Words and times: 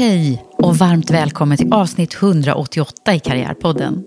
Hej 0.00 0.44
och 0.52 0.76
varmt 0.76 1.10
välkommen 1.10 1.58
till 1.58 1.72
avsnitt 1.72 2.14
188 2.14 3.14
i 3.14 3.20
Karriärpodden. 3.20 4.04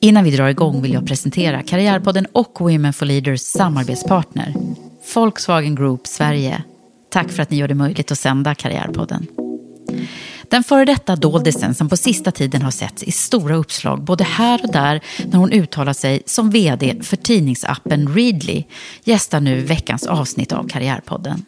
Innan 0.00 0.24
vi 0.24 0.36
drar 0.36 0.48
igång 0.48 0.82
vill 0.82 0.92
jag 0.92 1.06
presentera 1.06 1.62
Karriärpodden 1.62 2.26
och 2.32 2.60
Women 2.60 2.92
for 2.92 3.06
Leaders 3.06 3.40
samarbetspartner, 3.40 4.54
Volkswagen 5.14 5.74
Group 5.74 6.06
Sverige. 6.06 6.62
Tack 7.10 7.30
för 7.30 7.42
att 7.42 7.50
ni 7.50 7.56
gör 7.56 7.68
det 7.68 7.74
möjligt 7.74 8.12
att 8.12 8.18
sända 8.18 8.54
Karriärpodden. 8.54 9.26
Den 10.48 10.64
före 10.64 10.84
detta 10.84 11.16
doldisen 11.16 11.74
som 11.74 11.88
på 11.88 11.96
sista 11.96 12.30
tiden 12.30 12.62
har 12.62 12.70
setts 12.70 13.02
i 13.02 13.12
stora 13.12 13.56
uppslag 13.56 14.02
både 14.02 14.24
här 14.24 14.60
och 14.64 14.72
där 14.72 15.00
när 15.26 15.38
hon 15.38 15.52
uttalar 15.52 15.92
sig 15.92 16.22
som 16.26 16.50
vd 16.50 17.02
för 17.02 17.16
tidningsappen 17.16 18.14
Readly 18.14 18.64
gästar 19.04 19.40
nu 19.40 19.60
veckans 19.60 20.06
avsnitt 20.06 20.52
av 20.52 20.68
Karriärpodden. 20.68 21.44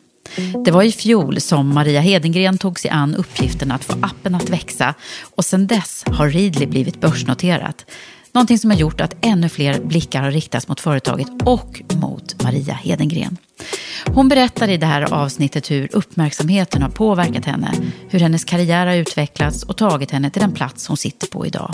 Det 0.64 0.70
var 0.70 0.82
i 0.82 0.92
fjol 0.92 1.40
som 1.40 1.74
Maria 1.74 2.00
Hedengren 2.00 2.58
tog 2.58 2.80
sig 2.80 2.90
an 2.90 3.14
uppgiften 3.14 3.70
att 3.70 3.84
få 3.84 3.92
appen 4.02 4.34
att 4.34 4.50
växa 4.50 4.94
och 5.22 5.44
sedan 5.44 5.66
dess 5.66 6.04
har 6.06 6.28
Readly 6.28 6.66
blivit 6.66 7.00
börsnoterat. 7.00 7.86
Någonting 8.32 8.58
som 8.58 8.70
har 8.70 8.78
gjort 8.78 9.00
att 9.00 9.16
ännu 9.20 9.48
fler 9.48 9.80
blickar 9.80 10.22
har 10.22 10.30
riktats 10.30 10.68
mot 10.68 10.80
företaget 10.80 11.28
och 11.44 11.82
mot 11.94 12.42
Maria 12.42 12.74
Hedengren. 12.74 13.36
Hon 14.06 14.28
berättar 14.28 14.68
i 14.68 14.76
det 14.76 14.86
här 14.86 15.14
avsnittet 15.14 15.70
hur 15.70 15.88
uppmärksamheten 15.92 16.82
har 16.82 16.88
påverkat 16.88 17.44
henne, 17.44 17.72
hur 18.08 18.20
hennes 18.20 18.44
karriär 18.44 18.86
har 18.86 18.94
utvecklats 18.94 19.62
och 19.62 19.76
tagit 19.76 20.10
henne 20.10 20.30
till 20.30 20.42
den 20.42 20.52
plats 20.52 20.88
hon 20.88 20.96
sitter 20.96 21.26
på 21.26 21.46
idag. 21.46 21.70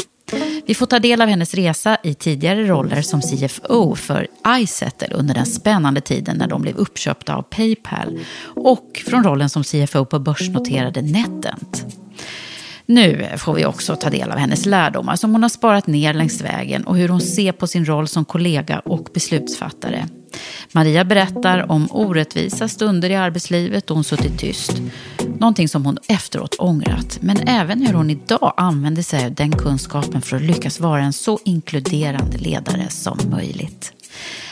Vi 0.67 0.75
får 0.75 0.87
ta 0.87 0.99
del 0.99 1.23
av 1.23 1.29
hennes 1.29 1.55
resa 1.55 1.97
i 2.03 2.15
tidigare 2.15 2.67
roller 2.67 3.03
som 3.03 3.21
CFO 3.21 3.95
för 3.95 4.27
iSettle 4.49 5.09
under 5.15 5.35
den 5.35 5.47
spännande 5.47 6.01
tiden 6.01 6.37
när 6.37 6.47
de 6.47 6.63
blev 6.63 6.77
uppköpta 6.77 7.35
av 7.35 7.43
Paypal 7.43 8.19
och 8.45 9.03
från 9.07 9.25
rollen 9.25 9.51
som 9.51 9.65
CFO 9.65 10.05
på 10.05 10.19
börsnoterade 10.19 11.03
NetEnt. 11.03 12.06
Nu 12.89 13.29
får 13.37 13.55
vi 13.55 13.65
också 13.65 13.97
ta 13.97 14.11
del 14.11 14.31
av 14.31 14.39
hennes 14.39 14.67
lärdomar 14.67 15.17
som 15.17 15.33
hon 15.33 15.43
har 15.43 15.49
sparat 15.49 15.87
ner 15.87 16.15
längs 16.15 16.41
vägen 16.41 16.85
och 16.85 16.97
hur 16.97 17.09
hon 17.09 17.21
ser 17.21 17.53
på 17.53 17.67
sin 17.67 17.85
roll 17.85 18.09
som 18.09 18.25
kollega 18.25 18.79
och 18.79 19.09
beslutsfattare. 19.15 20.09
Maria 20.73 21.05
berättar 21.05 21.71
om 21.73 21.89
orättvisa 21.91 22.69
stunder 22.69 23.11
i 23.11 23.15
arbetslivet 23.15 23.87
då 23.87 23.95
hon 23.95 24.05
suttit 24.05 24.39
tyst. 24.39 24.73
Någonting 25.39 25.69
som 25.69 25.85
hon 25.85 25.99
efteråt 26.09 26.55
ångrat. 26.59 27.19
Men 27.21 27.49
även 27.49 27.87
hur 27.87 27.95
hon 27.95 28.11
idag 28.11 28.55
använder 28.57 29.03
sig 29.03 29.27
av 29.27 29.35
den 29.35 29.53
kunskapen 29.53 30.23
för 30.23 30.37
att 30.37 30.43
lyckas 30.43 30.81
vara 30.81 31.03
en 31.03 31.13
så 31.13 31.39
inkluderande 31.45 32.39
ledare 32.39 32.89
som 32.89 33.19
möjligt. 33.31 33.93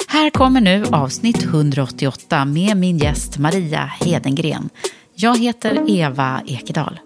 Här 0.09 0.31
kommer 0.31 0.61
nu 0.61 0.85
avsnitt 0.91 1.45
188 1.45 2.45
med 2.45 2.77
min 2.77 2.99
gäst 2.99 3.39
Maria 3.39 3.91
Hedengren. 4.01 4.69
Jag 5.15 5.39
heter 5.39 5.91
Eva 5.91 6.41
Ekedal. 6.47 7.01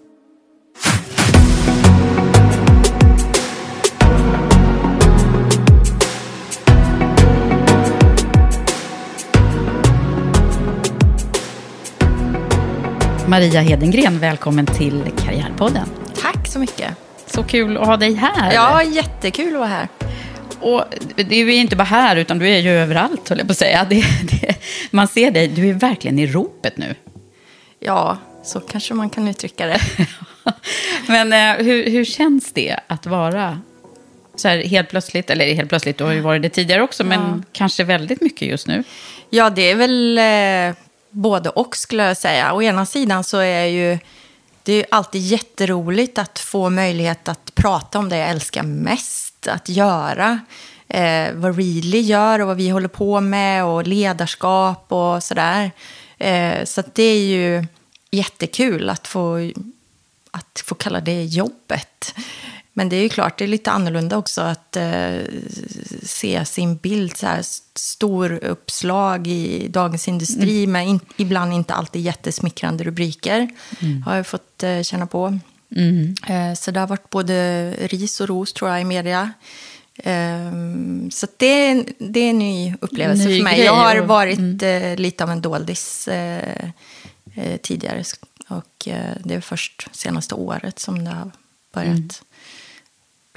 Maria 13.28 13.61
Hedengren, 13.61 14.19
välkommen 14.19 14.66
till 14.66 15.05
Karriärpodden. 15.25 15.89
Tack 16.21 16.47
så 16.47 16.59
mycket. 16.59 16.94
Så 17.27 17.43
kul 17.43 17.77
att 17.77 17.87
ha 17.87 17.97
dig 17.97 18.15
här. 18.15 18.53
Ja, 18.53 18.83
jättekul 18.83 19.53
att 19.55 19.59
vara 19.59 19.69
här. 19.69 19.89
Och 20.61 20.84
du 21.16 21.55
är 21.55 21.59
inte 21.61 21.77
bara 21.77 21.84
här, 21.84 22.16
utan 22.16 22.39
du 22.39 22.49
är 22.49 22.59
ju 22.59 22.71
överallt, 22.71 23.28
höll 23.28 23.39
jag 23.39 23.47
på 23.47 23.50
att 23.53 23.59
säga. 23.59 23.87
Det, 23.91 24.05
det, 24.31 24.55
man 24.91 25.09
ser 25.09 25.31
dig, 25.31 25.49
du 25.49 25.69
är 25.69 25.75
verkligen 25.75 26.19
i 26.19 26.27
ropet 26.27 26.77
nu. 26.77 26.94
Ja, 27.81 28.19
så 28.44 28.61
kanske 28.61 28.94
man 28.94 29.11
kan 29.11 29.28
uttrycka 29.28 29.66
det. 29.66 29.81
Men 31.06 31.33
eh, 31.33 31.65
hur, 31.65 31.91
hur 31.91 32.05
känns 32.05 32.53
det 32.53 32.77
att 32.87 33.06
vara 33.06 33.60
så 34.37 34.49
här 34.49 34.59
helt 34.59 34.89
plötsligt, 34.91 35.31
eller 35.31 35.55
helt 35.55 35.69
plötsligt, 35.69 35.99
du 35.99 36.05
har 36.05 36.12
ju 36.12 36.21
varit 36.21 36.43
det 36.43 36.49
tidigare 36.49 36.83
också, 36.83 37.05
men 37.05 37.21
Ja. 37.21 37.43
kanske 37.53 37.84
väldigt 37.84 38.21
mycket 38.21 38.49
just 38.49 38.66
nu. 38.66 38.84
Ja, 39.31 39.50
det 39.50 39.71
är 39.71 39.75
väl 39.75 40.19
eh, 40.19 40.77
både 41.10 41.50
och 41.50 41.76
skulle 41.76 42.04
jag 42.04 42.16
säga. 42.16 42.54
Å 42.54 42.62
ena 42.62 42.86
sidan 42.86 43.24
så 43.24 43.38
är 43.38 43.64
ju 43.64 43.98
det 44.62 44.72
är 44.72 44.76
ju 44.76 44.84
alltid 44.91 45.22
jätteroligt 45.22 46.19
att 46.19 46.38
få 46.38 46.70
möjlighet 46.70 47.28
att 47.28 47.54
prata 47.54 47.98
om 47.98 48.08
det 48.08 48.16
jag 48.16 48.28
älskar 48.28 48.62
mest 48.62 49.48
att 49.48 49.68
göra. 49.68 50.41
Eh, 50.88 51.32
vad 51.34 51.56
Readly 51.56 52.00
gör 52.00 52.38
och 52.38 52.47
vad 52.47 52.56
vi 52.56 52.68
håller 52.68 52.88
på 52.88 53.20
med 53.20 53.64
och 53.64 53.86
ledarskap 53.86 54.92
och 54.92 55.22
sådär. 55.22 55.70
Eh, 56.18 56.64
så 56.64 56.80
att 56.80 56.94
det 56.94 57.02
är 57.02 57.20
ju 57.20 57.66
jättekul 58.10 58.91
att 58.91 59.06
få, 59.06 59.52
att 60.30 60.62
få 60.66 60.74
kalla 60.74 61.00
det 61.00 61.24
jobbet. 61.24 62.14
Men 62.78 62.89
det 62.89 62.97
är 62.97 63.03
ju 63.03 63.09
klart, 63.09 63.39
det 63.39 63.44
är 63.44 63.49
lite 63.49 63.71
annorlunda 63.71 64.16
också 64.16 64.41
att 64.41 64.77
eh, 64.77 65.19
se 66.03 66.44
sin 66.44 66.77
bild, 66.77 67.16
så 67.16 67.27
här 67.27 67.43
stor 67.75 68.44
uppslag 68.44 69.27
i 69.27 69.69
Dagens 69.69 70.09
Industri 70.09 70.66
med 70.66 70.87
in, 70.89 71.01
ibland 71.16 71.53
inte 71.53 71.75
alltid 71.75 72.03
jättesmickrande 72.03 72.84
rubriker. 72.84 73.48
Har 74.04 74.16
jag 74.16 74.27
fått 74.27 74.63
eh, 74.63 74.83
känna 74.83 75.07
på. 75.07 75.39
Eh, 76.28 76.54
så 76.54 76.71
det 76.71 76.80
har 76.80 76.86
varit 76.86 77.10
både 77.10 77.71
ris 77.72 78.21
och 78.21 78.28
ros 78.28 78.53
tror 78.53 78.71
jag 78.71 78.81
i 78.81 78.84
media. 78.84 79.33
Eh, 79.97 80.53
så 81.10 81.27
det, 81.36 81.47
är- 81.71 81.84
det 81.98 82.21
är 82.21 82.31
en 82.31 82.39
ny 82.39 82.74
upplevelse 82.81 83.28
Ny 83.28 83.36
för 83.36 83.45
mig. 83.45 83.60
Jag 83.60 83.74
har 83.74 83.97
varit 83.97 84.63
eh, 84.63 84.97
lite 84.97 85.24
av 85.24 85.31
en 85.31 85.41
doldis 85.41 86.09
eh, 86.09 86.71
eh, 87.34 87.57
tidigare. 87.63 88.04
Och 88.48 88.89
det 89.24 89.34
är 89.34 89.41
först 89.41 89.89
senaste 89.92 90.34
året 90.34 90.78
som 90.78 91.04
det 91.04 91.10
har 91.10 91.31
börjat 91.74 92.22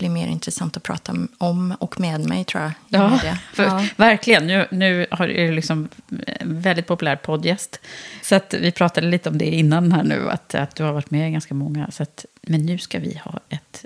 bli 0.01 0.09
mer 0.09 0.27
intressant 0.27 0.77
att 0.77 0.83
prata 0.83 1.13
om 1.37 1.75
och 1.79 1.99
med 1.99 2.19
mig, 2.29 2.43
tror 2.45 2.63
jag. 2.63 2.71
Ja, 2.87 3.19
för, 3.53 3.63
Ja. 3.63 3.85
verkligen. 3.95 4.47
Nu, 4.47 4.67
nu 4.71 5.05
har 5.11 5.27
är 5.27 5.47
det 5.47 5.51
liksom 5.55 5.89
en 6.25 6.61
väldigt 6.61 6.87
populär 6.87 7.15
poddgäst. 7.15 7.79
Så 8.21 8.35
att 8.35 8.53
vi 8.53 8.71
pratade 8.71 9.07
lite 9.07 9.29
om 9.29 9.37
det 9.37 9.45
innan 9.45 9.91
här 9.91 10.03
nu, 10.03 10.29
att, 10.29 10.55
att 10.55 10.75
du 10.75 10.83
har 10.83 10.93
varit 10.93 11.11
med 11.11 11.29
i 11.29 11.31
ganska 11.31 11.53
många. 11.53 11.91
Så 11.91 12.03
att, 12.03 12.25
men 12.41 12.65
nu 12.65 12.77
ska 12.77 12.99
vi 12.99 13.21
ha 13.25 13.39
ett 13.49 13.85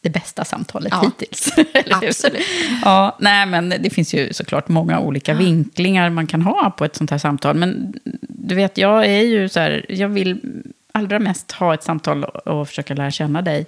det 0.00 0.10
bästa 0.10 0.44
samtalet 0.44 0.92
Ja. 0.92 1.02
hittills. 1.20 1.52
Absolut. 1.90 2.42
Ja, 2.84 3.16
nej, 3.20 3.46
men 3.46 3.68
det 3.68 3.90
finns 3.90 4.14
ju 4.14 4.32
såklart 4.32 4.68
många 4.68 5.00
olika 5.00 5.34
vinklingar 5.34 6.10
man 6.10 6.26
kan 6.26 6.42
ha 6.42 6.70
på 6.70 6.84
ett 6.84 6.96
sånt 6.96 7.10
här 7.10 7.18
samtal. 7.18 7.56
Men 7.56 7.92
du 8.20 8.54
vet, 8.54 8.78
jag 8.78 9.06
är 9.06 9.22
ju 9.22 9.48
så 9.48 9.60
här, 9.60 9.86
jag 9.88 10.08
vill 10.08 10.40
allra 10.92 11.18
mest 11.18 11.52
ha 11.52 11.74
ett 11.74 11.82
samtal 11.82 12.24
och 12.24 12.68
försöka 12.68 12.94
lära 12.94 13.10
känna 13.10 13.42
dig. 13.42 13.66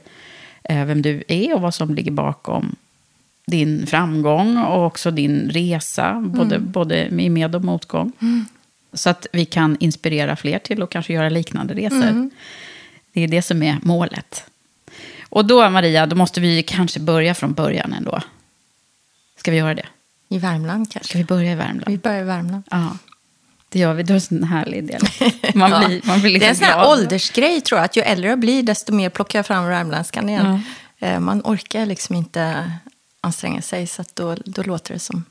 Eh, 0.64 0.84
Vem 0.84 1.02
du 1.02 1.24
är 1.28 1.54
och 1.54 1.60
vad 1.60 1.74
som 1.74 1.94
ligger 1.94 2.10
bakom 2.10 2.76
din 3.46 3.86
framgång 3.86 4.58
och 4.58 4.86
också 4.86 5.10
din 5.10 5.50
resa, 5.50 6.20
både, 6.20 6.58
både 6.58 7.08
i 7.22 7.28
med 7.30 7.54
och 7.54 7.64
motgång. 7.64 8.12
Så 8.92 9.10
att 9.10 9.26
vi 9.32 9.44
kan 9.44 9.76
inspirera 9.80 10.36
fler 10.36 10.58
till 10.58 10.82
att 10.82 10.90
kanske 10.90 11.12
göra 11.12 11.28
liknande 11.28 11.74
resor. 11.74 12.30
Det 13.12 13.20
är 13.20 13.28
det 13.28 13.42
som 13.42 13.62
är 13.62 13.76
målet. 13.82 14.44
Och 15.28 15.44
då, 15.44 15.70
Maria, 15.70 16.06
då 16.06 16.16
måste 16.16 16.40
vi 16.40 16.62
kanske 16.62 17.00
börja 17.00 17.34
från 17.34 17.52
början 17.52 17.92
ändå. 17.92 18.20
Ska 19.36 19.50
vi 19.50 19.56
göra 19.56 19.74
det? 19.74 19.86
I 20.28 20.38
Värmland 20.38 20.92
kanske. 20.92 21.08
Ska 21.08 21.18
vi 21.18 21.24
börja 21.24 21.52
i 21.52 21.54
Vi 21.54 21.58
Värmland? 21.60 22.00
börjar 22.00 22.20
i 22.20 22.24
Värmland. 22.24 22.62
Ja, 22.70 22.96
det 23.68 23.78
gör 23.78 23.94
vi. 23.94 24.02
Du 24.02 24.12
har 24.12 24.14
en 24.16 24.20
sån 24.20 24.42
härlig 24.44 24.86
del. 24.86 25.00
Man 25.54 25.70
Ja. 25.70 25.86
blir, 25.86 26.00
man 26.04 26.20
blir 26.20 26.30
liksom 26.30 26.40
det 26.40 26.46
är 26.46 26.50
en 26.50 26.56
sån 26.56 26.66
här 26.66 26.74
glad. 26.74 26.98
åldersgrej 26.98 27.60
tror 27.60 27.78
jag. 27.78 27.84
Att 27.84 27.96
ju 27.96 28.02
äldre 28.02 28.28
jag 28.28 28.38
blir, 28.38 28.62
desto 28.62 28.92
mer 28.92 29.10
plockar 29.10 29.38
jag 29.38 29.46
fram 29.46 29.64
värmländskan 29.66 30.28
igen. 30.28 30.62
Eh, 30.98 31.20
Man 31.20 31.40
orkar 31.44 31.86
liksom 31.86 32.14
inte 32.16 32.72
anstränga 33.20 33.62
sig. 33.62 33.86
Så 33.86 34.02
att 34.02 34.16
då, 34.16 34.36
då 34.44 34.62
låter 34.62 34.92
det 34.94 34.98
som, 35.00 35.24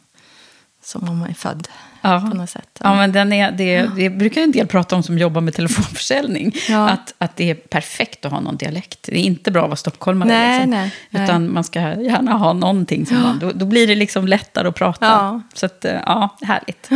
som 0.87 1.09
om 1.09 1.17
man 1.19 1.29
är 1.29 1.33
född 1.33 1.67
Ja. 2.01 2.27
på 2.31 2.37
något 2.37 2.49
sätt. 2.49 2.79
Ja, 2.83 2.95
men 2.95 3.11
den 3.11 3.33
är, 3.33 3.51
det, 3.51 3.89
det 3.95 4.09
brukar 4.09 4.41
en 4.41 4.51
del 4.51 4.67
prata 4.67 4.95
om 4.95 5.03
som 5.03 5.17
jobbar 5.17 5.41
med 5.41 5.53
telefonförsäljning. 5.53 6.55
Att, 6.69 7.13
att 7.17 7.35
det 7.35 7.49
är 7.49 7.55
perfekt 7.55 8.25
att 8.25 8.31
ha 8.31 8.39
någon 8.39 8.57
dialekt. 8.57 8.99
Det 9.03 9.17
är 9.19 9.23
inte 9.23 9.51
bra 9.51 9.61
att 9.63 9.69
vara 9.69 9.75
stockholmare. 9.75 10.29
Nej, 10.29 10.55
liksom. 10.59 10.69
nej, 10.71 10.91
nej. 11.09 11.23
Utan 11.23 11.53
man 11.53 11.63
ska 11.63 11.79
gärna 11.79 12.33
ha 12.33 12.53
någonting. 12.53 13.05
Som 13.05 13.21
man, 13.21 13.39
då, 13.39 13.51
då 13.51 13.65
blir 13.65 13.87
det 13.87 13.95
liksom 13.95 14.27
lättare 14.27 14.67
att 14.67 14.75
prata. 14.75 15.05
Ja. 15.05 15.41
Så 15.53 15.65
att, 15.65 15.85
eh, 15.85 15.99
ja, 16.05 16.37
härligt. 16.41 16.89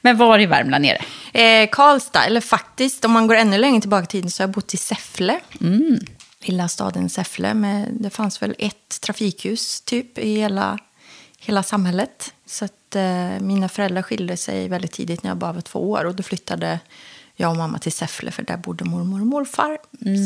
Men 0.00 0.16
var 0.16 0.38
i 0.38 0.46
Värmland 0.46 0.86
är 0.86 0.98
det? 1.32 1.62
Eh, 1.62 1.68
Karlstad, 1.72 2.24
eller 2.24 2.40
faktiskt 2.40 3.04
om 3.04 3.12
man 3.12 3.26
går 3.26 3.34
ännu 3.34 3.58
längre 3.58 3.80
tillbaka 3.80 4.04
i 4.04 4.06
tiden 4.06 4.30
så 4.30 4.42
har 4.42 4.48
jag 4.48 4.54
bott 4.54 4.74
i 4.74 4.76
Säffle. 4.76 5.40
Lilla 6.42 6.68
staden 6.68 7.08
Säffle. 7.08 7.54
Med, 7.54 7.88
det 7.90 8.10
fanns 8.10 8.42
väl 8.42 8.54
ett 8.58 9.00
trafikljus 9.00 9.80
typ 9.80 10.18
i 10.18 10.34
hela, 10.36 10.78
hela 11.38 11.62
samhället. 11.62 12.32
Så 12.50 12.64
att, 12.64 12.96
eh, 12.96 13.40
mina 13.40 13.68
föräldrar 13.68 14.02
skilde 14.02 14.36
sig 14.36 14.68
väldigt 14.68 14.92
tidigt 14.92 15.22
när 15.22 15.30
jag 15.30 15.38
bara 15.38 15.52
var 15.52 15.60
två 15.60 15.90
år. 15.90 16.04
Och 16.04 16.14
då 16.14 16.22
flyttade 16.22 16.80
jag 17.36 17.50
och 17.50 17.56
mamma 17.56 17.78
till 17.78 17.92
Säffle 17.92 18.30
för 18.30 18.42
där 18.42 18.56
bodde 18.56 18.84
mormor 18.84 19.20
och 19.20 19.26
morfar. 19.26 19.78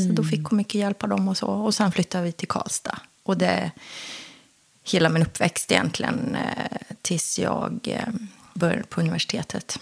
Så 0.07 0.13
då 0.13 0.25
fick 0.25 0.45
hon 0.45 0.57
mycket 0.57 0.75
hjälp 0.75 1.03
av 1.03 1.09
dem 1.09 1.29
och 1.29 1.37
så. 1.37 1.47
Och 1.47 1.75
sen 1.75 1.93
flyttade 1.93 2.25
vi 2.25 2.33
till 2.33 2.49
Karlstad. 2.49 2.99
Och 3.23 3.39
det 3.39 3.71
hela 4.85 5.09
min 5.09 5.23
uppväxt 5.23 5.73
egentligen 5.73 6.37
eh, 6.37 6.79
tills 7.03 7.39
jag 7.39 7.79
eh, 7.85 8.15
började 8.55 8.83
på 8.83 9.01
universitetet. 9.01 9.79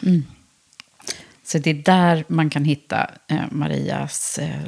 Så 1.44 1.58
det 1.58 1.70
är 1.70 1.74
där 1.74 2.24
man 2.28 2.50
kan 2.50 2.64
hitta 2.64 3.10
eh, 3.28 3.42
Marias 3.50 4.38
eh, 4.38 4.62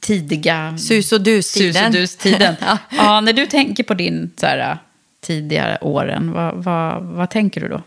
tidiga... 0.00 0.78
Sus 0.78 1.12
och 1.12 1.20
dus-tiden. 1.20 1.74
Sus 1.74 1.86
och 1.86 1.92
dus-tiden. 1.92 2.54
Ja. 2.60 2.78
ja, 2.90 3.20
när 3.20 3.32
du 3.32 3.46
tänker 3.46 3.84
på 3.84 3.94
din 3.94 4.30
så 4.36 4.46
här, 4.46 4.78
tidigare 5.20 5.78
åren, 5.80 6.32
vad, 6.32 6.54
vad, 6.54 7.02
vad 7.02 7.30
tänker 7.30 7.60
du 7.60 7.68
då? 7.68 7.82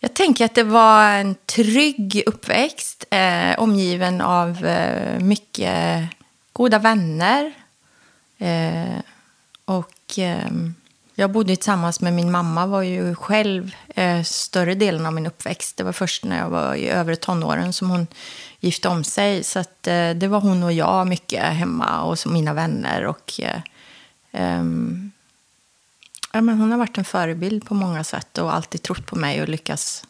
Jag 0.00 0.14
tänker 0.14 0.44
att 0.44 0.54
det 0.54 0.62
var 0.62 1.08
en 1.08 1.34
trygg 1.46 2.22
uppväxt, 2.26 3.04
eh, 3.10 3.58
omgiven 3.58 4.20
av 4.20 4.66
eh, 4.66 5.20
mycket 5.20 6.08
goda 6.52 6.78
vänner. 6.78 7.52
Eh, 8.38 8.98
och 9.64 10.18
eh, 10.18 10.50
jag 11.14 11.30
bodde 11.30 11.56
tillsammans 11.56 12.00
med 12.00 12.12
min 12.12 12.30
mamma, 12.30 12.66
var 12.66 12.82
ju 12.82 13.14
själv 13.14 13.74
eh, 13.88 14.22
större 14.22 14.74
delen 14.74 15.06
av 15.06 15.12
min 15.12 15.26
uppväxt. 15.26 15.76
Det 15.76 15.84
var 15.84 15.92
först 15.92 16.24
när 16.24 16.38
jag 16.38 16.48
var 16.48 16.74
i 16.74 16.88
övre 16.88 17.16
tonåren 17.16 17.72
som 17.72 17.90
hon 17.90 18.06
gifte 18.60 18.88
om 18.88 19.04
sig. 19.04 19.44
Så 19.44 19.58
att, 19.58 19.86
eh, 19.86 20.10
det 20.10 20.28
var 20.28 20.40
hon 20.40 20.62
och 20.62 20.72
jag 20.72 21.06
mycket 21.06 21.42
hemma 21.42 22.02
och 22.02 22.18
så 22.18 22.28
mina 22.28 22.52
vänner. 22.52 23.06
Och, 23.06 23.40
eh, 23.40 23.60
ehm, 24.32 25.12
Ja, 26.34 26.40
men 26.40 26.58
hon 26.60 26.70
har 26.70 26.78
varit 26.78 26.98
en 26.98 27.04
förebild 27.04 27.64
på 27.66 27.74
många 27.74 28.04
sätt 28.04 28.38
och 28.38 28.54
alltid 28.54 28.82
trott 28.82 29.06
på 29.06 29.16
mig 29.16 29.42
och 29.42 29.48
lyckats, 29.48 30.04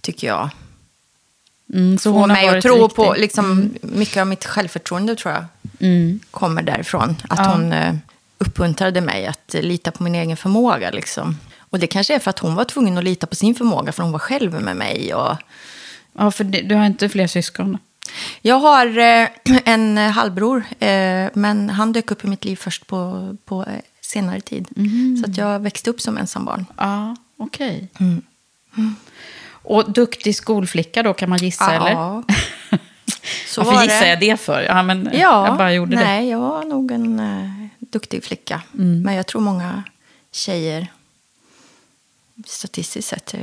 tycker 0.00 0.26
jag, 0.26 0.50
Mm, 1.74 1.98
så 1.98 2.10
hon 2.10 2.28
mig 2.28 2.48
att 2.48 2.62
tro 2.62 2.88
på 2.88 3.14
liksom, 3.18 3.74
mycket 3.82 4.16
av 4.20 4.26
mitt 4.26 4.44
självförtroende, 4.44 5.16
tror 5.16 5.34
jag, 5.34 5.44
kommer 6.30 6.62
därifrån. 6.62 7.16
Att 7.28 7.38
Ja. 7.38 7.52
hon 7.52 7.72
eh, 7.72 7.94
uppmuntrade 8.38 9.00
mig 9.00 9.26
att 9.26 9.54
lita 9.54 9.90
på 9.90 10.02
min 10.02 10.14
egen 10.14 10.36
förmåga. 10.36 10.90
Liksom. 10.90 11.38
Och 11.58 11.78
det 11.78 11.86
kanske 11.86 12.14
är 12.14 12.18
för 12.18 12.30
att 12.30 12.38
hon 12.38 12.54
var 12.54 12.64
tvungen 12.64 12.98
att 12.98 13.04
lita 13.04 13.26
på 13.26 13.34
sin 13.34 13.54
förmåga, 13.54 13.92
för 13.92 14.02
hon 14.02 14.12
var 14.12 14.18
själv 14.18 14.62
med 14.62 14.76
mig. 14.76 15.14
Och... 15.14 15.36
Ja, 16.18 16.30
för 16.30 16.44
det, 16.44 16.60
du 16.62 16.74
har 16.74 16.86
inte 16.86 17.08
fler 17.08 17.26
syskon? 17.26 17.78
Jag 18.42 18.56
har 18.56 18.98
eh, 18.98 19.28
en 19.64 19.96
halvbror, 19.98 20.64
eh, 20.78 21.28
men 21.34 21.70
han 21.70 21.92
dök 21.92 22.10
upp 22.10 22.24
i 22.24 22.28
mitt 22.28 22.44
liv 22.44 22.56
först 22.56 22.86
på, 22.86 23.36
på 23.44 23.66
senare 24.12 24.40
tid. 24.40 24.68
Så 25.20 25.30
att 25.30 25.36
jag 25.36 25.60
växte 25.60 25.90
upp 25.90 26.00
som 26.00 26.18
ensambarn. 26.18 26.66
Ja, 26.76 27.16
okej. 27.36 27.88
Mm. 28.00 28.22
Och 29.64 29.92
duktig 29.92 30.36
skolflicka 30.36 31.02
då, 31.02 31.14
kan 31.14 31.30
man 31.30 31.38
gissa, 31.38 31.72
eller? 31.74 31.90
Ja, 31.92 32.22
så 33.46 33.60
Varför 33.60 33.76
var 33.76 33.82
gissar 33.84 34.06
jag 34.06 34.20
det 34.20 34.40
för? 34.40 34.62
Ja, 34.62 34.82
men 34.82 35.10
Ja, 35.12 35.46
jag 35.46 35.56
bara 35.56 35.72
gjorde 35.72 35.96
det. 35.96 36.04
nej, 36.04 36.28
jag 36.28 36.40
var 36.40 36.64
nog 36.64 36.90
en 36.90 37.20
eh, 37.20 37.66
duktig 37.78 38.24
flicka. 38.24 38.62
Mm. 38.74 39.02
Men 39.02 39.14
jag 39.14 39.26
tror 39.26 39.40
många 39.40 39.82
tjejer, 40.32 40.86
statistiskt 42.46 43.08
sett, 43.08 43.34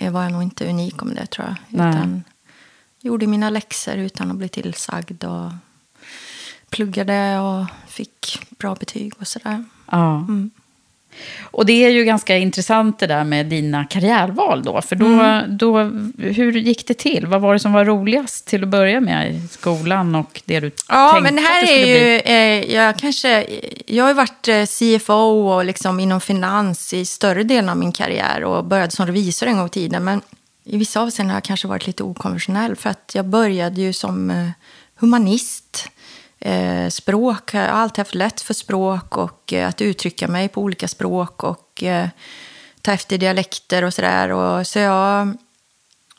eh, 0.00 0.12
var 0.12 0.22
jag 0.22 0.32
nog 0.32 0.42
inte 0.42 0.68
unik 0.68 1.02
om 1.02 1.14
det, 1.14 1.26
tror 1.26 1.46
jag. 1.46 1.56
Nej. 1.68 1.88
Utan 1.90 2.24
gjorde 3.00 3.26
mina 3.26 3.50
läxor 3.50 3.94
utan 3.96 4.30
att 4.30 4.36
bli 4.36 4.48
tillsagd 4.48 5.24
och 5.24 5.50
pluggade 6.70 7.38
och 7.38 7.66
fick 7.88 8.38
bra 8.58 8.74
betyg 8.74 9.12
och 9.18 9.26
sådär. 9.28 9.64
Ja. 9.90 10.14
Mm. 10.16 10.50
Och 11.42 11.66
det 11.66 11.84
är 11.84 11.90
ju 11.90 12.04
ganska 12.04 12.36
intressant 12.38 12.98
det 12.98 13.06
där 13.06 13.24
med 13.24 13.46
dina 13.46 13.84
karriärval 13.84 14.62
då. 14.62 14.82
För 14.82 14.96
då, 14.96 15.06
Mm. 15.06 15.56
då, 15.58 15.78
hur 16.18 16.52
gick 16.52 16.86
det 16.86 16.94
till? 16.94 17.26
Vad 17.26 17.40
var 17.40 17.52
det 17.52 17.58
som 17.58 17.72
var 17.72 17.84
roligast 17.84 18.46
till 18.46 18.62
att 18.62 18.68
börja 18.68 19.00
med 19.00 19.34
i 19.34 19.48
skolan 19.48 20.14
och 20.14 20.42
det 20.44 20.60
du 20.60 20.70
Ja, 20.88 21.10
tänkte 21.12 21.32
men 21.32 21.42
det 21.42 21.48
att 21.48 21.54
här 21.54 21.60
du 21.60 21.66
skulle 21.66 21.82
är 21.82 22.14
ju, 22.16 22.22
bli? 22.22 22.70
eh, 22.70 22.74
jag 22.76 22.96
kanske, 22.98 23.46
jag 23.86 24.04
har 24.04 24.08
ju 24.10 24.14
varit 24.14 24.48
eh, 24.48 24.64
CFO 24.66 25.48
och 25.48 25.64
liksom 25.64 26.00
inom 26.00 26.20
finans 26.20 26.94
i 26.94 27.04
större 27.04 27.42
delen 27.42 27.68
av 27.68 27.76
min 27.76 27.92
karriär 27.92 28.44
och 28.44 28.64
började 28.64 28.90
som 28.92 29.06
revisor 29.06 29.46
en 29.46 29.56
gång 29.56 29.66
i 29.66 29.70
tiden. 29.70 30.04
Men 30.04 30.20
i 30.64 30.76
vissa 30.76 31.00
avseenden 31.00 31.30
har 31.30 31.36
jag 31.36 31.44
kanske 31.44 31.68
varit 31.68 31.86
lite 31.86 32.02
okonventionell 32.02 32.76
för 32.76 32.90
att 32.90 33.12
jag 33.14 33.24
började 33.24 33.80
ju 33.80 33.92
som 33.92 34.30
eh, 34.30 34.48
humanist. 34.96 35.88
Eh, 36.40 36.88
språk, 36.88 37.54
jag 37.54 37.60
har 37.60 37.68
alltid 37.68 37.98
haft 37.98 38.14
lätt 38.14 38.40
för 38.40 38.54
språk 38.54 39.16
och 39.16 39.52
eh, 39.52 39.68
att 39.68 39.80
uttrycka 39.80 40.28
mig 40.28 40.48
på 40.48 40.60
olika 40.60 40.88
språk 40.88 41.44
och 41.44 41.82
eh, 41.82 42.08
ta 42.82 42.92
efter 42.92 43.18
dialekter 43.18 43.84
och 43.84 43.94
sådär. 43.94 44.64
Så 44.64 44.78
jag 44.78 45.36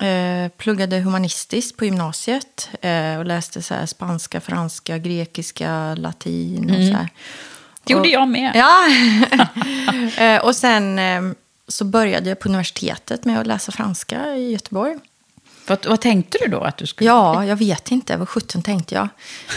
Eh, 0.01 0.49
pluggade 0.49 0.99
humanistiskt 0.99 1.77
på 1.77 1.85
gymnasiet 1.85 2.69
eh, 2.81 3.17
och 3.17 3.25
läste 3.25 3.61
så 3.61 3.87
spanska, 3.87 4.41
franska, 4.41 4.97
grekiska, 4.97 5.95
latin 5.95 6.69
och 6.69 6.75
så 6.75 6.93
här. 6.93 7.09
Det 7.83 7.93
gjorde 7.93 8.07
och, 8.07 8.13
jag 8.13 8.27
med. 8.27 8.51
Ja. 8.55 8.87
eh, 10.25 10.45
och 10.45 10.55
sen 10.55 10.99
eh, 10.99 11.21
så 11.67 11.85
började 11.85 12.29
jag 12.29 12.39
på 12.39 12.49
universitetet 12.49 13.25
med 13.25 13.39
att 13.39 13.47
läsa 13.47 13.71
franska 13.71 14.35
i 14.35 14.51
Göteborg. 14.51 14.97
Vad, 15.67 15.85
vad 15.85 16.01
tänkte 16.01 16.37
du 16.41 16.47
då 16.47 16.59
att 16.59 16.77
du 16.77 16.85
skulle 16.85 17.09
Ja, 17.09 17.45
jag 17.45 17.55
vet 17.55 17.91
inte. 17.91 18.17
Vad 18.17 18.29
sjutton 18.29 18.61
tänkte 18.61 18.95
jag? 18.95 19.07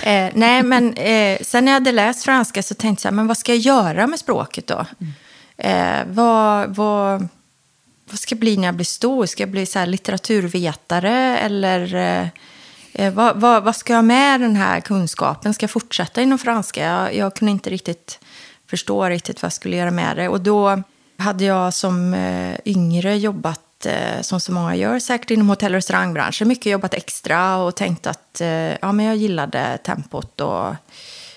Eh, 0.02 0.32
nej, 0.34 0.62
men 0.62 0.94
eh, 0.94 1.38
sen 1.42 1.64
när 1.64 1.72
jag 1.72 1.76
hade 1.76 1.92
läst 1.92 2.24
franska 2.24 2.62
så 2.62 2.74
tänkte 2.74 3.06
jag, 3.06 3.14
men 3.14 3.26
vad 3.26 3.38
ska 3.38 3.52
jag 3.52 3.60
göra 3.60 4.06
med 4.06 4.18
språket 4.18 4.66
då? 4.66 4.86
Eh, 5.56 6.00
vad, 6.06 6.74
vad, 6.74 7.28
vad 8.10 8.18
ska 8.18 8.34
jag 8.34 8.40
bli 8.40 8.56
när 8.56 8.68
jag 8.68 8.74
blir 8.74 8.84
stor? 8.84 9.26
Ska 9.26 9.42
jag 9.42 9.50
bli 9.50 9.66
så 9.66 9.78
här 9.78 9.86
litteraturvetare? 9.86 11.38
Eller 11.38 11.94
eh, 11.94 12.28
eh, 12.92 13.12
vad, 13.12 13.40
vad, 13.40 13.64
vad 13.64 13.76
ska 13.76 13.92
jag 13.92 13.98
ha 13.98 14.02
med 14.02 14.40
den 14.40 14.56
här 14.56 14.80
kunskapen? 14.80 15.54
Ska 15.54 15.64
jag 15.64 15.70
fortsätta 15.70 16.22
inom 16.22 16.38
franska? 16.38 16.84
Jag, 16.84 17.14
jag 17.14 17.36
kunde 17.36 17.52
inte 17.52 17.70
riktigt 17.70 18.18
förstå 18.70 19.04
riktigt 19.08 19.42
vad 19.42 19.46
jag 19.46 19.52
skulle 19.52 19.76
göra 19.76 19.90
med 19.90 20.16
det. 20.16 20.28
Och 20.28 20.40
då 20.40 20.82
hade 21.18 21.44
jag 21.44 21.74
som 21.74 22.14
eh, 22.14 22.56
yngre 22.64 23.16
jobbat 23.16 23.60
Eh, 23.86 24.20
som 24.20 24.40
så 24.40 24.52
många 24.52 24.76
gör, 24.76 24.98
säkert 24.98 25.30
inom 25.30 25.48
hotell 25.48 25.72
och 25.72 25.76
restaurangbranschen. 25.76 26.48
Mycket 26.48 26.72
jobbat 26.72 26.94
extra 26.94 27.56
och 27.56 27.76
tänkt 27.76 28.06
att 28.06 28.40
eh, 28.40 28.48
ja, 28.48 28.92
men 28.92 29.06
jag 29.06 29.16
gillade 29.16 29.78
tempot 29.84 30.40
och 30.40 30.74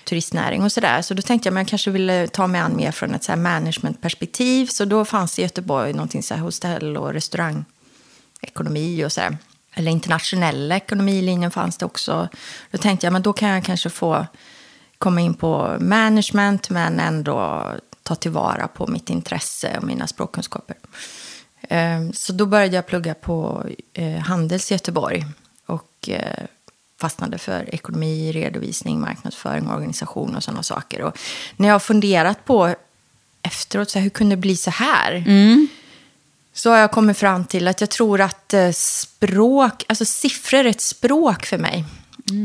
turistnäring 0.04 0.62
och 0.62 0.72
sådär. 0.72 1.02
Så 1.02 1.14
då 1.14 1.22
tänkte 1.22 1.48
jag 1.48 1.54
att 1.54 1.60
jag 1.60 1.68
kanske 1.68 1.90
ville 1.90 2.28
ta 2.28 2.46
mig 2.46 2.60
an 2.60 2.76
mer 2.76 2.92
från 2.92 3.14
ett 3.14 3.24
så 3.24 3.32
här 3.32 3.36
managementperspektiv. 3.36 4.66
Så 4.66 4.84
då 4.84 5.04
fanns 5.04 5.38
i 5.38 5.42
Göteborg 5.42 5.92
någonting 5.92 6.22
så 6.22 6.34
här 6.34 6.40
hotell 6.40 6.96
och 6.96 7.12
restaurangekonomi 7.12 9.04
och 9.04 9.12
så 9.12 9.20
här. 9.20 9.36
Eller 9.74 9.90
internationella 9.90 10.76
ekonomilinjen 10.76 11.50
fanns 11.50 11.76
det 11.76 11.86
också. 11.86 12.28
Då 12.70 12.78
tänkte 12.78 13.06
jag 13.06 13.12
men 13.12 13.22
då 13.22 13.32
kan 13.32 13.48
jag 13.48 13.64
kanske 13.64 13.90
få 13.90 14.26
komma 14.98 15.20
in 15.20 15.34
på 15.34 15.76
management 15.80 16.70
men 16.70 17.00
ändå 17.00 17.66
ta 18.02 18.14
tillvara 18.14 18.68
på 18.68 18.86
mitt 18.86 19.10
intresse 19.10 19.78
och 19.78 19.84
mina 19.84 20.06
språkkunskaper. 20.06 20.76
Eh, 21.70 22.10
så 22.12 22.32
då 22.32 22.46
började 22.46 22.76
jag 22.76 22.86
plugga 22.86 23.14
på 23.14 23.64
eh, 23.92 24.18
Handels 24.18 24.70
i 24.70 24.74
Göteborg 24.74 25.26
och 25.66 26.08
eh, 26.08 26.44
fastnade 27.00 27.38
för 27.38 27.74
ekonomi, 27.74 28.32
redovisning, 28.32 29.00
marknadsföring, 29.00 29.68
organisation 29.68 30.36
och 30.36 30.42
sådana 30.42 30.62
saker. 30.62 31.02
Och 31.02 31.18
när 31.56 31.68
jag 31.68 31.74
har 31.74 31.80
funderat 31.80 32.44
på 32.44 32.74
efteråt, 33.42 33.90
så 33.90 33.98
här, 33.98 34.04
hur 34.04 34.10
kunde 34.10 34.36
det 34.36 34.40
bli 34.40 34.56
så 34.56 34.70
här? 34.70 35.24
Så 36.52 36.70
har 36.70 36.76
jag 36.76 36.90
kommit 36.90 37.18
fram 37.18 37.44
till 37.44 37.68
att 37.68 37.80
jag 37.80 37.90
tror 37.90 38.20
att 38.20 38.54
eh, 38.54 38.70
språk, 38.72 39.84
alltså 39.88 40.04
siffror 40.04 40.58
är 40.58 40.64
ett 40.64 40.80
språk 40.80 41.46
för 41.46 41.58
mig. 41.58 41.84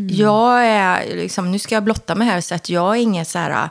Jag 0.09 0.65
är, 0.65 1.15
liksom, 1.15 1.51
nu 1.51 1.59
ska 1.59 1.75
jag 1.75 1.83
blotta 1.83 2.15
mig 2.15 2.27
här 2.27 2.41
säga 2.41 2.55
att 2.55 2.69
jag 2.69 2.97
är 2.97 3.01
ingen 3.01 3.25
så 3.25 3.39
här 3.39 3.69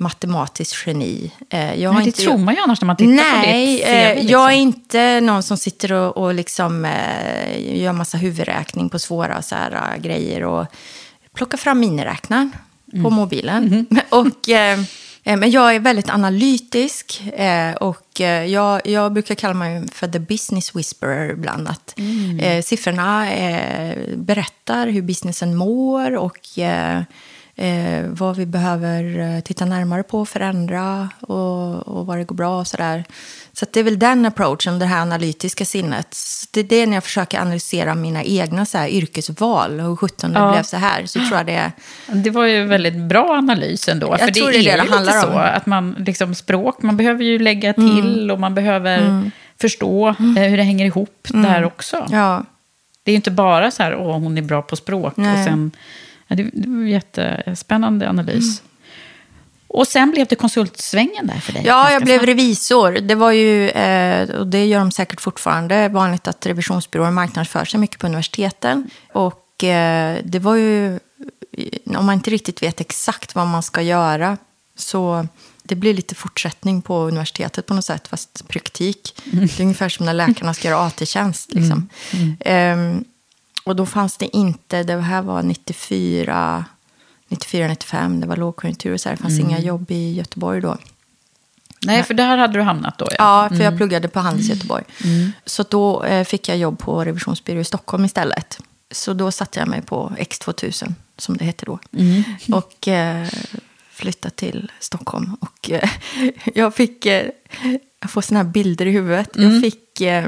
matematiskt 0.00 0.86
geni. 0.86 1.32
Eh, 1.50 1.74
Jag 1.82 1.94
Nej, 1.94 2.02
det 2.02 2.06
inte- 2.06 2.22
tror 2.22 2.38
man 2.38 2.54
ju 2.54 2.60
annars 2.60 2.80
när 2.80 2.86
man 2.86 2.96
tittar 2.96 3.12
på 3.12 3.46
Nej, 3.46 3.76
ditt 3.76 3.84
CV. 3.86 4.14
liksom. 4.14 4.30
jag 4.30 4.52
är 4.52 4.56
inte 4.56 5.20
någon 5.20 5.42
som 5.42 5.56
sitter 5.56 5.92
och, 5.92 6.16
och 6.16 6.34
liksom, 6.34 6.84
eh, 6.84 7.76
gör 7.82 7.92
massa 7.92 8.18
huvudräkning 8.18 8.88
på 8.88 8.98
svåra 8.98 9.42
så 9.42 9.54
här, 9.54 9.72
eh, 9.94 10.02
grejer 10.02 10.44
och 10.44 10.66
plockar 11.34 11.58
fram 11.58 11.80
miniräknaren 11.80 12.52
Mm. 12.92 13.04
på 13.04 13.10
mobilen. 13.10 13.64
Mhm. 13.90 14.00
och, 14.08 14.48
eh, 14.48 14.78
men 15.22 15.50
jag 15.50 15.74
är 15.74 15.80
väldigt 15.80 16.10
analytisk 16.10 17.22
eh, 17.36 17.72
och 17.74 18.20
jag, 18.48 18.86
jag 18.86 19.12
brukar 19.12 19.34
kalla 19.34 19.54
mig 19.54 19.88
för 19.92 20.08
the 20.08 20.18
business 20.18 20.76
whisperer 20.76 21.30
ibland. 21.32 21.68
Att, 21.68 21.94
Mm. 21.98 22.62
siffrorna 22.62 23.26
berättar 24.16 24.86
hur 24.86 25.02
businessen 25.02 25.56
mår 25.56 26.16
och 26.16 26.38
eh, 27.58 28.04
vad 28.08 28.36
vi 28.36 28.46
behöver 28.46 29.18
eh, 29.18 29.40
titta 29.40 29.64
närmare 29.64 30.02
på, 30.02 30.24
förändra 30.26 31.08
och, 31.20 31.88
och 31.88 32.06
vad 32.06 32.18
det 32.18 32.24
går 32.24 32.36
bra 32.36 32.58
och 32.60 32.66
sådär. 32.66 33.04
Så 33.52 33.64
att 33.64 33.72
det 33.72 33.80
är 33.80 33.84
väl 33.84 33.98
den 33.98 34.26
approachen, 34.26 34.78
det 34.78 34.86
här 34.86 35.02
analytiska 35.02 35.64
sinnet. 35.64 36.14
Så 36.14 36.46
Det 36.52 36.60
är 36.60 36.64
det 36.64 36.86
när 36.86 36.94
jag 36.94 37.04
försöker 37.04 37.40
analysera 37.40 37.94
mina 37.94 38.22
egna 38.24 38.66
så 38.66 38.78
här, 38.78 38.88
yrkesval 38.88 39.80
och 39.80 39.86
hur 39.86 39.96
sjutton 39.96 40.32
det 40.32 40.38
Ja. 40.38 40.52
blev 40.52 40.62
så 40.62 40.76
här. 40.76 41.06
Så 41.06 41.18
tror 41.18 41.36
jag 41.36 41.46
det. 41.46 41.72
Det 42.06 42.30
var 42.30 42.44
ju 42.44 42.64
väldigt 42.64 42.96
bra 42.96 43.28
analys 43.36 43.88
ändå. 43.88 44.06
Jag 44.10 44.20
för 44.20 44.28
tror 44.30 44.46
det, 44.50 44.58
är 44.58 44.62
det 44.62 44.70
det 44.76 44.84
ju 44.84 44.90
handlar 44.90 45.14
lite 45.14 45.26
om. 45.26 45.32
så 45.32 45.38
att 45.38 45.66
man, 45.66 45.94
liksom 45.98 46.34
språk, 46.34 46.82
man 46.82 46.96
behöver 46.96 47.24
ju 47.24 47.38
lägga 47.38 47.72
till 47.74 48.30
och 48.30 48.40
man 48.40 48.54
behöver 48.54 49.30
förstå 49.60 50.08
eh, 50.08 50.14
hur 50.24 50.56
det 50.56 50.62
hänger 50.62 50.86
ihop 50.86 51.28
där 51.32 51.64
också. 51.64 52.06
Ja, 52.10 52.44
Det 53.02 53.10
är 53.10 53.12
ju 53.12 53.16
inte 53.16 53.30
bara 53.30 53.70
så 53.70 53.82
här, 53.82 53.96
åh, 53.96 54.18
hon 54.18 54.38
är 54.38 54.42
bra 54.42 54.62
på 54.62 54.76
språk. 54.76 55.12
Och 55.12 55.18
Nej. 55.18 55.44
sen, 55.44 55.70
ja, 56.28 56.36
det, 56.36 56.50
det 56.52 56.68
var 56.68 56.76
en 56.76 56.88
jättespännande 56.88 58.08
analys. 58.08 58.62
Och 59.68 59.88
sen 59.88 60.10
blev 60.10 60.26
det 60.26 60.36
konsultsvängen 60.36 61.26
där 61.26 61.40
för 61.40 61.52
dig? 61.52 61.62
Ja, 61.66 61.92
jag 61.92 62.02
blev 62.02 62.18
snabbt. 62.18 62.28
revisor. 62.28 62.92
Det 62.92 63.14
var 63.14 63.32
ju, 63.32 63.68
eh, 63.68 64.30
och 64.30 64.46
det 64.46 64.66
gör 64.66 64.78
de 64.78 64.90
säkert 64.90 65.20
fortfarande, 65.20 65.88
vanligt 65.88 66.28
att 66.28 66.46
revisionsbyråer 66.46 67.10
marknadsför 67.10 67.64
sig 67.64 67.80
mycket 67.80 67.98
på 67.98 68.06
universiteten. 68.06 68.90
Och 69.12 69.64
eh, 69.64 70.18
det 70.24 70.38
var 70.38 70.54
ju, 70.54 70.98
om 71.84 72.06
man 72.06 72.14
inte 72.14 72.30
riktigt 72.30 72.62
vet 72.62 72.80
exakt 72.80 73.34
vad 73.34 73.46
man 73.46 73.62
ska 73.62 73.82
göra, 73.82 74.36
så 74.76 75.26
det 75.62 75.74
blir 75.74 75.94
lite 75.94 76.14
fortsättning 76.14 76.82
på 76.82 76.98
universitetet 76.98 77.66
på 77.66 77.74
något 77.74 77.84
sätt, 77.84 78.08
fast 78.08 78.48
praktik. 78.48 79.22
Det 79.24 79.60
är 79.60 79.62
ungefär 79.62 79.88
som 79.88 80.06
när 80.06 80.14
läkarna 80.14 80.54
ska 80.54 80.68
göra 80.68 80.86
AT-tjänst. 80.86 81.54
Liksom. 81.54 81.88
Ehm, 82.40 83.04
och 83.68 83.76
då 83.76 83.86
fanns 83.86 84.16
det 84.16 84.36
inte, 84.36 84.82
det 84.82 85.00
här 85.00 85.22
var 85.22 85.42
94, 85.42 86.64
94, 87.28 87.68
95, 87.68 88.20
det 88.20 88.26
var 88.26 88.36
lågkonjunktur 88.36 88.92
och 88.92 89.00
så 89.00 89.08
här, 89.08 89.16
det 89.16 89.22
fanns 89.22 89.38
inga 89.38 89.58
jobb 89.60 89.90
i 89.90 90.14
Göteborg 90.14 90.60
då. 90.60 90.76
Nej, 91.86 92.02
för 92.02 92.14
där 92.14 92.36
hade 92.36 92.52
du 92.52 92.62
hamnat 92.62 92.98
då. 92.98 93.06
Ja, 93.18 93.48
för 93.48 93.62
jag 93.64 93.76
pluggade 93.76 94.08
på 94.08 94.20
Handels 94.20 94.48
i 94.48 94.52
Göteborg. 94.52 94.84
Så 95.44 95.62
då 95.62 96.04
eh, 96.04 96.24
fick 96.24 96.48
jag 96.48 96.58
jobb 96.58 96.78
på 96.78 97.04
revisionsbyrå 97.04 97.60
i 97.60 97.64
Stockholm 97.64 98.04
istället. 98.04 98.58
Så 98.90 99.12
då 99.12 99.30
satte 99.30 99.58
jag 99.58 99.68
mig 99.68 99.82
på 99.82 100.12
X2000, 100.18 100.94
som 101.16 101.36
det 101.36 101.44
hette 101.44 101.64
då. 101.66 101.78
Och 102.52 102.88
eh, 102.88 103.26
flyttade 103.90 104.34
till 104.34 104.72
Stockholm. 104.80 105.36
Och 105.40 105.70
eh, 105.70 105.90
jag 106.54 106.74
fick, 106.74 107.06
eh, 107.06 107.26
jag 108.00 108.10
får 108.10 108.20
såna 108.22 108.42
här 108.42 108.48
bilder 108.48 108.86
i 108.86 108.90
huvudet. 108.90 109.30
Jag 109.34 109.62
fick 109.62 110.00
eh, 110.00 110.26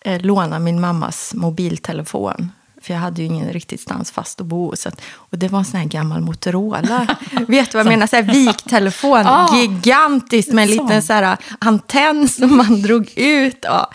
eh, 0.00 0.20
låna 0.20 0.58
min 0.58 0.80
mammas 0.80 1.34
mobiltelefon. 1.34 2.50
För 2.86 2.94
jag 2.94 3.00
hade 3.00 3.22
ju 3.22 3.26
ingen 3.28 3.52
riktigt 3.52 3.80
stans 3.80 4.10
fast 4.10 4.40
att 4.40 4.46
bo. 4.46 4.76
Så 4.76 4.88
att, 4.88 5.00
och 5.14 5.38
det 5.38 5.48
var 5.48 5.58
en 5.58 5.64
sån 5.64 5.80
här 5.80 5.86
gammal 5.86 6.20
Motorola. 6.20 7.06
Vet 7.48 7.72
du 7.72 7.78
vad 7.78 7.86
jag 7.86 7.90
menar? 7.92 8.06
Så 8.06 8.16
här 8.16 8.22
viktelefon. 8.22 9.18
Ja. 9.24 9.56
Gigantiskt 9.56 10.52
med 10.52 10.62
en 10.62 10.70
liten 10.70 11.02
så 11.02 11.12
här, 11.12 11.36
antenn 11.58 12.28
som 12.28 12.56
man 12.56 12.82
drog 12.82 13.12
ut. 13.16 13.58
Ja. 13.62 13.90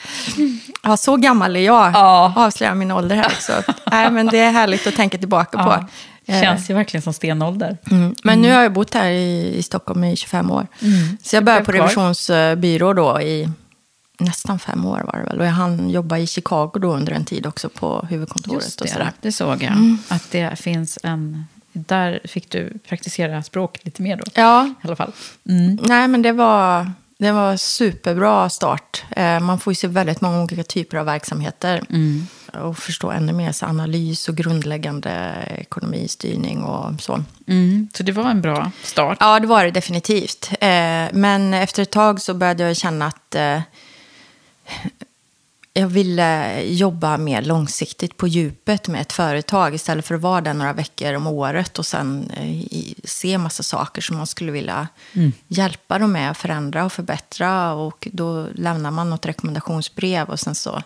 Ja, 0.84 0.98
så 0.98 1.16
gammal 1.18 1.56
är 1.56 1.60
jag. 1.60 1.92
Ja. 1.94 2.34
Avslöjar 2.36 2.76
min 2.76 2.92
ålder 2.92 3.16
här 3.16 3.26
också. 3.26 3.54
Nej, 3.92 4.12
men 4.12 4.28
det 4.28 4.40
är 4.40 4.52
härligt 4.52 4.88
att 4.88 4.96
tänka 4.96 5.18
tillbaka 5.18 5.58
Ja. 5.58 5.64
på. 5.64 5.86
Eh, 6.32 6.42
Känns 6.42 6.70
ju 6.70 6.74
verkligen 6.74 7.02
som 7.02 7.14
stenålder. 7.14 7.78
Mm. 7.92 8.16
Men 8.24 8.42
nu 8.42 8.52
har 8.54 8.62
jag 8.62 8.74
bott 8.74 8.94
här 8.94 9.10
i, 9.10 9.56
i 9.58 9.64
Stockholm 9.64 10.04
i 10.04 10.16
25 10.16 10.52
år. 10.52 10.68
Så 11.24 11.36
jag 11.36 11.44
började 11.44 11.66
på 11.66 11.72
revisionsbyrå 11.72 12.94
då 12.94 13.22
i 13.22 13.50
nästan 14.22 14.60
fem 14.60 14.86
år 14.86 15.04
var 15.14 15.20
det 15.20 15.26
väl. 15.26 15.40
Och 15.40 15.46
jag 15.46 15.52
hann 15.52 15.90
jobba 15.90 16.18
i 16.18 16.28
Chicago 16.28 16.72
då 16.74 16.94
under 16.94 17.12
en 17.14 17.26
tid 17.26 17.46
också 17.46 17.70
på 17.70 18.08
huvudkontoret 18.10 18.64
Just 18.64 18.82
och 18.82 18.88
det, 18.88 18.94
sådär. 18.94 19.12
det 19.22 19.32
såg 19.32 19.64
jag. 19.64 19.72
Mm. 19.72 19.98
Att 20.08 20.32
det 20.32 20.60
finns 20.60 21.00
en... 21.04 21.46
Där 21.74 22.20
fick 22.26 22.50
du 22.50 22.74
praktisera 22.88 23.44
språk 23.44 23.80
lite 23.84 24.02
mer 24.02 24.18
då. 24.18 24.24
Ja, 24.34 24.66
I 24.84 24.88
alla 24.88 24.96
fall. 24.96 25.12
nej 25.44 26.08
men 26.08 26.22
det 26.22 26.32
var, 26.32 26.92
det 27.18 27.32
var 27.32 27.58
superbra 27.58 28.50
start. 28.50 29.04
Eh, 29.10 29.40
man 29.40 29.60
får 29.60 29.72
ju 29.72 29.76
se 29.76 29.88
väldigt 29.88 30.22
många 30.22 30.44
olika 30.44 30.64
typer 30.64 30.98
av 30.98 31.06
verksamheter. 31.06 31.82
Och 32.54 32.78
förstå 32.78 33.12
ännu 33.12 33.34
mer 33.34 33.52
så 33.52 33.66
analys 33.66 34.30
och 34.30 34.36
grundläggande 34.36 35.34
ekonomistyrning 35.58 36.64
och 36.64 37.02
så. 37.02 37.24
Mm. 37.48 37.88
Så 37.94 38.04
det 38.04 38.12
var 38.12 38.30
en 38.30 38.42
bra 38.42 38.72
start. 38.84 39.18
Ja, 39.20 39.40
det 39.40 39.48
var 39.48 39.66
det 39.66 39.72
definitivt. 39.72 40.52
Eh, 40.52 41.08
men 41.14 41.54
efter 41.54 41.84
ett 41.84 41.92
tag 41.92 42.22
så 42.22 42.34
började 42.34 42.64
jag 42.64 42.78
känna 42.78 43.08
att 43.08 43.36
eh, 43.36 43.60
jag 45.74 45.88
ville 45.88 46.62
jobba 46.64 47.18
mer 47.18 47.42
långsiktigt 47.42 48.18
på 48.18 48.28
djupet 48.28 48.88
med 48.88 49.02
ett 49.02 49.14
företag 49.14 49.76
istället 49.76 50.06
för 50.06 50.16
att 50.16 50.22
vara 50.22 50.42
där 50.42 50.54
några 50.54 50.74
veckor 50.74 51.14
om 51.14 51.28
året 51.28 51.80
och 51.80 51.86
sen 51.86 52.32
eh, 52.32 52.94
se 53.04 53.38
massa 53.38 53.64
saker 53.64 54.02
som 54.02 54.18
man 54.18 54.28
skulle 54.28 54.52
vilja 54.52 54.88
hjälpa 55.48 56.00
dem 56.00 56.12
med, 56.12 56.38
förändra 56.38 56.86
och 56.86 56.92
förbättra. 56.94 57.74
Och 57.74 58.08
då 58.12 58.48
lämnar 58.56 58.92
man 58.92 59.10
något 59.10 59.26
rekommendationsbrev 59.26 60.30
och 60.30 60.40
sen 60.40 60.56
så 60.56 60.82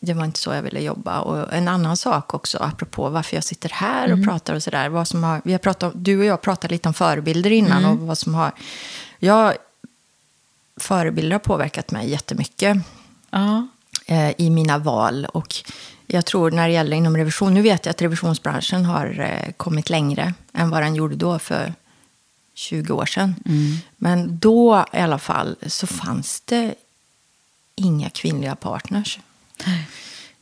det 0.00 0.14
var 0.14 0.24
inte 0.24 0.38
så 0.38 0.52
jag 0.52 0.62
ville 0.62 0.80
jobba. 0.80 1.20
Och 1.20 1.52
en 1.52 1.68
annan 1.68 1.96
sak 1.96 2.34
också, 2.34 2.58
apropå 2.58 3.08
varför 3.08 3.36
jag 3.36 3.44
sitter 3.44 3.68
här 3.68 4.12
och 4.12 4.24
pratar 4.24 4.54
och 4.54 4.62
sådär. 4.62 4.88
Vad 4.88 5.08
som 5.08 5.24
har, 5.24 5.40
vi 5.44 5.52
har 5.52 5.58
pratat, 5.58 5.94
om- 5.94 6.02
du 6.02 6.18
och 6.18 6.24
jag 6.24 6.40
pratade 6.42 6.74
lite 6.74 6.88
om 6.88 6.94
förebilder 6.94 7.50
innan. 7.50 7.84
Och 7.84 7.98
vad 7.98 8.18
som 8.18 8.34
har, 8.34 8.52
jag, 9.18 9.54
förebilder 10.76 11.32
har 11.32 11.38
påverkat 11.38 11.90
mig 11.90 12.10
jättemycket 12.10 12.76
Ja. 13.30 13.68
eh, 14.06 14.30
i 14.38 14.50
mina 14.50 14.78
val. 14.78 15.24
Och 15.24 15.54
jag 16.06 16.26
tror 16.26 16.50
när 16.50 16.68
det 16.68 16.74
gäller 16.74 16.96
inom 16.96 17.16
revision, 17.16 17.54
nu 17.54 17.62
vet 17.62 17.86
jag 17.86 17.90
att 17.90 18.02
revisionsbranschen 18.02 18.84
har 18.84 19.20
eh, 19.20 19.52
kommit 19.52 19.90
längre 19.90 20.34
än 20.52 20.70
vad 20.70 20.82
den 20.82 20.94
gjorde 20.94 21.16
då 21.16 21.38
för 21.38 21.74
20 22.54 22.92
år 22.92 23.06
sedan. 23.06 23.34
Men 23.96 24.38
då 24.38 24.84
i 24.92 24.98
alla 24.98 25.18
fall 25.18 25.56
så 25.66 25.86
fanns 25.86 26.40
det 26.40 26.74
inga 27.74 28.10
kvinnliga 28.10 28.54
partners. 28.54 29.18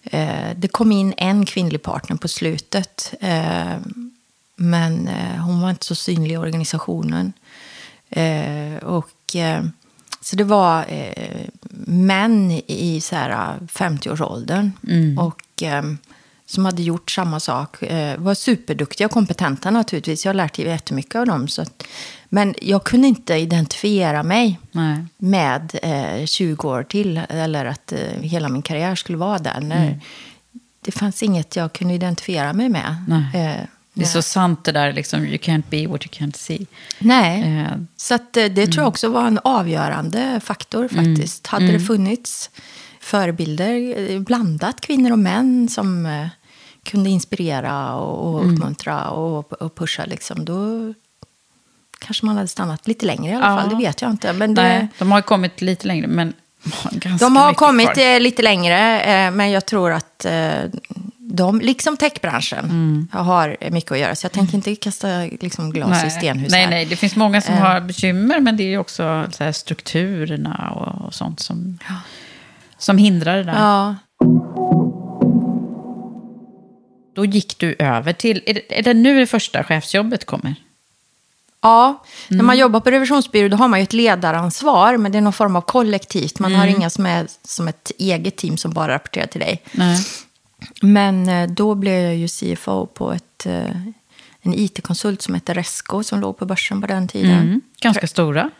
Eh, 0.02 0.50
det 0.56 0.68
kom 0.68 0.92
in 0.92 1.14
en 1.16 1.46
kvinnlig 1.46 1.82
partner 1.82 2.16
på 2.16 2.28
slutet. 2.28 3.14
Eh, 3.20 3.76
men 4.56 5.08
hon 5.38 5.60
var 5.60 5.70
inte 5.70 5.86
så 5.86 5.94
synlig 5.94 6.34
i 6.34 6.36
organisationen. 6.36 7.32
Och, 8.82 9.36
så 10.20 10.36
det 10.36 10.44
var 10.44 10.84
eh, 10.88 11.46
män 11.86 12.50
i 12.66 13.00
så 13.00 13.16
här 13.16 13.58
50-årsåldern. 13.60 14.70
Och, 15.18 15.62
eh, 15.62 15.82
som 16.46 16.64
hade 16.64 16.82
gjort 16.82 17.10
samma 17.10 17.40
sak. 17.40 17.82
Eh, 17.82 18.18
var 18.18 18.34
superduktiga 18.34 19.06
och 19.06 19.12
kompetenta 19.12 19.70
naturligtvis. 19.70 20.24
Jag 20.24 20.28
har 20.30 20.34
lärt 20.34 20.58
jättemycket 20.58 21.14
av 21.14 21.26
dem. 21.26 21.48
Så 21.48 21.62
att, 21.62 21.82
men 22.28 22.54
jag 22.62 22.84
kunde 22.84 23.08
inte 23.08 23.34
identifiera 23.34 24.22
mig 24.22 24.60
Nej. 24.72 25.04
med 25.18 25.78
eh, 25.82 26.26
20 26.26 26.68
år 26.68 26.82
till. 26.82 27.20
Eller 27.28 27.64
att 27.64 27.92
eh, 27.92 27.98
hela 28.20 28.48
min 28.48 28.62
karriär 28.62 28.94
skulle 28.94 29.18
vara 29.18 29.38
där. 29.38 29.60
När 29.60 30.00
Det 30.80 30.92
fanns 30.92 31.22
inget 31.22 31.56
jag 31.56 31.72
kunde 31.72 31.94
identifiera 31.94 32.52
mig 32.52 32.68
med. 32.68 32.96
Det 33.92 34.02
är 34.02 34.06
så 34.06 34.22
sant 34.22 34.64
det 34.64 34.72
där, 34.72 34.92
liksom, 34.92 35.20
you 35.24 35.36
can't 35.38 35.62
be 35.70 35.86
what 35.86 36.06
you 36.06 36.10
can't 36.26 36.36
see. 36.36 36.66
Nej. 36.98 37.58
Eh, 37.60 37.76
Så 37.96 38.14
att, 38.14 38.36
eh, 38.36 38.44
det 38.44 38.66
tror 38.66 38.82
jag 38.82 38.88
också 38.88 39.08
var 39.08 39.26
en 39.26 39.38
avgörande 39.44 40.40
faktor 40.44 40.88
faktiskt. 40.88 41.46
Hade 41.46 41.66
det 41.72 41.80
funnits 41.80 42.50
förebilder, 43.00 43.98
eh, 44.10 44.20
blandat 44.20 44.80
kvinnor 44.80 45.12
och 45.12 45.18
män 45.18 45.68
som 45.68 46.06
eh, 46.06 46.26
kunde 46.82 47.10
inspirera 47.10 47.94
och, 47.94 48.34
och 48.34 48.40
uppmuntra 48.52 49.08
och, 49.10 49.52
och 49.52 49.74
pusha, 49.74 50.04
liksom, 50.04 50.44
då 50.44 50.94
kanske 51.98 52.26
man 52.26 52.36
hade 52.36 52.48
stannat 52.48 52.86
lite 52.88 53.06
längre 53.06 53.32
i 53.32 53.34
alla 53.34 53.46
Ja. 53.50 53.60
fall. 53.60 53.68
Det 53.70 53.76
vet 53.76 54.02
jag 54.02 54.10
inte. 54.10 54.32
Men 54.32 54.54
det, 54.54 54.62
Nej, 54.62 54.88
de 54.98 55.12
har 55.12 55.22
kommit 55.22 55.60
lite 55.60 55.86
längre, 55.86 56.06
men 56.06 56.32
ganska 56.92 57.26
de 57.26 57.36
har 57.36 57.54
kommit 57.54 57.92
kvar. 57.94 58.04
eh, 58.14 58.20
lite 58.20 58.42
längre, 58.42 59.30
men 59.30 59.50
jag 59.50 59.66
tror 59.66 59.92
att 59.92 60.26
de, 61.30 61.60
liksom 61.60 61.96
techbranschen, 61.96 62.64
Mm. 62.64 63.08
har 63.12 63.56
mycket 63.70 63.92
att 63.92 63.98
göra. 63.98 64.14
Så 64.14 64.24
jag 64.24 64.32
tänker 64.32 64.54
inte 64.54 64.76
kasta 64.76 65.08
liksom, 65.40 65.70
glas 65.72 66.04
i 66.04 66.10
stenhus 66.10 66.50
nej, 66.52 66.62
här. 66.62 66.70
nej, 66.70 66.84
det 66.84 66.96
finns 66.96 67.16
många 67.16 67.40
som 67.40 67.54
Eh. 67.54 67.60
har 67.60 67.80
bekymmer, 67.80 68.40
men 68.40 68.56
det 68.56 68.62
är 68.62 68.68
ju 68.68 68.78
också 68.78 69.24
så 69.32 69.44
här, 69.44 69.52
strukturerna 69.52 70.70
och, 70.70 71.06
och 71.06 71.14
sånt 71.14 71.40
som, 71.40 71.78
som 72.78 72.98
hindrar 72.98 73.36
det 73.36 73.44
där. 73.44 73.54
Ja. 73.58 73.96
Då 77.14 77.24
gick 77.24 77.58
du 77.58 77.76
över 77.78 78.12
till, 78.12 78.42
är 78.46 78.54
det, 78.54 78.78
är 78.78 78.82
det 78.82 78.94
nu 78.94 79.18
det 79.20 79.26
första 79.26 79.64
chefsjobbet 79.64 80.24
kommer? 80.26 80.54
Ja, 81.62 82.04
när 82.28 82.34
Mm. 82.34 82.46
man 82.46 82.58
jobbar 82.58 82.80
på 82.80 82.90
revisionsbyrå 82.90 83.48
då 83.48 83.56
har 83.56 83.68
man 83.68 83.78
ju 83.78 83.82
ett 83.82 83.92
ledaransvar, 83.92 84.96
men 84.96 85.12
det 85.12 85.18
är 85.18 85.22
någon 85.22 85.32
form 85.32 85.56
av 85.56 85.60
kollektivt. 85.60 86.38
Man 86.38 86.50
Mm. 86.50 86.60
har 86.60 86.66
inga 86.76 86.90
som 86.90 87.06
är 87.06 87.26
som 87.44 87.68
ett 87.68 87.92
eget 87.98 88.36
team 88.36 88.56
som 88.56 88.72
bara 88.72 88.94
rapporterar 88.94 89.26
till 89.26 89.40
dig. 89.40 89.62
Nej. 89.72 89.98
Men 90.82 91.28
eh, 91.28 91.50
då 91.50 91.74
blev 91.74 92.02
jag 92.04 92.16
ju 92.16 92.28
CFO 92.28 92.86
på 92.86 93.12
ett, 93.12 93.46
eh, 93.46 93.76
en 94.42 94.54
IT-konsult 94.54 95.22
som 95.22 95.34
heter 95.34 95.54
Resco 95.54 96.02
som 96.02 96.20
låg 96.20 96.38
på 96.38 96.46
börsen 96.46 96.80
på 96.80 96.86
den 96.86 97.08
tiden. 97.08 97.30
Mm. 97.42 97.60
Ganska 97.80 98.06
stora. 98.06 98.50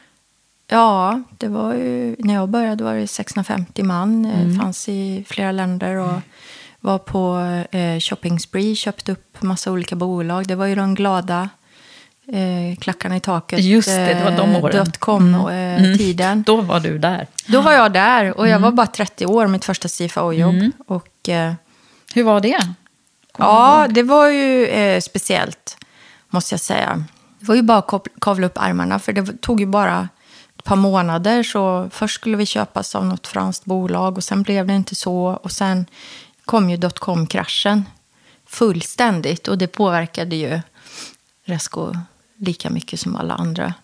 Ja, 0.69 1.23
det 1.38 1.49
var 1.49 1.75
ju, 1.75 2.16
när 2.19 2.35
jag 2.35 2.49
började 2.49 2.85
var 2.85 2.95
det 2.95 3.07
650 3.07 3.83
man. 3.83 4.25
eh, 4.25 4.40
Mm. 4.40 4.59
Fanns 4.61 4.88
i 4.88 5.25
flera 5.28 5.52
länder 5.52 5.95
och 5.97 6.21
var 6.80 6.99
på 6.99 7.38
eh, 7.76 8.00
shopping 8.00 8.40
spree, 8.40 8.75
köpte 8.75 9.12
upp 9.12 9.42
massa 9.42 9.73
olika 9.73 9.97
bolag. 9.97 10.47
Det 10.47 10.54
var 10.54 10.66
ju 10.66 10.75
de 10.75 10.95
glada 10.95 11.49
eh, 12.33 12.78
klackarna 12.78 13.16
i 13.16 13.21
taket. 13.21 13.61
Just 13.64 13.88
det, 13.88 14.14
det 14.14 14.25
var 14.25 14.37
de 14.37 14.57
åren. 14.57 14.85
Dotcom-tiden. 14.85 16.42
Då 16.42 16.61
var 16.61 16.80
du 16.80 16.99
där. 16.99 17.26
Då 17.47 17.61
var 17.61 17.73
jag 17.73 17.92
där 17.92 18.38
och 18.38 18.45
jag 18.49 18.50
Mm. 18.57 18.62
var 18.62 18.71
bara 18.73 18.87
30 18.87 19.26
år, 19.26 19.47
mitt 19.47 19.64
första 19.64 19.88
CFO-jobb. 19.88 20.71
Och, 20.87 21.28
eh, 21.28 21.52
Hur 22.14 22.22
var 22.24 22.40
det? 22.40 22.74
ja, 23.38 23.86
det 23.90 24.02
var 24.02 24.28
ju 24.28 24.66
eh, 24.66 25.00
speciellt, 25.00 25.76
måste 26.28 26.52
jag 26.54 26.60
säga. 26.60 27.04
Det 27.38 27.46
var 27.46 27.54
ju 27.54 27.62
bara 27.62 27.78
att 27.78 28.06
kavla 28.20 28.46
upp 28.46 28.58
armarna, 28.58 28.98
för 28.98 29.12
det 29.12 29.40
tog 29.42 29.60
ju 29.60 29.66
bara 29.66 30.08
ett 30.58 30.64
par 30.64 30.76
månader. 30.76 31.42
Så 31.42 31.90
först 31.92 32.14
skulle 32.14 32.36
vi 32.36 32.46
köpas 32.46 32.94
av 32.94 33.06
något 33.06 33.26
franskt 33.26 33.64
bolag 33.64 34.16
och 34.16 34.24
sen 34.24 34.42
blev 34.42 34.66
det 34.66 34.74
inte 34.74 34.94
så. 34.94 35.24
Och 35.42 35.52
sen 35.52 35.86
kom 36.44 36.70
ju 36.70 36.76
dotcom-kraschen 36.76 37.84
fullständigt 38.46 39.48
och 39.48 39.58
det 39.58 39.66
påverkade 39.66 40.36
ju 40.36 40.60
Resco 41.44 41.94
lika 42.36 42.70
mycket 42.70 43.00
som 43.00 43.16
alla 43.16 43.34
andra. 43.34 43.74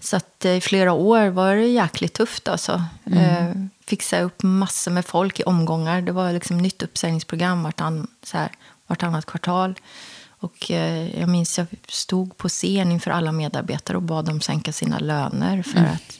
Så 0.00 0.16
att 0.16 0.44
eh, 0.44 0.56
i 0.56 0.60
flera 0.60 0.92
år 0.92 1.26
var 1.28 1.54
det 1.54 1.66
jäkligt 1.66 2.14
tufft 2.14 2.48
alltså. 2.48 2.84
Eh, 3.04 3.50
säga 4.00 4.22
upp 4.22 4.42
massor 4.42 4.90
med 4.90 5.06
folk 5.06 5.40
i 5.40 5.42
omgångar. 5.42 6.02
Det 6.02 6.12
var 6.12 6.32
liksom 6.32 6.58
nytt 6.58 6.82
uppsägningsprogram 6.82 7.62
vartann, 7.62 8.06
så 8.22 8.38
här, 8.38 8.50
vartannat 8.86 9.26
kvartal. 9.26 9.74
Och 10.42 10.70
eh, 10.70 11.20
jag 11.20 11.28
minns 11.28 11.58
jag 11.58 11.66
stod 11.88 12.36
på 12.36 12.48
scen 12.48 12.92
inför 12.92 13.10
alla 13.10 13.32
medarbetare 13.32 13.96
och 13.96 14.02
bad 14.02 14.24
dem 14.24 14.40
sänka 14.40 14.72
sina 14.72 14.98
löner 14.98 15.62
för 15.62 15.80
att 15.80 16.18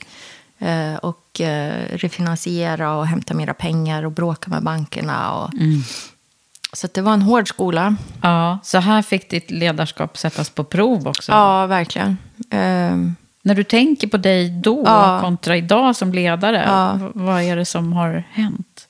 eh, 0.59 0.95
och 0.95 1.41
eh, 1.41 1.97
refinansiera 1.97 2.95
och 2.95 3.07
hämta 3.07 3.33
mera 3.33 3.53
pengar 3.53 4.03
och 4.03 4.11
bråka 4.11 4.49
med 4.49 4.63
bankerna. 4.63 5.31
Och, 5.31 5.49
Så 6.73 6.85
att 6.85 6.93
det 6.93 7.01
var 7.01 7.13
en 7.13 7.21
hård 7.21 7.47
skola. 7.49 7.95
Ja, 8.21 8.59
så 8.63 8.77
här 8.77 9.01
fick 9.01 9.29
ditt 9.29 9.51
ledarskap 9.51 10.17
sättas 10.17 10.49
på 10.49 10.63
prov 10.63 11.07
också. 11.07 11.31
Ja, 11.31 11.65
verkligen. 11.65 12.17
Ehm, 12.49 13.15
När 13.45 13.55
du 13.55 13.63
tänker 13.63 14.07
på 14.07 14.17
dig 14.17 14.49
då 14.49 14.83
Ja. 14.85 15.19
kontra 15.21 15.57
idag 15.57 15.95
som 15.95 16.13
ledare, 16.13 16.63
Ja. 16.67 16.99
vad 17.13 17.41
är 17.41 17.55
det 17.55 17.65
som 17.65 17.93
har 17.93 18.23
hänt? 18.31 18.87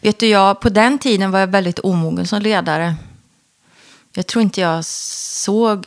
Vet 0.00 0.18
du, 0.18 0.26
jag, 0.26 0.60
på 0.60 0.68
den 0.68 0.98
tiden 0.98 1.30
var 1.30 1.38
jag 1.40 1.46
väldigt 1.46 1.78
omogen 1.78 2.26
som 2.26 2.42
ledare. 2.42 2.94
Jag 4.14 4.26
tror 4.26 4.42
inte 4.42 4.60
jag 4.60 4.84
såg 4.84 5.86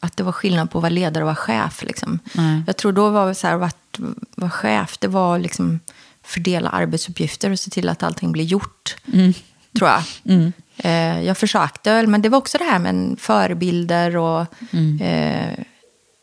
att 0.00 0.16
det 0.16 0.22
var 0.22 0.32
skillnad 0.32 0.70
på 0.70 0.78
att 0.78 0.82
vara 0.82 0.90
ledare 0.90 1.24
och 1.24 1.26
vara 1.26 1.36
chef. 1.36 1.82
Liksom. 1.82 2.18
Jag 2.66 2.76
tror 2.76 2.92
då 2.92 3.10
var 3.10 3.26
det 3.28 3.34
så 3.34 3.46
här, 3.46 3.60
att 3.62 3.98
vara 4.36 4.50
chef, 4.50 4.98
det 4.98 5.08
var 5.08 5.38
liksom 5.38 5.80
fördela 6.24 6.68
arbetsuppgifter 6.68 7.50
och 7.50 7.58
se 7.58 7.70
till 7.70 7.88
att 7.88 8.02
allting 8.02 8.32
blir 8.32 8.44
gjort. 8.44 8.96
Tror 9.78 9.90
jag. 9.90 10.02
Eh, 10.76 11.22
jag 11.22 11.38
försökte 11.38 11.92
väl, 11.94 12.06
men 12.06 12.22
det 12.22 12.28
var 12.28 12.38
också 12.38 12.58
det 12.58 12.64
här 12.64 12.78
med 12.78 13.16
förebilder 13.20 14.16
och 14.16 14.40
eh, 15.02 15.58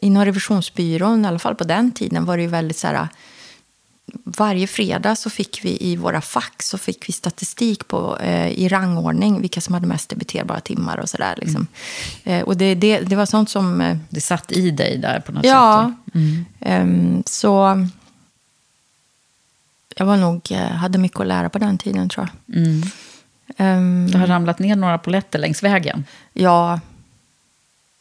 inom 0.02 0.26
revisionsbyrån, 0.26 1.26
i 1.26 1.28
alla 1.28 1.40
fall 1.40 1.56
på 1.56 1.64
den 1.64 1.92
tiden, 1.92 2.26
var 2.26 2.38
det 2.38 2.44
ju 2.44 2.50
väldigt 2.50 2.78
så 2.78 2.88
här 2.88 3.08
varje 4.24 4.68
fredag 4.68 5.16
så 5.16 5.30
fick 5.30 5.60
vi 5.66 5.78
i 5.92 5.96
våra 5.96 6.22
fack 6.22 6.64
så 6.64 6.78
fick 6.78 7.10
vi 7.10 7.14
statistik 7.14 7.88
på, 7.88 8.18
eh, 8.18 8.48
i 8.50 8.68
rangordning 8.68 9.42
vilka 9.42 9.62
som 9.62 9.74
hade 9.74 9.88
mest 9.88 10.10
debiterbara 10.10 10.60
timmar 10.60 10.98
och 10.98 11.10
sådär. 11.10 11.36
Liksom. 11.38 11.68
Eh, 12.24 12.42
och 12.44 12.58
det, 12.58 12.76
det, 12.76 13.00
det 13.00 13.16
var 13.16 13.26
sånt 13.26 13.50
som... 13.50 13.82
Eh, 13.82 13.98
Det 14.10 14.22
satt 14.22 14.52
i 14.52 14.72
dig 14.72 14.98
där 14.98 15.20
på 15.20 15.32
något 15.32 15.46
ja, 15.46 15.94
sätt. 16.06 16.16
Mm. 16.16 16.46
ehm, 16.60 17.24
så 17.26 17.86
jag 19.96 20.06
var 20.06 20.18
nog, 20.18 20.42
eh, 20.52 20.58
hade 20.72 20.98
mycket 20.98 21.20
att 21.20 21.28
lära 21.28 21.50
på 21.50 21.60
den 21.60 21.78
tiden 21.78 22.10
tror 22.10 22.28
jag. 22.48 22.58
Mm. 22.58 22.82
Ehm, 23.58 24.12
Det 24.12 24.18
har 24.18 24.28
ramlat 24.28 24.60
ner 24.60 24.76
några 24.76 24.98
poletter 24.98 25.40
längs 25.40 25.64
vägen. 25.64 26.06
ja, 26.34 26.80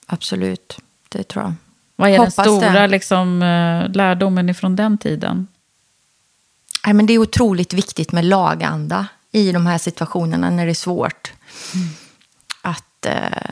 absolut. 0.06 0.78
Det 1.08 1.22
tror 1.28 1.44
jag. 1.44 1.54
Vad 1.98 2.10
är 2.10 2.18
Hoppas 2.18 2.34
den 2.34 2.44
stora 2.44 2.86
liksom, 2.86 3.42
eh, 3.42 3.92
lärdomen 3.92 4.48
ifrån 4.48 4.76
den 4.76 4.98
tiden? 4.98 5.46
Nej, 6.86 6.94
men 6.94 7.06
det 7.06 7.12
är 7.12 7.18
otroligt 7.18 7.72
viktigt 7.72 8.12
med 8.12 8.24
laganda 8.24 9.06
i 9.32 9.52
de 9.52 9.66
här 9.66 9.78
situationerna 9.78 10.50
när 10.50 10.66
det 10.66 10.72
är 10.72 10.74
svårt. 10.74 11.32
Att, 12.62 13.06
eh, 13.06 13.50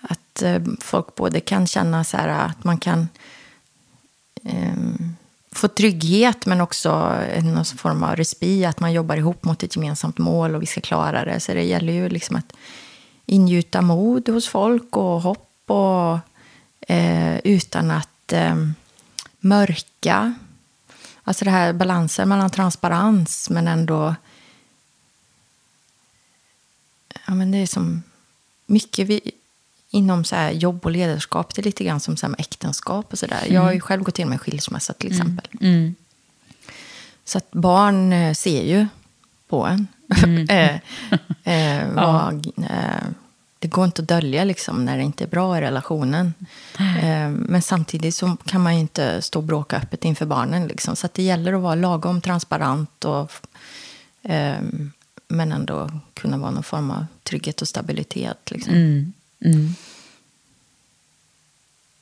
att 0.00 0.42
eh, 0.42 0.62
folk 0.80 1.14
både 1.14 1.40
kan 1.40 1.66
känna 1.66 2.04
så 2.04 2.16
här 2.16 2.28
att 2.28 2.64
man 2.64 2.78
kan 2.78 3.08
eh, 4.44 4.74
få 5.52 5.68
trygghet 5.68 6.46
men 6.46 6.60
också 6.60 7.16
någon 7.42 7.64
form 7.64 8.02
av 8.02 8.16
respit, 8.16 8.66
att 8.66 8.80
man 8.80 8.92
jobbar 8.92 9.16
ihop 9.16 9.44
mot 9.44 9.62
ett 9.62 9.76
gemensamt 9.76 10.18
mål 10.18 10.54
och 10.54 10.62
vi 10.62 10.66
ska 10.66 10.80
klara 10.80 11.24
det. 11.24 11.40
Så 11.40 11.54
det 11.54 11.62
gäller 11.62 11.92
ju 11.92 12.08
liksom 12.08 12.36
att 12.36 12.52
ingjuta 13.26 13.82
mod 13.82 14.28
hos 14.28 14.48
folk 14.48 14.96
och 14.96 15.22
hopp 15.22 15.48
och, 15.66 16.18
eh, 16.88 17.38
utan 17.38 17.90
att 17.90 18.32
eh, 18.32 18.56
mörka. 19.40 20.34
Alltså 21.24 21.44
det 21.44 21.50
här 21.50 21.72
balansen 21.72 22.28
mellan 22.28 22.50
transparens 22.50 23.50
men 23.50 23.68
ändå... 23.68 24.14
Ja, 27.26 27.34
men 27.34 27.50
det 27.50 27.58
är 27.58 27.66
som 27.66 28.02
mycket 28.66 29.08
vi, 29.08 29.20
inom 29.90 30.24
så 30.24 30.36
här 30.36 30.50
jobb 30.50 30.84
och 30.84 30.90
ledarskap. 30.90 31.54
Det 31.54 31.60
är 31.60 31.64
lite 31.64 31.84
grann 31.84 32.00
som 32.00 32.16
så 32.16 32.34
äktenskap 32.38 33.12
och 33.12 33.18
sådär. 33.18 33.46
Jag 33.48 33.60
har 33.60 33.72
ju 33.72 33.80
själv 33.80 34.02
gått 34.02 34.18
in 34.18 34.28
med 34.28 34.40
skilsmässa 34.40 34.92
till 34.92 35.10
exempel. 35.10 35.46
Mm. 35.60 35.94
Så 37.24 37.38
att 37.38 37.52
barn 37.52 38.12
eh, 38.12 38.34
ser 38.34 38.62
ju 38.62 38.86
på 39.48 39.66
en. 39.66 39.86
eh, 40.48 40.74
eh, 41.44 41.88
vad, 41.92 42.46
eh, 42.56 43.08
det 43.62 43.68
går 43.68 43.84
inte 43.84 44.02
att 44.02 44.08
dölja 44.08 44.44
liksom, 44.44 44.84
när 44.84 44.96
det 44.96 45.02
inte 45.02 45.24
är 45.24 45.28
bra 45.28 45.58
i 45.58 45.60
relationen. 45.60 46.34
Eh, 46.78 47.28
men 47.28 47.62
samtidigt 47.62 48.14
så 48.14 48.36
kan 48.46 48.60
man 48.60 48.74
ju 48.74 48.80
inte 48.80 49.22
stå 49.22 49.38
och 49.38 49.44
bråka 49.44 49.76
öppet 49.76 50.04
inför 50.04 50.26
barnen. 50.26 50.66
Liksom. 50.66 50.96
Så 50.96 51.08
det 51.12 51.22
gäller 51.22 51.52
att 51.52 51.60
vara 51.60 51.74
lagom 51.74 52.20
transparent. 52.20 53.04
Och, 53.04 53.32
eh, 54.22 54.56
men 55.28 55.52
ändå 55.52 55.90
kunna 56.14 56.38
vara 56.38 56.50
någon 56.50 56.62
form 56.62 56.90
av 56.90 57.06
trygghet 57.22 57.62
och 57.62 57.68
stabilitet. 57.68 58.50
Liksom. 58.50 58.74
Mm. 58.74 59.12
Mm. 59.44 59.74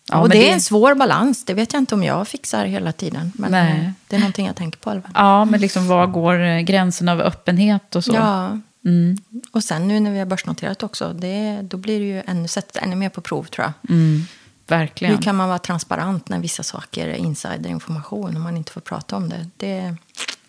Ja, 0.09 0.17
och 0.17 0.29
men 0.29 0.39
det 0.39 0.49
är 0.49 0.53
en 0.53 0.61
svår 0.61 0.95
balans. 0.95 1.45
Det 1.45 1.55
vet 1.55 1.73
jag 1.73 1.83
inte 1.83 1.95
om 1.95 2.03
jag 2.03 2.29
fixar 2.29 2.65
hela 2.65 2.93
tiden. 2.93 3.33
Men 3.35 3.51
Nej. 3.51 3.73
eh, 3.73 3.91
det 4.09 4.17
är 4.17 4.21
någonting 4.21 4.47
jag 4.47 4.57
tänker 4.57 4.79
på. 4.79 4.91
fall. 4.91 5.03
Ja, 5.15 5.45
men 5.45 5.61
liksom, 5.61 5.89
var 5.89 6.07
går 6.07 6.61
gränsen 6.61 7.09
av 7.09 7.21
öppenhet 7.21 7.97
och 7.97 8.05
så? 8.05 8.15
Ja. 8.15 8.59
Mm. 8.85 9.19
Och 9.51 9.65
sen 9.65 9.89
nu 9.89 10.01
när 10.01 10.11
vi 10.11 10.19
har 10.19 10.27
börsnoterat 10.27 10.83
också, 10.83 11.13
det, 11.13 11.61
då 11.63 11.77
blir 11.77 12.01
det 12.01 12.07
ju 12.07 12.23
ännu, 12.27 12.49
sättet 12.49 12.83
ännu 12.83 12.97
mer 12.97 13.09
på 13.09 13.21
prov 13.21 13.45
tror 13.45 13.65
jag. 13.65 13.97
Mm. 13.97 14.23
Verkligen. 14.67 15.15
Hur 15.15 15.23
kan 15.23 15.37
man 15.37 15.49
vara 15.49 15.59
transparent 15.59 16.29
när 16.29 16.39
vissa 16.39 16.63
saker 16.63 17.09
är 17.09 17.15
insiderinformation 17.15 18.37
och 18.37 18.41
man 18.41 18.57
inte 18.57 18.73
får 18.73 18.81
prata 18.81 19.17
om 19.17 19.29
det? 19.29 19.47
det 19.57 19.95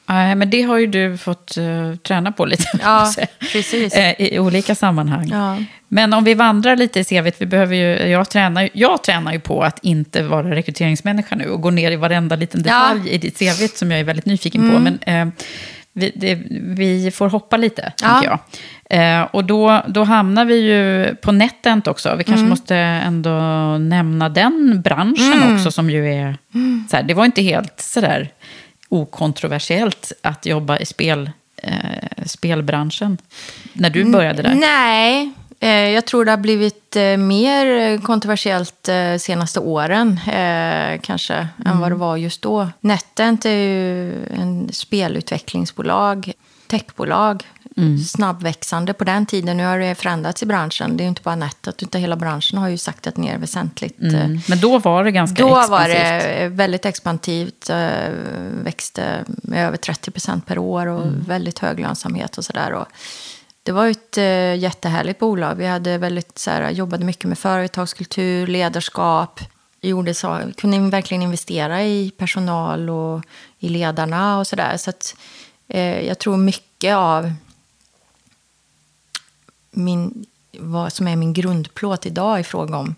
Nej, 0.06 0.36
men 0.36 0.50
det 0.50 0.62
har 0.62 0.78
ju 0.78 0.88
du 0.88 1.17
fått 1.17 1.58
eh, 1.58 1.96
träna 1.96 2.32
på 2.32 2.46
lite. 2.46 2.63
Ja, 2.82 3.13
precis. 3.52 3.94
Eh, 3.94 4.22
I 4.22 4.39
olika 4.39 4.76
sammanhang. 4.76 5.30
Ja. 5.30 5.58
Men 5.88 6.13
om 6.13 6.24
vi 6.24 6.34
vandrar 6.34 6.76
lite 6.76 7.00
i 7.00 7.04
CVt, 7.04 7.36
vi 7.38 7.46
behöver 7.46 7.76
ju, 7.76 8.10
jag, 8.10 8.30
tränar, 8.30 8.70
jag 8.74 9.04
tränar 9.04 9.34
ju 9.34 9.39
på 9.39 9.63
att 9.63 9.80
inte 9.82 10.24
vara 10.24 10.56
rekryteringsmänniska 10.56 11.36
nu 11.36 11.50
och 11.50 11.62
gå 11.62 11.70
ner 11.70 11.91
i 11.91 11.96
varenda 11.96 12.36
liten 12.36 12.63
Ja. 12.65 12.86
Mm. 12.86 12.98
detalj 12.98 13.15
i 13.15 13.17
ditt 13.17 13.39
CV 13.39 13.67
som 13.76 13.91
jag 13.91 14.00
är 14.00 14.04
väldigt 14.04 14.26
nyfiken 14.26 14.72
på. 14.72 14.80
Men 14.80 15.00
eh, 15.00 15.34
vi, 15.94 16.12
det, 16.16 16.40
vi 16.52 17.12
får 17.12 17.30
hoppa 17.30 17.58
lite, 17.58 17.94
Ja. 18.02 18.08
tänker 18.10 18.30
jag. 18.30 18.40
Eh, 18.90 19.22
och 19.32 19.46
då, 19.46 19.82
då 19.88 20.04
hamnar 20.04 20.46
vi 20.46 20.56
ju 20.56 21.16
på 21.16 21.32
NetEnt 21.32 21.88
också. 21.88 22.16
Vi 22.16 22.24
kanske 22.24 22.40
Mm. 22.40 22.50
måste 22.50 22.76
ändå 22.76 23.38
nämna 23.78 24.30
den 24.30 24.82
branschen 24.84 25.34
Mm. 25.34 25.56
också 25.56 25.72
som 25.72 25.90
ju 25.90 26.14
är... 26.14 26.38
Så 26.90 26.96
här, 26.96 27.04
det 27.04 27.14
var 27.14 27.26
inte 27.26 27.42
helt 27.42 27.80
sådär 27.82 28.30
okontroversiellt 28.90 30.12
att 30.22 30.46
jobba 30.46 30.78
i 30.78 30.86
spel, 30.86 31.32
eh, 31.64 31.74
spelbranschen 32.26 33.18
när 33.74 33.90
du 33.90 34.04
började 34.12 34.42
där. 34.42 34.56
Nej, 34.56 35.32
jag 35.67 36.06
tror 36.06 36.26
det 36.26 36.32
har 36.32 36.38
blivit 36.38 36.95
eh, 36.95 37.17
mer 37.17 37.97
kontroversiellt 38.02 38.89
eh, 38.89 39.17
senaste 39.17 39.60
åren 39.60 40.19
eh, 40.28 41.00
kanske 41.02 41.34
än 41.34 41.47
Mm. 41.65 41.80
vad 41.80 41.91
det 41.91 41.95
var 41.95 42.17
just 42.17 42.41
då. 42.41 42.69
NetEnt 42.82 43.45
är 43.45 43.50
ju 43.50 44.13
en 44.26 44.69
spelutvecklingsbolag, 44.74 46.32
techbolag, 46.67 47.43
Mm. 47.78 47.97
snabbväxande 47.97 48.93
på 48.93 49.04
den 49.04 49.26
tiden. 49.26 49.58
Nu 49.58 49.65
har 49.65 49.80
det 49.80 49.95
förändrats 49.95 50.43
i 50.43 50.45
branschen. 50.45 50.97
Det 50.97 51.02
är 51.02 51.06
ju 51.06 51.10
inte 51.10 51.21
bara 51.21 51.36
Netet, 51.36 51.84
utan 51.84 52.02
hela 52.02 52.15
branschen 52.15 52.58
har 52.60 52.67
ju 52.69 52.78
saktat 52.78 53.17
ner 53.17 53.38
väsentligt. 53.38 54.02
eh, 54.02 54.26
Mm. 54.26 54.39
Men 54.47 54.60
då 54.60 54.80
var 54.80 55.04
det 55.04 55.12
ganska 55.12 55.43
Då 55.43 55.47
expansivt. 55.60 55.69
var 55.71 55.88
det 55.89 56.47
väldigt 56.50 56.86
expansivt, 56.86 57.69
eh, 57.69 58.10
växte 58.63 59.26
med 59.28 59.67
över 59.67 59.78
30 59.78 60.12
procent 60.12 60.45
per 60.45 60.58
år 60.58 60.88
och 60.88 61.02
Mm. 61.02 61.24
väldigt 61.28 61.60
hög 61.60 61.80
lönsamhet 61.80 62.38
och 62.38 62.45
sådär. 62.45 62.86
Det 63.63 63.71
var 63.71 63.88
ett 63.88 64.17
eh, 64.17 64.56
jättehärligt 64.56 65.19
bolag. 65.19 65.56
Vi 65.56 65.65
hade 65.67 65.97
väldigt, 65.97 66.38
så 66.38 66.52
här, 66.52 66.69
jobbade 66.69 67.06
mycket 67.06 67.26
med 67.26 67.38
företagskultur, 67.39 68.47
ledarskap. 68.47 69.39
Gjorde 69.82 70.13
så, 70.13 70.39
kunde 70.58 70.80
verkligen 70.80 71.21
investera 71.24 71.84
i 71.84 72.12
personal 72.17 72.89
och 72.89 73.21
i 73.60 73.69
ledarna 73.69 74.39
och 74.39 74.47
sådär. 74.47 74.78
Så 74.78 74.89
att, 74.89 75.15
eh, 75.67 76.02
jag 76.08 76.19
tror 76.19 76.38
mycket 76.38 76.95
av 76.95 77.34
min, 79.71 80.26
vad 80.60 80.93
som 80.93 81.08
är 81.08 81.15
min 81.15 81.34
grundplåt 81.34 82.06
idag 82.06 82.39
i 82.39 82.43
fråga 82.43 82.78
om 82.78 82.95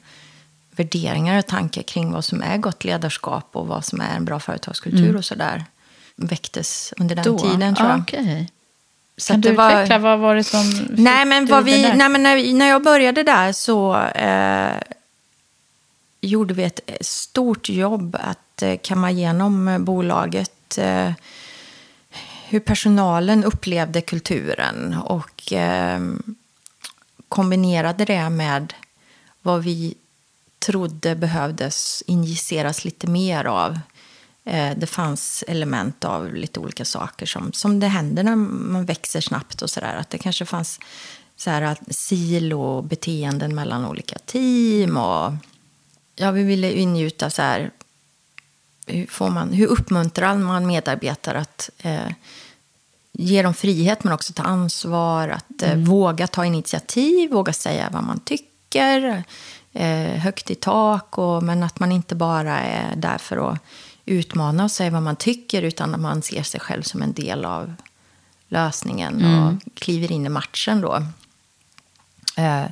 värderingar 0.72 1.40
och 1.40 1.48
tankar 1.48 1.82
kring 1.82 2.12
vad 2.12 2.26
som 2.26 2.42
är 2.42 2.58
gott 2.58 2.84
ledarskap 2.84 3.50
och 3.52 3.68
vad 3.68 3.86
som 3.86 4.02
är 4.02 4.16
en 4.16 4.26
bra 4.26 4.40
företagskultur 4.40 5.16
och 5.16 5.26
sådär 5.26 5.66
väcktes 6.16 6.94
under 6.98 7.16
den 7.16 7.26
Då? 7.26 7.40
tiden 7.40 7.76
tror 7.76 7.88
Ja, 7.90 7.94
jag. 7.94 8.02
okej. 8.02 8.50
Så 9.18 9.34
Kan 9.34 9.42
du 9.42 9.50
det 9.50 9.56
var- 9.56 9.72
utveckla, 9.72 9.98
vad 9.98 10.20
var 10.20 10.36
det 10.36 10.44
som 10.44 10.72
fick 10.72 10.90
Nej, 10.98 11.26
men, 11.26 11.46
vad 11.46 11.64
vi, 11.64 11.82
nej, 11.82 12.10
men 12.10 12.24
när, 12.24 12.54
när 12.54 12.68
jag 12.70 12.84
började 12.84 13.24
där 13.24 13.52
så 13.52 13.96
eh, 14.06 14.82
gjorde 16.22 16.54
vi 16.54 16.64
ett 16.64 16.80
stort 17.02 17.70
jobb 17.70 18.18
att 18.20 18.62
eh, 18.62 18.78
kamma 18.84 19.12
igenom 19.12 19.68
eh, 19.68 19.80
bolaget. 19.80 20.78
Eh, 20.78 21.12
hur 22.48 22.60
personalen 22.60 23.44
upplevde 23.44 24.02
kulturen 24.02 24.98
och 25.04 25.54
eh, 25.54 26.00
kombinerade 27.30 28.06
det 28.06 28.30
med 28.30 28.74
vad 29.42 29.64
vi 29.64 29.96
trodde 30.60 31.16
behövdes 31.16 32.04
injiceras 32.08 32.86
lite 32.86 33.08
mer 33.08 33.46
av. 33.46 33.80
Eh, 34.46 34.78
Det 34.78 34.88
fanns 34.88 35.44
element 35.48 36.06
av 36.06 36.34
lite 36.34 36.60
olika 36.60 36.86
saker 36.86 37.26
som, 37.26 37.54
som 37.54 37.80
det 37.80 37.88
händer 37.88 38.24
när 38.24 38.36
man 38.36 38.86
växer 38.86 39.22
snabbt 39.22 39.62
och 39.62 39.70
sådär. 39.70 39.96
Att 39.96 40.10
det 40.10 40.18
kanske 40.18 40.46
fanns 40.46 40.80
så 41.36 41.50
här 41.50 41.78
silo-beteenden 41.90 43.56
mellan 43.56 43.86
olika 43.86 44.20
team 44.26 44.98
och 44.98 45.34
ja, 46.16 46.32
vi 46.32 46.44
ville 46.44 46.72
ingjuta 46.72 47.30
så 47.30 47.42
här 47.42 47.72
hur, 48.88 49.06
får 49.08 49.30
man, 49.30 49.54
hur 49.54 49.68
uppmuntrar 49.68 50.36
man 50.36 50.68
medarbetare 50.68 51.40
att 51.40 51.70
eh, 51.78 52.12
ge 53.12 53.42
dem 53.42 53.54
frihet 53.54 54.04
men 54.04 54.14
också 54.14 54.34
ta 54.34 54.44
ansvar, 54.44 55.30
att 55.30 55.62
eh, 55.62 55.76
våga 55.76 56.28
ta 56.28 56.46
initiativ, 56.46 57.32
våga 57.32 57.54
säga 57.54 57.90
vad 57.92 58.04
man 58.04 58.20
tycker, 58.20 59.24
eh, 59.74 60.20
högt 60.20 60.52
i 60.52 60.56
tak, 60.56 61.18
och, 61.18 61.44
men 61.44 61.64
att 61.64 61.80
man 61.80 61.92
inte 61.92 62.16
bara 62.16 62.60
är 62.60 62.96
där 62.96 63.18
för 63.18 63.52
att 63.52 63.60
utmana 64.06 64.64
och 64.64 64.72
säga 64.72 64.90
vad 64.90 65.04
man 65.04 65.16
tycker 65.16 65.62
utan 65.62 65.94
att 65.96 66.02
man 66.02 66.22
ser 66.22 66.44
sig 66.44 66.60
själv 66.60 66.84
som 66.84 67.02
en 67.02 67.14
del 67.14 67.46
av 67.46 67.74
lösningen 68.48 69.22
och 69.44 69.76
kliver 69.76 70.12
in 70.12 70.26
i 70.26 70.30
matchen 70.30 70.82
då. 70.82 70.96
Eh, 72.38 72.66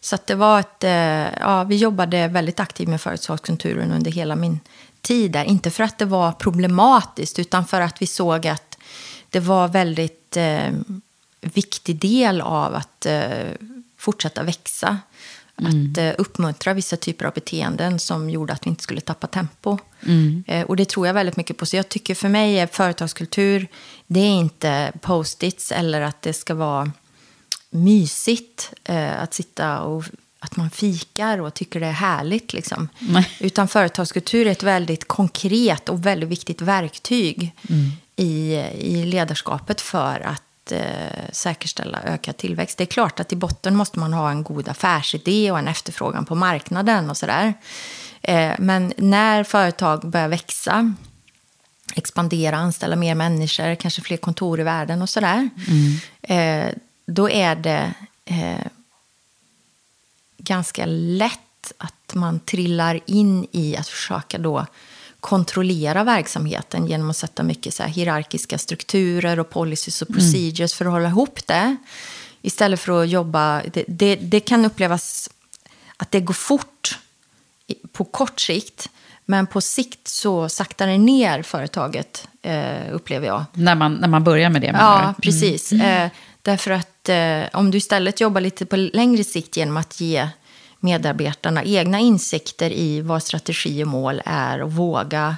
Så 0.00 0.18
det 0.26 0.34
var 0.34 0.60
ett, 0.60 0.84
eh, 0.84 1.40
ja, 1.40 1.64
vi 1.64 1.76
jobbade 1.76 2.28
väldigt 2.28 2.60
aktivt 2.60 2.88
med 2.88 3.00
företagskulturen 3.00 3.92
under 3.92 4.10
hela 4.10 4.36
min 4.36 4.60
tid 5.00 5.32
där. 5.32 5.44
Inte 5.44 5.70
för 5.70 5.84
att 5.84 5.98
det 5.98 6.04
var 6.04 6.32
problematiskt, 6.32 7.38
utan 7.38 7.66
för 7.66 7.80
att 7.80 8.02
vi 8.02 8.06
såg 8.06 8.46
att 8.46 8.78
det 9.30 9.40
var 9.40 9.68
väldigt 9.68 10.36
eh, 10.36 10.72
viktig 11.40 11.96
del 12.00 12.40
av 12.40 12.74
att 12.74 13.06
eh, 13.06 13.48
fortsätta 13.98 14.42
växa. 14.42 14.98
Att 15.66 15.98
eh, 15.98 16.12
uppmuntra 16.18 16.74
vissa 16.74 16.96
typer 16.96 17.24
av 17.24 17.32
beteenden 17.32 17.98
som 17.98 18.30
gjorde 18.30 18.52
att 18.52 18.66
vi 18.66 18.70
inte 18.70 18.82
skulle 18.82 19.00
tappa 19.00 19.26
tempo. 19.26 19.78
Eh, 20.46 20.66
och 20.66 20.76
det 20.76 20.88
tror 20.88 21.06
jag 21.06 21.14
väldigt 21.14 21.36
mycket 21.36 21.56
på. 21.56 21.66
Så 21.66 21.76
jag 21.76 21.88
tycker 21.88 22.14
för 22.14 22.28
mig 22.28 22.58
är 22.58 22.66
företagskultur, 22.66 23.66
det 24.06 24.20
är 24.20 24.34
inte 24.34 24.92
post-its 25.00 25.72
eller 25.72 26.00
att 26.00 26.22
det 26.22 26.32
ska 26.32 26.54
vara 26.54 26.92
mysigt 27.70 28.72
eh, 28.84 29.22
att 29.22 29.34
sitta 29.34 29.80
och 29.80 30.04
att 30.38 30.56
man 30.56 30.70
fikar 30.70 31.38
och 31.38 31.54
tycker 31.54 31.80
det 31.80 31.86
är 31.86 31.92
härligt. 31.92 32.52
Liksom. 32.52 32.88
Utan 33.40 33.68
företagskultur 33.68 34.46
är 34.46 34.50
ett 34.50 34.62
väldigt 34.62 35.08
konkret 35.08 35.88
och 35.88 36.06
väldigt 36.06 36.28
viktigt 36.28 36.60
verktyg 36.60 37.54
i, 38.16 38.54
i 38.78 39.04
ledarskapet 39.04 39.80
för 39.80 40.20
att 40.20 40.42
eh, 40.70 41.30
säkerställa 41.32 42.02
ökad 42.02 42.36
tillväxt. 42.36 42.78
Det 42.78 42.84
är 42.84 42.86
klart 42.86 43.20
att 43.20 43.32
i 43.32 43.36
botten 43.36 43.76
måste 43.76 43.98
man 43.98 44.12
ha 44.12 44.30
en 44.30 44.42
god 44.42 44.68
affärsidé 44.68 45.50
och 45.50 45.58
en 45.58 45.68
efterfrågan 45.68 46.24
på 46.24 46.34
marknaden 46.34 47.10
och 47.10 47.16
sådär. 47.16 47.54
Eh, 48.22 48.52
men 48.58 48.92
när 48.96 49.44
företag 49.44 50.10
börjar 50.10 50.28
växa 50.28 50.94
expandera, 51.94 52.56
anställa 52.56 52.96
mer 52.96 53.14
människor, 53.14 53.74
kanske 53.74 54.02
fler 54.02 54.16
kontor 54.16 54.60
i 54.60 54.62
världen 54.62 55.02
och 55.02 55.08
sådär. 55.08 55.50
Eh, 56.22 56.68
då 57.06 57.30
är 57.30 57.56
det 57.56 57.94
eh, 58.24 58.66
ganska 60.38 60.86
lätt 60.86 61.72
att 61.78 62.14
man 62.14 62.40
trillar 62.40 63.00
in 63.06 63.46
i 63.52 63.76
att 63.76 63.88
försöka 63.88 64.38
då 64.38 64.66
kontrollera 65.22 66.04
verksamheten 66.04 66.86
genom 66.86 67.10
att 67.10 67.16
sätta 67.16 67.42
mycket 67.42 67.74
så 67.74 67.82
hierarkiska 67.82 68.58
strukturer 68.58 69.40
och 69.40 69.50
policies 69.50 70.02
och 70.02 70.08
procedures 70.08 70.74
för 70.74 70.84
att 70.84 70.92
hålla 70.92 71.08
ihop 71.08 71.46
det. 71.46 71.76
Istället 72.42 72.80
för 72.80 73.02
att 73.02 73.08
jobba... 73.08 73.62
Det, 73.72 73.84
det, 73.88 74.16
det 74.16 74.40
kan 74.40 74.64
upplevas 74.64 75.30
att 75.96 76.10
det 76.10 76.20
går 76.20 76.34
fort 76.34 76.98
på 77.92 78.04
kort 78.04 78.40
sikt. 78.40 78.88
Men 79.24 79.46
på 79.46 79.60
sikt 79.60 80.08
så 80.08 80.48
saktar 80.48 80.86
det 80.86 80.98
ner 80.98 81.42
företaget, 81.42 82.28
eh, 82.42 82.92
upplever 82.92 83.26
jag. 83.26 83.44
När 83.52 83.74
man, 83.74 83.94
när 83.94 84.08
man 84.08 84.24
börjar 84.24 84.50
med 84.50 84.62
det 84.62 84.66
Ja, 84.66 85.14
du? 85.16 85.22
precis. 85.22 85.72
Eh, 85.72 86.10
därför 86.42 86.70
att 86.70 87.08
eh, 87.08 87.42
om 87.60 87.70
du 87.70 87.78
istället 87.78 88.20
jobbar 88.20 88.40
lite 88.40 88.66
på 88.66 88.76
längre 88.76 89.24
sikt 89.24 89.56
genom 89.56 89.76
att 89.76 90.00
ge 90.00 90.28
medarbetarna 90.82 91.64
egna 91.64 92.00
insikter 92.00 92.70
i 92.70 93.00
vad 93.00 93.22
strategi 93.22 93.84
och 93.84 93.88
mål 93.88 94.22
är 94.24 94.62
och 94.62 94.72
våga 94.72 95.36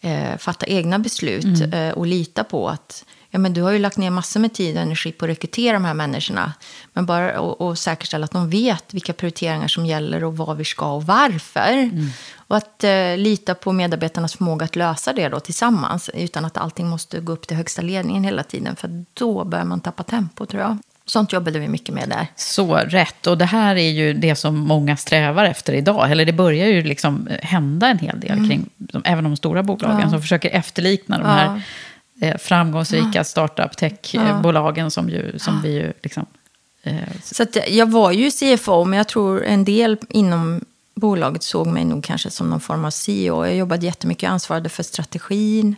eh, 0.00 0.36
fatta 0.38 0.66
egna 0.66 0.98
beslut 0.98 1.74
eh, 1.74 1.90
och 1.90 2.06
lita 2.06 2.44
på 2.44 2.68
att 2.68 3.04
ja, 3.30 3.38
men 3.38 3.54
du 3.54 3.62
har 3.62 3.70
ju 3.70 3.78
lagt 3.78 3.96
ner 3.96 4.10
massor 4.10 4.40
med 4.40 4.54
tid 4.54 4.76
och 4.76 4.82
energi 4.82 5.12
på 5.12 5.24
att 5.24 5.30
rekrytera 5.30 5.72
de 5.72 5.84
här 5.84 5.94
människorna. 5.94 6.52
Men 6.92 7.06
bara 7.06 7.40
och, 7.40 7.60
och 7.60 7.78
säkerställa 7.78 8.24
att 8.24 8.30
de 8.30 8.50
vet 8.50 8.94
vilka 8.94 9.12
prioriteringar 9.12 9.68
som 9.68 9.86
gäller 9.86 10.24
och 10.24 10.36
vad 10.36 10.56
vi 10.56 10.64
ska 10.64 10.92
och 10.92 11.06
varför. 11.06 11.90
Och 12.36 12.56
att 12.56 12.84
eh, 12.84 13.16
lita 13.16 13.54
på 13.54 13.72
medarbetarnas 13.72 14.36
förmåga 14.36 14.64
att 14.64 14.76
lösa 14.76 15.12
det 15.12 15.28
då 15.28 15.40
tillsammans 15.40 16.10
utan 16.14 16.44
att 16.44 16.56
allting 16.56 16.88
måste 16.88 17.20
gå 17.20 17.32
upp 17.32 17.46
till 17.46 17.56
högsta 17.56 17.82
ledningen 17.82 18.24
hela 18.24 18.42
tiden. 18.42 18.76
För 18.76 19.04
då 19.14 19.44
börjar 19.44 19.64
man 19.64 19.80
tappa 19.80 20.02
tempo 20.02 20.46
tror 20.46 20.62
jag. 20.62 20.78
Sånt 21.08 21.32
jobbade 21.32 21.58
vi 21.58 21.68
mycket 21.68 21.94
med 21.94 22.08
där. 22.08 22.26
Så 22.36 22.74
rätt. 22.76 23.26
Och 23.26 23.38
det 23.38 23.44
här 23.44 23.76
är 23.76 23.90
ju 23.90 24.12
det 24.12 24.34
som 24.36 24.56
många 24.58 24.96
strävar 24.96 25.44
efter 25.44 25.72
idag. 25.72 26.10
Eller 26.10 26.24
det 26.24 26.32
börjar 26.32 26.66
ju 26.66 26.82
liksom 26.82 27.28
hända 27.42 27.86
en 27.88 27.98
hel 27.98 28.20
del 28.20 28.48
kring 28.48 28.68
de, 28.76 29.02
även 29.04 29.24
de 29.24 29.36
stora 29.36 29.62
bolagen 29.62 30.10
som 30.10 30.20
försöker 30.20 30.50
efterlikna 30.50 31.18
de 31.18 31.24
Mm. 31.24 31.36
Ja. 31.38 31.42
här 31.42 31.62
eh, 32.32 32.38
framgångsrika 32.38 33.24
startup 33.24 33.76
tech-bolagen 33.76 34.90
som, 34.90 35.08
ju, 35.08 35.38
som 35.38 35.62
vi 35.62 35.72
ju 35.72 35.92
liksom... 36.02 36.26
Eh, 36.82 36.94
Så 37.22 37.42
att 37.42 37.56
jag 37.68 37.90
var 37.90 38.12
ju 38.12 38.30
CFO, 38.30 38.84
men 38.84 38.96
jag 38.96 39.08
tror 39.08 39.44
en 39.44 39.64
del 39.64 39.96
inom 40.08 40.60
bolaget 40.94 41.42
såg 41.42 41.66
mig 41.66 41.84
nog 41.84 42.04
kanske 42.04 42.30
som 42.30 42.50
någon 42.50 42.60
form 42.60 42.84
av 42.84 42.90
CEO. 42.90 43.46
Jag 43.46 43.56
jobbade 43.56 43.86
jättemycket, 43.86 44.30
ansvarade 44.30 44.68
för 44.68 44.82
strategin, 44.82 45.76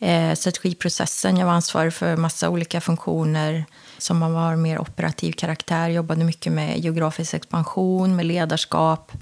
eh, 0.00 0.34
strategiprocessen. 0.34 1.36
Jag 1.36 1.46
var 1.46 1.52
ansvarig 1.52 1.92
för 1.94 2.16
massa 2.16 2.48
olika 2.48 2.80
funktioner 2.80 3.64
som 3.98 4.20
var 4.32 4.56
mer 4.56 4.78
operativ 4.78 5.32
karaktär. 5.32 5.88
Jobbade 5.88 6.24
mycket 6.24 6.52
med 6.52 6.78
geografisk 6.78 7.34
expansion, 7.34 8.16
med 8.16 8.26
ledarskap, 8.26 9.12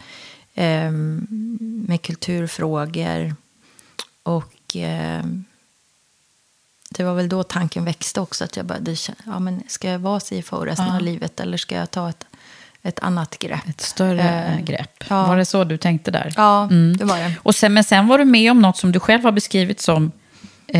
eh, 0.54 0.90
med 1.86 2.02
kulturfrågor. 2.02 3.34
Och 4.22 4.76
eh, 4.76 5.24
det 6.90 7.04
var 7.04 7.14
väl 7.14 7.28
då 7.28 7.42
tanken 7.42 7.84
växte 7.84 8.20
också. 8.20 8.44
Att 8.44 8.56
jag 8.56 8.66
började 8.66 8.96
ja, 9.26 9.38
men 9.38 9.62
ska 9.68 9.90
jag 9.90 9.98
vara 9.98 10.20
CFO 10.20 10.56
resten 10.64 10.86
Ja. 10.86 10.94
av 10.96 11.00
livet 11.02 11.40
eller 11.40 11.56
ska 11.56 11.74
jag 11.74 11.90
ta 11.90 12.08
ett, 12.10 12.24
ett 12.82 12.98
annat 13.00 13.38
grepp? 13.38 13.68
Ett 13.68 13.80
större 13.80 14.22
Eh, 14.22 14.60
grepp. 14.60 15.04
ja. 15.08 15.26
Var 15.26 15.36
det 15.36 15.44
så 15.46 15.64
du 15.64 15.76
tänkte 15.76 16.10
där? 16.10 16.32
Ja, 16.36 16.68
det 16.98 17.04
var 17.04 17.16
det. 17.18 17.34
Och 17.42 17.54
sen, 17.54 17.72
men 17.74 17.84
sen 17.84 18.06
var 18.06 18.18
du 18.18 18.24
med 18.24 18.50
om 18.50 18.62
något 18.62 18.76
som 18.76 18.92
du 18.92 19.00
själv 19.00 19.24
har 19.24 19.32
beskrivit 19.32 19.80
som 19.80 20.12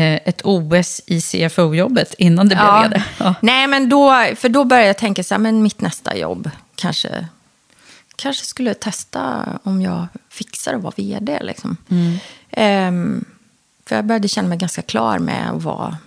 ett 0.01 0.41
OS 0.43 1.01
i 1.07 1.21
CFO-jobbet 1.21 2.13
innan 2.17 2.49
det 2.49 2.55
blev 2.55 2.65
Ja. 2.67 2.81
vd. 2.83 3.03
Ja. 3.17 3.35
Nej, 3.41 3.67
men 3.67 3.89
då, 3.89 4.25
för 4.35 4.49
då 4.49 4.63
började 4.63 4.87
jag 4.87 4.97
tänka 4.97 5.23
så 5.23 5.33
här, 5.33 5.39
men 5.39 5.63
mitt 5.63 5.81
nästa 5.81 6.17
jobb 6.17 6.49
kanske, 6.75 7.27
kanske 8.15 8.45
skulle 8.45 8.73
testa 8.73 9.45
om 9.63 9.81
jag 9.81 10.07
fixar 10.29 10.73
att 10.73 10.81
vara 10.81 10.93
vd. 10.97 11.39
Liksom. 11.41 11.77
Ehm, 12.51 13.25
för 13.85 13.95
jag 13.95 14.05
började 14.05 14.27
känna 14.27 14.47
mig 14.47 14.57
ganska 14.57 14.81
klar 14.81 15.19
med 15.19 15.49
att 15.51 15.63
vara 15.63 15.97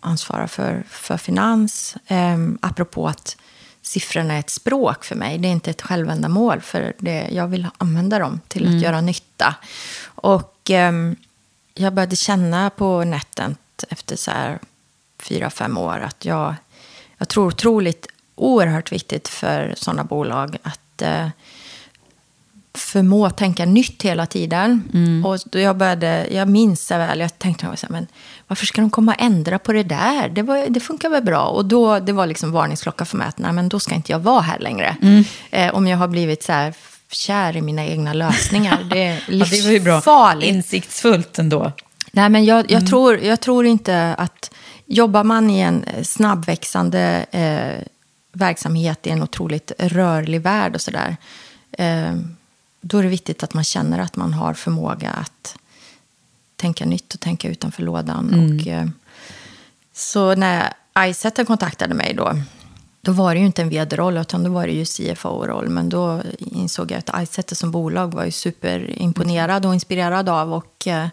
ansvara 0.00 0.48
för, 0.48 0.84
för 0.88 1.16
finans. 1.16 1.96
Um, 2.08 2.58
apropå 2.62 3.08
att 3.08 3.36
siffrorna 3.82 4.34
är 4.34 4.38
ett 4.40 4.50
språk 4.50 5.04
för 5.04 5.14
mig. 5.14 5.38
Det 5.38 5.48
är 5.48 5.52
inte 5.52 5.70
ett 5.70 5.82
självändamål. 5.82 6.60
För 6.60 6.92
det, 6.98 7.28
jag 7.32 7.48
vill 7.48 7.66
använda 7.78 8.18
dem 8.18 8.40
till 8.48 8.66
att 8.76 8.82
göra 8.82 9.00
nytta. 9.00 9.54
Och 10.04 10.70
ehm, 10.70 11.16
jag 11.78 11.94
började 11.94 12.16
känna 12.16 12.70
på 12.70 13.04
Netent 13.04 13.84
efter 13.88 14.16
så 14.16 14.30
här 14.30 14.58
fyra, 15.22 15.50
fem 15.50 15.78
år 15.78 16.00
att 16.00 16.24
jag, 16.24 16.54
jag 17.18 17.28
tror 17.28 17.46
otroligt 17.46 18.06
oerhört 18.34 18.92
viktigt 18.92 19.28
för 19.28 19.74
sådana 19.76 20.04
bolag 20.04 20.58
att 20.62 21.02
eh, 21.02 21.28
förmå 22.74 23.30
tänka 23.30 23.64
nytt 23.64 24.02
hela 24.02 24.26
tiden. 24.26 24.82
Och 25.24 25.38
då 25.44 25.58
jag 25.58 25.76
började, 25.76 26.26
jag 26.30 26.48
minns 26.48 26.86
så 26.86 26.98
väl, 26.98 27.20
jag 27.20 27.38
tänkte 27.38 27.76
så 27.76 27.86
här, 27.86 27.92
men 27.92 28.06
varför 28.46 28.66
ska 28.66 28.80
de 28.80 28.90
komma 28.90 29.12
och 29.12 29.22
ändra 29.22 29.58
på 29.58 29.72
det 29.72 29.82
där? 29.82 30.28
Det, 30.28 30.42
var, 30.42 30.66
det 30.68 30.80
funkar 30.80 31.08
väl 31.08 31.22
bra? 31.22 31.46
Och 31.46 31.64
då, 31.64 31.98
det 31.98 32.12
var 32.12 32.26
liksom 32.26 32.52
varningsklocka 32.52 33.04
för 33.04 33.16
mig 33.16 33.28
att 33.28 33.38
nej, 33.38 33.52
men 33.52 33.68
då 33.68 33.80
ska 33.80 33.94
inte 33.94 34.12
jag 34.12 34.18
vara 34.18 34.40
här 34.40 34.58
längre. 34.58 34.96
Eh, 35.50 35.74
om 35.74 35.86
jag 35.86 35.98
har 35.98 36.08
blivit 36.08 36.42
så 36.42 36.52
här 36.52 36.72
kär 37.10 37.56
i 37.56 37.60
mina 37.62 37.84
egna 37.84 38.12
lösningar. 38.12 38.86
Det 38.90 39.04
är 39.04 39.14
Ja, 39.28 39.44
det 39.50 39.64
var 39.64 39.70
ju 39.70 39.80
bra. 39.80 39.94
livsfarligt. 39.94 40.54
Insiktsfullt 40.54 41.38
ändå. 41.38 41.72
Nej, 42.12 42.28
men 42.28 42.44
jag, 42.44 42.70
jag, 42.70 42.86
tror, 42.86 43.18
jag 43.18 43.40
tror 43.40 43.66
inte 43.66 44.14
att... 44.18 44.50
Jobbar 44.90 45.24
man 45.24 45.50
i 45.50 45.60
en 45.60 45.84
snabbväxande 46.02 47.26
eh, 47.30 47.86
verksamhet 48.32 49.06
i 49.06 49.10
en 49.10 49.22
otroligt 49.22 49.72
rörlig 49.78 50.40
värld 50.40 50.74
och 50.74 50.80
sådär, 50.80 51.16
eh, 51.72 52.14
då 52.80 52.98
är 52.98 53.02
det 53.02 53.08
viktigt 53.08 53.42
att 53.42 53.54
man 53.54 53.64
känner 53.64 53.98
att 53.98 54.16
man 54.16 54.32
har 54.32 54.54
förmåga 54.54 55.10
att 55.10 55.56
tänka 56.56 56.84
nytt 56.84 57.14
och 57.14 57.20
tänka 57.20 57.48
utanför 57.48 57.82
lådan. 57.82 58.34
Och, 58.60 58.66
eh, 58.66 58.86
så 59.92 60.34
när 60.34 60.72
Izettle 61.08 61.44
kontaktade 61.44 61.94
mig 61.94 62.14
då, 62.14 62.32
då 63.00 63.12
var 63.12 63.34
det 63.34 63.40
ju 63.40 63.46
inte 63.46 63.62
en 63.62 63.68
vd-roll, 63.68 64.16
utan 64.16 64.44
då 64.44 64.50
var 64.50 64.66
det 64.66 64.72
ju 64.72 64.84
CFO-roll. 64.84 65.68
Men 65.68 65.88
då 65.88 66.22
insåg 66.38 66.90
jag 66.90 67.02
att 67.06 67.22
Izettle 67.22 67.56
som 67.56 67.70
bolag 67.70 68.14
var 68.14 68.24
ju 68.24 68.30
superimponerad 68.30 69.66
och 69.66 69.74
inspirerad 69.74 70.28
av. 70.28 70.52
Och 70.54 70.86
eh, 70.86 71.08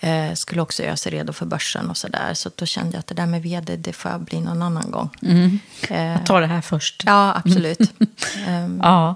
eh, 0.00 0.34
skulle 0.34 0.62
också 0.62 0.82
göra 0.82 0.96
sig 0.96 1.12
redo 1.12 1.32
för 1.32 1.46
börsen 1.46 1.90
och 1.90 1.96
sådär. 1.96 2.34
Så 2.34 2.50
då 2.56 2.66
kände 2.66 2.92
jag 2.92 2.98
att 2.98 3.06
det 3.06 3.14
där 3.14 3.26
med 3.26 3.42
vd, 3.42 3.76
det 3.76 3.92
får 3.92 4.10
jag 4.10 4.20
bli 4.20 4.40
någon 4.40 4.62
annan 4.62 4.90
gång. 4.90 5.10
Eh, 5.88 6.02
Jag 6.06 6.26
tar 6.26 6.40
det 6.40 6.46
här 6.46 6.60
först. 6.60 7.02
ja, 7.06 7.34
absolut. 7.44 7.80
Ehm, 8.46 8.80
Ja. 8.82 9.14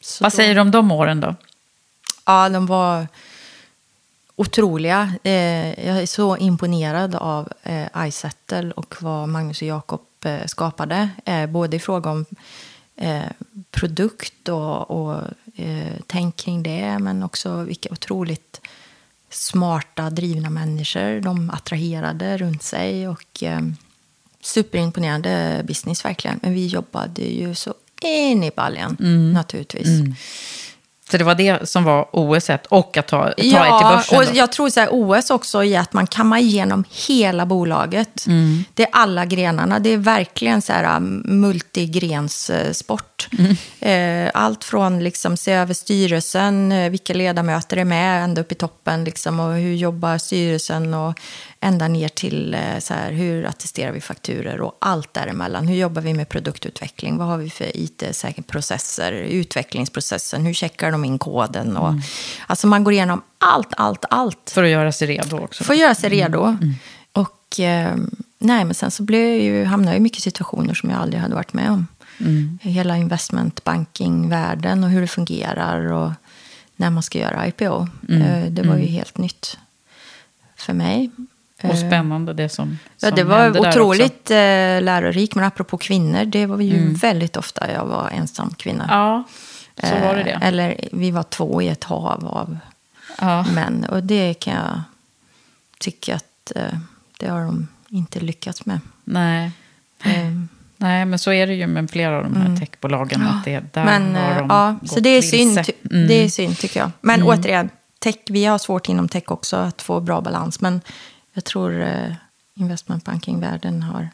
så 0.00 0.24
Vad 0.24 0.32
då- 0.32 0.36
säger 0.36 0.54
du 0.54 0.60
om 0.60 0.70
de 0.70 0.92
åren 0.92 1.20
då? 1.20 1.34
Ja, 2.26 2.48
de 2.48 2.66
var 2.66 3.06
otroliga. 4.36 5.12
Eh, 5.22 5.86
jag 5.86 6.02
är 6.02 6.06
så 6.06 6.36
imponerad 6.36 7.14
av 7.14 7.48
eh, 7.62 8.06
Izettle 8.08 8.70
och 8.72 8.94
vad 9.00 9.28
Magnus 9.28 9.62
och 9.62 9.68
Jakob 9.68 10.00
skapade. 10.46 11.08
Eh, 11.24 11.46
både 11.46 11.76
i 11.76 11.80
fråga 11.80 12.10
om 12.10 12.24
eh, 12.96 13.30
produkt 13.70 14.48
och, 14.48 14.90
och 14.90 15.20
eh, 15.56 15.92
tänk 16.06 16.36
kring 16.36 16.62
det, 16.62 16.98
men 16.98 17.22
också 17.22 17.62
vilka 17.62 17.88
otroligt 17.92 18.60
smarta, 19.30 20.10
drivna 20.10 20.50
människor 20.50 21.20
de 21.20 21.50
attraherade 21.50 22.38
runt 22.38 22.62
sig. 22.62 23.08
Och 23.08 23.42
Superimponerande 24.40 25.62
business 25.64 26.04
verkligen. 26.04 26.40
Men 26.42 26.54
vi 26.54 26.66
jobbade 26.66 27.22
ju 27.22 27.54
så 27.54 27.74
in 28.02 28.44
i 28.44 28.50
baljan 28.56 28.96
naturligtvis. 29.34 29.88
Så 31.10 31.18
det 31.18 31.24
var 31.24 31.34
det 31.34 31.68
som 31.68 31.84
var 31.84 32.08
OS 32.12 32.50
och 32.68 32.96
att 32.96 33.06
ta, 33.06 33.08
ta 33.08 33.28
er 33.36 33.78
till 33.78 33.86
börsen? 33.86 34.18
och 34.18 34.24
då. 34.24 34.30
jag 34.34 34.52
tror 34.52 34.68
så 34.68 34.80
här, 34.80 34.88
OS 34.92 35.30
också 35.30 35.64
är 35.64 35.80
att 35.80 35.92
man 35.92 36.06
kammar 36.06 36.38
igenom 36.38 36.84
hela 37.08 37.46
bolaget. 37.46 38.26
Mm. 38.26 38.64
Det 38.74 38.82
är 38.82 38.88
alla 38.92 39.24
grenarna. 39.24 39.78
Det 39.78 39.90
är 39.90 39.96
verkligen 39.96 40.62
så 40.62 40.72
här 40.72 40.96
um, 40.96 41.22
multigrenssport. 41.24 43.28
Mm. 43.38 43.56
Eh, 43.80 44.30
Allt 44.34 44.64
från 44.64 45.04
liksom 45.04 45.36
se 45.36 45.52
över 45.52 45.74
styrelsen, 45.74 46.72
eh, 46.72 46.90
vilka 46.90 47.14
ledamöter 47.14 47.76
är 47.76 47.84
med, 47.84 48.24
ända 48.24 48.40
upp 48.40 48.52
i 48.52 48.54
toppen. 48.54 49.04
Liksom, 49.04 49.40
och 49.40 49.54
hur 49.54 49.74
jobbar 49.74 50.18
styrelsen 50.18 50.94
och 50.94 51.20
ända 51.60 51.88
ner 51.88 52.08
till 52.08 52.54
eh, 52.54 52.78
så 52.78 52.94
här, 52.94 53.12
hur 53.12 53.44
attesterar 53.44 53.92
vi 53.92 54.00
fakturer 54.00 54.60
och 54.60 54.76
allt 54.80 55.14
däremellan. 55.14 55.68
Hur 55.68 55.76
jobbar 55.76 56.02
vi 56.02 56.14
med 56.14 56.28
produktutveckling? 56.28 57.18
Vad 57.18 57.26
har 57.26 57.38
vi 57.38 57.50
för 57.50 57.76
IT-processer? 57.76 59.12
Utvecklingsprocessen? 59.12 60.46
Hur 60.46 60.54
checkar 60.54 60.93
de 60.94 61.04
in 61.04 61.18
koden? 61.18 61.76
Och, 61.76 61.94
Alltså 62.46 62.66
man 62.66 62.84
går 62.84 62.92
igenom 62.92 63.22
allt, 63.38 63.68
allt, 63.76 64.04
allt. 64.10 64.50
För 64.54 64.64
att 64.64 64.70
göra 64.70 64.92
sig 64.92 65.08
redo 65.08 65.38
också. 65.38 65.64
För 65.64 65.72
att 65.74 65.80
göra 65.80 65.94
sig 65.94 66.10
redo. 66.10 66.56
Och 67.12 67.60
eh, 67.60 67.94
nej, 68.38 68.64
men 68.64 68.74
sen 68.74 68.90
så 68.90 69.02
blev 69.02 69.20
jag 69.28 69.38
ju, 69.40 69.64
hamnade 69.64 69.90
jag 69.92 69.96
i 69.98 70.02
mycket 70.02 70.22
situationer 70.22 70.74
som 70.74 70.90
jag 70.90 70.98
aldrig 71.00 71.22
hade 71.22 71.34
varit 71.34 71.52
med 71.52 71.70
om. 71.70 71.86
Hela 72.60 72.96
investmentbanking-världen 72.96 74.84
och 74.84 74.90
hur 74.90 75.00
det 75.00 75.06
fungerar 75.06 75.92
och 75.92 76.12
när 76.76 76.90
man 76.90 77.02
ska 77.02 77.18
göra 77.18 77.46
IPO. 77.46 77.88
Eh, 78.08 78.44
det 78.50 78.62
var 78.62 78.76
ju 78.76 78.86
helt 78.86 79.18
nytt 79.18 79.58
för 80.56 80.72
mig. 80.72 81.10
Och 81.62 81.78
spännande 81.78 82.32
det 82.32 82.48
som, 82.48 82.78
Ja, 83.00 83.08
som 83.08 83.16
det 83.16 83.24
var 83.24 83.68
otroligt 83.68 84.30
eh, 84.30 84.36
lärorikt. 84.82 85.34
Men 85.34 85.44
apropå 85.44 85.76
kvinnor, 85.78 86.24
det 86.24 86.46
var 86.46 86.60
ju 86.60 86.94
väldigt 86.94 87.36
ofta 87.36 87.72
jag 87.72 87.84
var 87.86 88.08
ensam 88.12 88.54
kvinna. 88.54 88.86
Ja, 88.88 89.24
så 89.82 89.94
var 90.00 90.14
det 90.14 90.20
Eh, 90.20 90.24
det. 90.40 90.46
Eller 90.46 90.88
vi 90.92 91.10
var 91.10 91.22
två 91.22 91.62
i 91.62 91.68
ett 91.68 91.84
hav 91.84 92.26
av 92.26 92.58
Ja. 93.20 93.46
män. 93.54 93.84
Och 93.90 94.02
det 94.02 94.34
kan 94.34 94.54
jag 94.54 94.82
tycka 95.78 96.14
att 96.14 96.52
eh, 96.56 96.78
det 97.18 97.28
har 97.28 97.40
de 97.44 97.68
inte 97.88 98.20
lyckats 98.20 98.66
med. 98.66 98.80
Nej. 99.04 99.50
Eh, 100.04 100.30
Nej, 100.76 101.04
men 101.04 101.18
så 101.18 101.32
är 101.32 101.46
det 101.46 101.54
ju 101.54 101.66
med 101.66 101.90
flera 101.90 102.16
av 102.16 102.22
de 102.22 102.36
här 102.36 102.56
techbolagen. 102.56 103.22
Att 103.26 103.44
det, 103.44 103.74
där 103.74 103.84
men 103.84 104.14
har 104.16 104.34
de 104.34 104.46
ja, 104.50 104.76
gått 104.80 104.90
så 104.90 105.00
det 105.00 105.08
är, 105.10 105.22
synd, 105.22 105.58
Mm. 105.90 106.06
det 106.08 106.14
är 106.14 106.28
synd 106.28 106.58
tycker 106.58 106.80
jag. 106.80 106.90
Men 107.00 107.22
återigen, 107.22 107.70
tech, 107.98 108.14
vi 108.26 108.44
har 108.44 108.58
svårt 108.58 108.88
inom 108.88 109.08
tech 109.08 109.22
också 109.26 109.56
att 109.56 109.82
få 109.82 110.00
bra 110.00 110.20
balans. 110.20 110.60
Men 110.60 110.80
jag 111.32 111.44
tror 111.44 111.82
eh, 111.82 112.12
investmentbanking-världen 112.54 113.82
har 113.82 114.08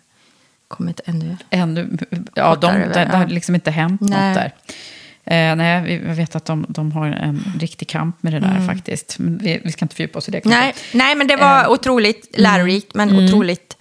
kommit 0.69 1.01
ännu... 1.05 1.37
Ännu, 1.51 1.99
ja, 2.35 2.55
de, 2.57 2.67
det, 2.75 2.89
det 3.11 3.17
har 3.17 3.27
liksom 3.27 3.55
inte 3.55 3.71
hänt 3.71 4.01
Nej. 4.01 4.29
något 4.29 4.35
där. 4.37 4.53
Eh, 5.25 5.57
nej, 5.57 5.83
vi 5.83 5.97
vi 5.99 6.13
vet 6.15 6.37
att 6.37 6.45
de, 6.45 6.67
de 6.69 6.93
har 6.93 7.07
en 7.07 7.53
riktig 7.61 7.89
kamp 7.89 8.23
med 8.23 8.33
det 8.33 8.41
där 8.41 8.67
faktiskt. 8.67 9.19
Men 9.19 9.39
vi, 9.39 9.61
vi 9.65 9.73
ska 9.73 9.85
inte 9.85 9.95
fördjupa 9.97 10.19
oss 10.19 10.29
i 10.29 10.31
det. 10.33 10.41
kanske. 10.41 10.59
Mm. 10.61 10.67
Nej, 10.75 10.75
nej, 10.95 11.15
men 11.15 11.27
det 11.27 11.37
var 11.37 11.65
Eh, 11.65 11.71
otroligt 11.71 12.39
lärorikt, 12.39 12.95
men 12.95 13.25
otroligt 13.27 13.77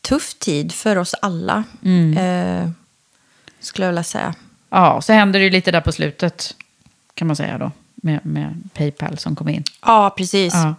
tuff 0.00 0.34
tid 0.34 0.72
för 0.72 0.96
oss 0.98 1.14
alla. 1.22 1.64
Mm. 1.84 2.18
Eh, 2.18 2.70
skulle 3.60 3.84
jag 3.86 3.92
vilja 3.92 4.02
säga. 4.04 4.34
Ja, 4.70 5.00
så 5.02 5.12
hände 5.12 5.38
det 5.38 5.44
ju 5.44 5.50
lite 5.50 5.70
där 5.70 5.80
på 5.80 5.92
slutet, 5.92 6.54
kan 7.14 7.26
man 7.26 7.36
säga 7.36 7.58
då. 7.58 7.70
Med, 7.94 8.26
med 8.26 8.68
Paypal 8.74 9.18
som 9.18 9.36
kom 9.36 9.48
in. 9.48 9.64
Ja, 9.86 10.14
precis. 10.16 10.54
Ja, 10.54 10.74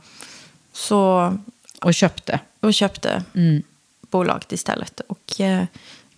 Så 0.74 1.34
och 1.82 1.94
köpte. 1.94 2.40
och 2.60 2.74
köpte 2.74 3.24
Mm. 3.36 3.64
bolaget 4.12 4.52
istället. 4.52 5.00
Och 5.08 5.42
eh, 5.42 5.64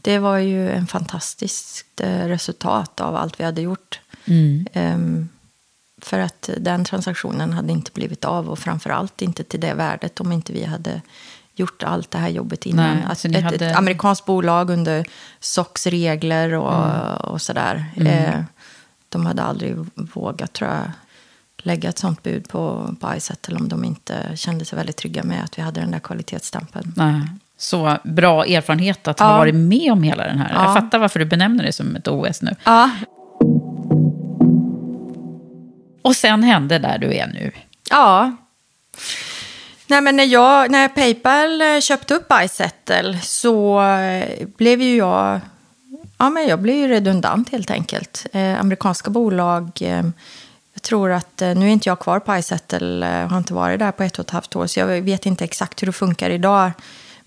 det 0.02 0.20
var 0.20 0.38
ju 0.38 0.72
en 0.72 0.88
fantastiskt 0.88 2.02
eh, 2.02 2.26
resultat 2.28 3.02
av 3.02 3.16
allt 3.16 3.40
vi 3.40 3.44
hade 3.44 3.62
gjort. 3.62 4.00
Mm. 4.26 4.66
Ehm, 4.74 5.30
för 6.02 6.20
att 6.20 6.50
den 6.58 6.86
transaktionen 6.86 7.54
hade 7.54 7.72
inte 7.72 7.92
blivit 7.92 8.26
av 8.26 8.50
och 8.50 8.60
framförallt 8.60 9.22
inte 9.22 9.44
till 9.44 9.60
det 9.60 9.74
värdet 9.74 10.20
om 10.20 10.32
inte 10.32 10.54
vi 10.54 10.64
hade 10.66 11.02
gjort 11.56 11.84
allt 11.84 12.12
det 12.12 12.18
här 12.18 12.30
jobbet 12.30 12.66
innan. 12.66 12.96
Nej, 12.96 13.06
att 13.10 13.20
så 13.20 13.28
ni 13.28 13.38
ett, 13.38 13.44
hade- 13.44 13.66
ett 13.70 13.78
amerikanskt 13.78 14.26
bolag 14.26 14.70
under 14.70 15.06
SOX-regler 15.40 16.54
och, 16.54 16.74
Mm. 16.86 17.18
och 17.18 17.42
sådär. 17.42 17.86
Eh, 17.96 18.42
de 19.10 19.26
hade 19.26 19.44
aldrig 19.44 19.76
vågat, 19.96 20.54
tror 20.54 20.70
jag, 20.70 20.92
lägga 21.58 21.90
ett 21.90 21.98
sånt 22.00 22.24
bud 22.24 22.50
på, 22.50 22.96
på 23.00 23.16
Izettle 23.16 23.56
om 23.56 23.70
de 23.70 23.84
inte 23.86 24.38
kände 24.38 24.66
sig 24.66 24.76
väldigt 24.78 24.98
trygga 24.98 25.24
med 25.24 25.44
att 25.44 25.58
vi 25.58 25.62
hade 25.62 25.80
den 25.82 25.92
där 25.92 26.00
kvalitetsstämpeln. 26.00 26.94
Så 27.62 27.98
bra 28.04 28.46
erfarenhet 28.46 29.08
att 29.08 29.20
Ja. 29.20 29.26
ha 29.26 29.38
varit 29.38 29.56
med 29.56 29.92
om 29.92 30.04
hela 30.04 30.24
den 30.24 30.38
här. 30.40 30.52
Ja. 30.54 30.64
Jag 30.64 30.74
fattar 30.74 31.00
varför 31.00 31.20
du 31.20 31.26
benämner 31.26 31.64
det 31.64 31.72
som 31.74 31.96
ett 31.96 32.08
OS 32.08 32.42
nu. 32.42 32.56
Ja, 32.64 32.90
Och 36.02 36.16
sen 36.16 36.44
hände 36.44 36.80
där 36.80 36.98
du 36.98 37.14
är 37.16 37.28
nu. 37.28 37.52
Ja. 37.90 38.36
Nej, 39.88 40.02
men 40.02 40.16
när, 40.16 40.24
jag, 40.24 40.72
när 40.72 40.88
Paypal 40.88 41.62
eh, 41.62 41.80
köpte 41.80 42.14
upp 42.14 42.32
iSettle 42.44 43.20
så 43.24 43.82
eh, 43.82 44.48
blev 44.58 44.82
ju 44.82 44.96
jag... 44.98 45.40
Ja, 46.18 46.30
men 46.30 46.48
jag 46.48 46.60
blev 46.62 46.76
ju 46.76 46.88
redundant 46.88 47.50
helt 47.52 47.72
enkelt. 47.72 48.26
Eh, 48.34 48.60
amerikanska 48.60 49.10
bolag... 49.10 49.72
Eh, 49.82 50.04
jag 50.74 50.82
tror 50.82 51.12
att, 51.12 51.42
eh, 51.42 51.56
nu 51.56 51.68
är 51.68 51.72
inte 51.72 51.90
jag 51.90 52.00
kvar 52.00 52.20
på 52.20 52.36
iSettle, 52.38 53.06
har 53.30 53.38
inte 53.38 53.54
varit 53.54 53.80
där 53.80 53.92
på 53.92 54.04
ett 54.04 54.20
och 54.20 54.26
ett 54.26 54.32
halvt 54.32 54.56
år, 54.56 54.68
så 54.68 54.80
jag 54.80 55.02
vet 55.02 55.26
inte 55.26 55.44
exakt 55.44 55.82
hur 55.82 55.86
det 55.88 55.94
funkar 55.94 56.30
idag. 56.30 56.72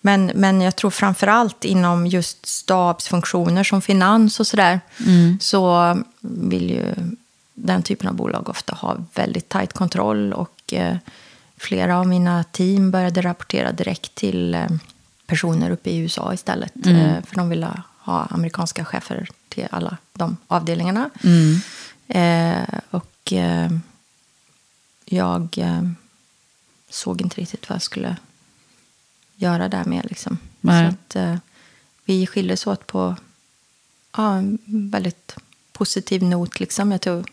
Men, 0.07 0.31
men 0.35 0.61
jag 0.61 0.77
tror 0.77 0.90
framför 0.90 1.27
allt 1.27 1.64
inom 1.64 2.07
just 2.07 2.47
stabsfunktioner 2.47 3.64
som 3.64 3.83
finans 3.83 4.40
och 4.40 4.47
sådär, 4.47 4.81
så 5.40 5.97
vill 6.21 6.71
ju 6.71 6.95
den 7.55 7.83
typen 7.83 8.09
av 8.09 8.14
bolag 8.14 8.49
ofta 8.49 8.75
ha 8.75 8.97
väldigt 9.14 9.49
tajt 9.49 9.73
kontroll. 9.73 10.33
Och 10.33 10.73
eh, 10.73 10.97
flera 11.57 11.99
av 11.99 12.07
mina 12.07 12.45
team 12.45 12.90
började 12.90 13.23
rapportera 13.23 13.73
direkt 13.73 14.14
till 14.14 14.55
eh, 14.55 14.67
personer 15.27 15.71
uppe 15.71 15.90
i 15.90 15.99
USA 15.99 16.35
istället. 16.35 16.87
Eh, 16.87 17.25
för 17.25 17.37
de 17.37 17.49
ville 17.49 17.83
ha 17.99 18.27
amerikanska 18.31 18.85
chefer 18.85 19.29
till 19.49 19.67
alla 19.71 19.97
de 20.12 20.37
avdelningarna. 20.47 21.11
Eh, 22.09 22.79
och 22.90 23.33
eh, 23.33 23.71
jag 25.05 25.59
eh, 25.59 25.83
såg 26.90 27.21
inte 27.21 27.40
riktigt 27.40 27.69
vad 27.69 27.77
jag 27.77 27.83
skulle 27.83 28.17
göra 29.37 29.68
där 29.68 29.85
med. 29.85 30.05
Liksom. 30.05 30.38
Nej. 30.61 30.85
Så 30.85 30.94
att, 30.94 31.16
eh, 31.16 31.37
vi 32.05 32.27
skildes 32.27 32.66
åt 32.66 32.87
på 32.87 33.16
ja, 34.16 34.35
en 34.35 34.59
väldigt 34.66 35.37
positiv 35.73 36.23
not. 36.23 36.61
Liksom. 36.61 36.92
Jag 36.92 37.01
tror 37.01 37.25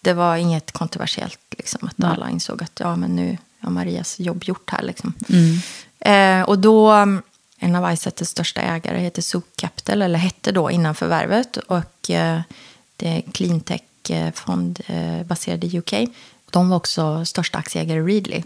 det 0.00 0.12
var 0.12 0.36
inget 0.36 0.72
kontroversiellt. 0.72 1.38
Liksom, 1.58 1.88
att 1.88 2.04
alla 2.04 2.30
insåg 2.30 2.62
att 2.62 2.80
ja, 2.80 2.96
men 2.96 3.16
nu 3.16 3.38
har 3.60 3.70
Marias 3.70 4.20
jobb 4.20 4.44
gjort 4.44 4.70
här. 4.70 4.82
Liksom. 4.82 5.14
Eh, 5.98 6.42
och 6.42 6.58
då, 6.58 6.90
en 7.58 7.74
av 7.74 7.92
Icetters 7.92 8.28
största 8.28 8.60
ägare 8.60 9.00
heter 9.00 9.22
Zook 9.22 9.44
Capital, 9.56 10.02
eller 10.02 10.18
hette 10.18 10.52
då 10.52 10.70
innan 10.70 10.94
förvärvet. 10.94 11.56
Och 11.56 12.10
eh, 12.10 12.40
det 12.96 13.08
är 13.08 13.22
cleantech-fond 13.32 14.80
eh, 14.86 15.22
baserad 15.22 15.64
i 15.64 15.78
UK. 15.78 15.92
De 16.50 16.68
var 16.68 16.76
också 16.76 17.24
största 17.24 17.58
aktieägare 17.58 17.98
i 17.98 18.02
Readly. 18.02 18.42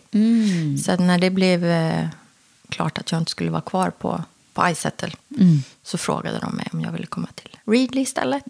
Så 0.78 0.92
att 0.92 1.00
när 1.00 1.18
det 1.18 1.30
blev 1.30 1.64
eh, 1.64 2.08
klart 2.68 2.98
att 2.98 3.12
jag 3.12 3.20
inte 3.20 3.30
skulle 3.30 3.50
vara 3.50 3.60
kvar 3.62 3.90
på, 3.90 4.24
på 4.54 4.68
Izettle 4.68 5.10
så 5.82 5.98
frågade 5.98 6.38
de 6.38 6.56
mig 6.56 6.66
om 6.72 6.80
jag 6.80 6.92
ville 6.92 7.06
komma 7.06 7.28
till 7.34 7.56
Readly 7.66 8.00
istället. 8.02 8.44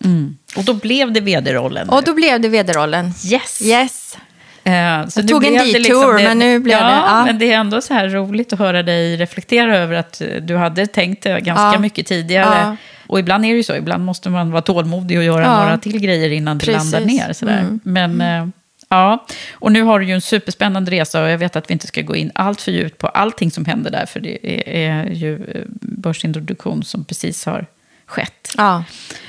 Och 0.56 0.64
då 0.64 0.74
blev 0.74 1.12
det 1.12 1.20
vd-rollen. 1.20 1.88
Och 1.88 2.02
då 2.04 2.14
blev 2.14 2.40
det 2.40 2.48
vd-rollen. 2.48 3.12
Yes. 3.24 3.62
Yes. 3.62 4.16
Eh, 4.64 5.06
så 5.08 5.20
Jag 5.20 5.28
tog 5.28 5.44
en 5.44 5.52
blev 5.52 5.64
det 5.72 5.78
detour, 5.78 6.14
men 6.14 6.38
nu 6.38 6.58
blev 6.58 6.78
ja, 6.78 6.84
det- 6.86 6.92
ja. 6.94 7.24
men 7.24 7.38
det 7.38 7.52
är 7.52 7.58
ändå 7.58 7.80
så 7.80 7.94
här 7.94 8.08
roligt 8.08 8.52
att 8.52 8.58
höra 8.58 8.82
dig 8.82 9.16
reflektera 9.16 9.76
över 9.78 9.94
att 9.94 10.20
eh, 10.20 10.26
du 10.42 10.56
hade 10.56 10.86
tänkt 10.86 11.22
det 11.22 11.40
ganska 11.40 11.72
Ja. 11.72 11.78
mycket 11.78 12.06
tidigare. 12.06 12.58
Ja. 12.60 12.76
Och 13.06 13.18
ibland 13.18 13.44
är 13.44 13.48
det 13.48 13.56
ju 13.56 13.62
så, 13.62 13.74
ibland 13.76 14.04
måste 14.04 14.30
man 14.30 14.50
vara 14.50 14.62
tålmodig 14.62 15.18
och 15.18 15.24
göra 15.24 15.42
Ja. 15.42 15.58
några 15.62 15.78
till 15.78 16.00
grejer 16.00 16.30
innan 16.30 16.58
det 16.58 16.66
Precis. 16.66 16.92
landar 16.92 17.06
ner. 17.08 17.32
Sådär. 17.32 17.58
Mm. 17.60 17.80
Men 17.84 18.20
eh, 18.20 18.48
ja, 18.88 19.26
och 19.52 19.72
nu 19.72 19.82
har 19.82 20.00
du 20.00 20.06
ju 20.06 20.12
en 20.12 20.20
superspännande 20.20 20.90
resa 20.90 21.22
och 21.22 21.30
jag 21.30 21.38
vet 21.38 21.56
att 21.56 21.70
vi 21.70 21.72
inte 21.72 21.86
ska 21.86 22.02
gå 22.02 22.16
in 22.16 22.30
allt 22.34 22.60
för 22.60 22.72
djupt 22.72 22.98
på 22.98 23.08
allting 23.08 23.50
som 23.50 23.64
händer 23.64 23.90
där, 23.90 24.06
för 24.06 24.20
det 24.20 24.38
är, 24.86 25.10
ju 25.10 25.34
eh, 25.34 25.62
börsintroduktion 25.80 26.84
som 26.84 27.04
precis 27.04 27.46
har 27.46 27.66
skett. 28.06 28.54
Ja. 28.56 28.84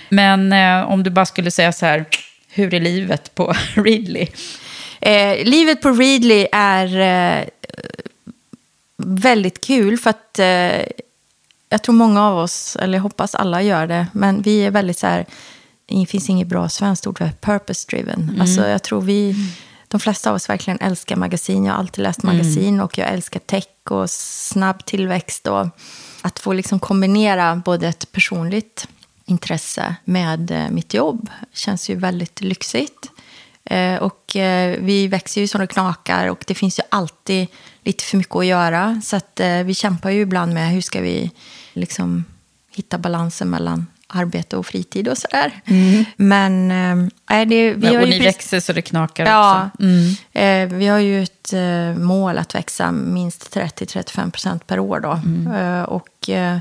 Men 0.10 0.54
eh, 0.54 0.92
om 0.92 1.04
du 1.04 1.10
bara 1.10 1.26
skulle 1.26 1.52
säga 1.52 1.72
så 1.72 1.86
här, 1.86 2.06
hur 2.50 2.74
är 2.74 2.80
livet 2.80 3.36
på 3.36 3.54
Readly? 3.76 4.28
Eh, 5.02 5.46
livet 5.46 5.82
på 5.82 5.92
Readly 5.92 6.48
är 6.52 7.00
eh, 7.00 7.48
väldigt 8.98 9.66
kul 9.66 9.98
för 9.98 10.10
att 10.10 10.40
eh, 10.40 10.88
jag 11.70 11.84
tror 11.84 11.96
många 11.96 12.24
av 12.24 12.38
oss, 12.38 12.76
eller 12.76 12.98
jag 12.98 13.04
hoppas 13.04 13.36
alla 13.36 13.62
gör 13.62 13.88
det, 13.88 14.08
men 14.12 14.42
vi 14.42 14.66
är 14.66 14.72
väldigt 14.72 14.98
så 14.98 15.08
här, 15.08 15.26
det 15.88 16.06
finns 16.06 16.30
inget 16.30 16.48
bra 16.48 16.70
svenskt 16.70 17.08
ord 17.08 17.18
för 17.18 17.32
purpose 17.42 17.88
driven. 17.90 18.38
Alltså 18.42 18.68
jag 18.68 18.84
tror 18.84 19.02
vi, 19.02 19.36
de 19.88 20.00
flesta 20.00 20.30
av 20.30 20.36
oss 20.36 20.50
verkligen 20.50 20.80
älskar 20.80 21.16
magasin. 21.16 21.66
Jag 21.66 21.74
har 21.74 21.80
alltid 21.80 22.04
läst 22.04 22.24
magasin 22.24 22.80
och 22.82 22.98
jag 22.98 23.10
älskar 23.10 23.40
tech 23.40 23.68
och 23.90 24.10
snabb 24.10 24.86
tillväxt 24.86 25.48
och 25.48 25.68
att 26.22 26.40
få 26.40 26.54
liksom 26.54 26.80
kombinera 26.80 27.56
både 27.56 27.88
ett 27.88 28.12
personligt 28.12 28.88
intresse 29.26 29.96
med 30.04 30.52
eh, 30.52 30.70
mitt 30.70 30.94
jobb 30.94 31.30
känns 31.54 31.90
ju 31.90 31.96
väldigt 31.96 32.42
lyxigt. 32.42 33.12
Eh, 33.66 33.96
och 33.96 34.36
eh, 34.36 34.78
vi 34.82 35.08
växer 35.08 35.42
ju 35.42 35.48
som 35.48 35.62
det 35.62 35.68
knakar 35.68 36.28
och 36.28 36.44
det 36.48 36.56
finns 36.56 36.80
ju 36.80 36.84
alltid 36.90 37.48
lite 37.84 38.04
för 38.04 38.18
mycket 38.18 38.36
att 38.36 38.46
göra. 38.46 39.02
Så 39.04 39.16
att 39.16 39.42
vi 39.66 39.74
kämpar 39.74 40.10
ju 40.10 40.22
ibland 40.22 40.54
med 40.54 40.72
hur 40.72 40.82
ska 40.82 41.02
vi 41.02 41.32
liksom 41.74 42.26
hitta 42.72 42.98
balansen 42.98 43.50
mellan 43.50 43.86
arbete 44.08 44.58
och 44.58 44.66
fritid 44.66 45.08
och 45.08 45.18
sådär. 45.18 45.52
Men 46.18 46.72
äh, 46.72 47.46
det, 47.48 47.74
vi 47.74 47.88
har 47.88 47.94
Mm. 47.94 48.02
och 48.02 48.08
ju 48.08 48.14
ni 48.14 48.20
precis- 48.20 48.26
växer 48.26 48.60
så 48.60 48.74
det 48.74 48.82
knakar 48.82 49.26
Ja, 49.26 49.70
också. 49.74 49.84
Mm. 49.84 50.72
eh, 50.72 50.78
vi 50.78 50.88
har 50.88 51.00
ju 51.00 51.24
ett 51.24 51.54
eh, 51.54 52.02
mål 52.04 52.38
att 52.38 52.56
växa 52.56 52.92
minst 52.92 53.56
30-35 53.56 54.32
procent 54.32 54.68
per 54.68 54.80
år. 54.80 55.00
Då. 55.00 55.12
Mm. 55.12 55.48
Eh, 55.56 55.84
och 55.84 56.30
eh, 56.30 56.58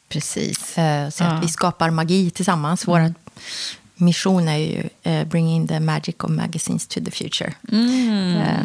Precis. 0.08 0.78
Eh, 0.78 1.08
så 1.10 1.24
Ja. 1.24 1.28
att 1.30 1.44
vi 1.44 1.48
skapar 1.48 1.90
magi 1.90 2.30
tillsammans. 2.30 2.88
Vår 2.88 3.14
mission 4.00 4.48
är 4.48 4.56
ju 4.56 4.88
eh, 5.02 5.24
bring 5.24 5.48
in 5.48 5.66
the 5.66 5.80
magic 5.80 6.24
of 6.24 6.30
magazines 6.30 6.86
to 6.86 7.00
the 7.00 7.10
future. 7.10 7.54
Eh, 7.72 8.64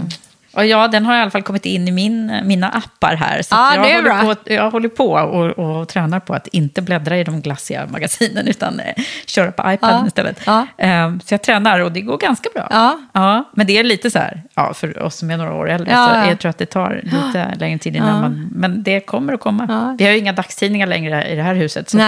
Och 0.56 0.66
ja, 0.66 0.88
den 0.88 1.06
har 1.06 1.16
i 1.18 1.20
alla 1.20 1.32
fall 1.32 1.42
kommit 1.42 1.66
in 1.66 1.88
i 1.88 1.92
min, 1.92 2.40
mina 2.44 2.70
appar 2.70 3.16
här. 3.16 3.42
Så 3.42 3.56
att 3.56 3.76
jag, 3.76 3.82
håller 3.82 4.02
bra. 4.02 4.36
på, 4.36 4.54
jag 4.54 4.72
håller 4.72 4.90
på 4.90 5.12
och, 5.12 5.46
och 5.80 5.88
tränar 5.88 6.20
på 6.20 6.34
att 6.34 6.48
inte 6.48 6.82
bläddra 6.82 7.18
i 7.18 7.24
de 7.24 7.42
glassiga 7.42 7.88
magasinen, 7.88 8.48
utan 8.48 8.80
eh, 8.80 9.04
köra 9.26 9.52
på 9.52 9.72
iPaden 9.72 10.00
Ja. 10.02 10.08
istället. 10.08 10.40
Ja. 10.46 10.68
Eh, 10.78 11.12
så 11.26 11.34
jag 11.34 11.42
tränar 11.44 11.80
och 11.80 11.92
det 11.92 12.02
går 12.02 12.18
ganska 12.18 12.50
bra. 12.54 12.68
Ja. 12.72 12.98
Ja, 13.14 13.44
men 13.54 13.68
det 13.68 13.78
är 13.78 13.84
lite 13.84 14.12
så 14.12 14.20
här, 14.20 14.44
ja, 14.56 14.74
för 14.74 15.02
oss 15.04 15.16
som 15.16 15.32
är 15.32 15.38
några 15.38 15.54
år 15.54 15.70
äldre, 15.70 15.92
Ja, 15.92 16.08
så 16.08 16.16
ja. 16.16 16.28
jag 16.30 16.40
tror 16.40 16.50
att 16.50 16.58
det 16.58 16.66
tar 16.66 17.02
lite 17.04 17.54
längre 17.60 17.80
tid 17.80 17.96
innan 17.96 18.10
Ja. 18.16 18.22
man... 18.22 18.50
Men 18.52 18.84
det 18.84 19.00
kommer 19.00 19.34
att 19.34 19.40
komma. 19.40 19.66
Ja. 19.70 19.96
Vi 19.98 20.06
har 20.06 20.12
ju 20.12 20.18
inga 20.18 20.34
dagstidningar 20.34 20.88
längre 20.88 21.28
i 21.28 21.36
det 21.36 21.44
här 21.44 21.56
huset. 21.56 21.90
Så, 21.90 22.00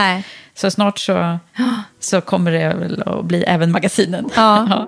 så 0.55 0.71
snart 0.71 0.99
så, 0.99 1.39
så 1.99 2.21
kommer 2.21 2.51
det 2.51 2.73
väl 2.73 3.03
att 3.05 3.25
bli 3.25 3.43
även 3.43 3.71
magasinen. 3.71 4.29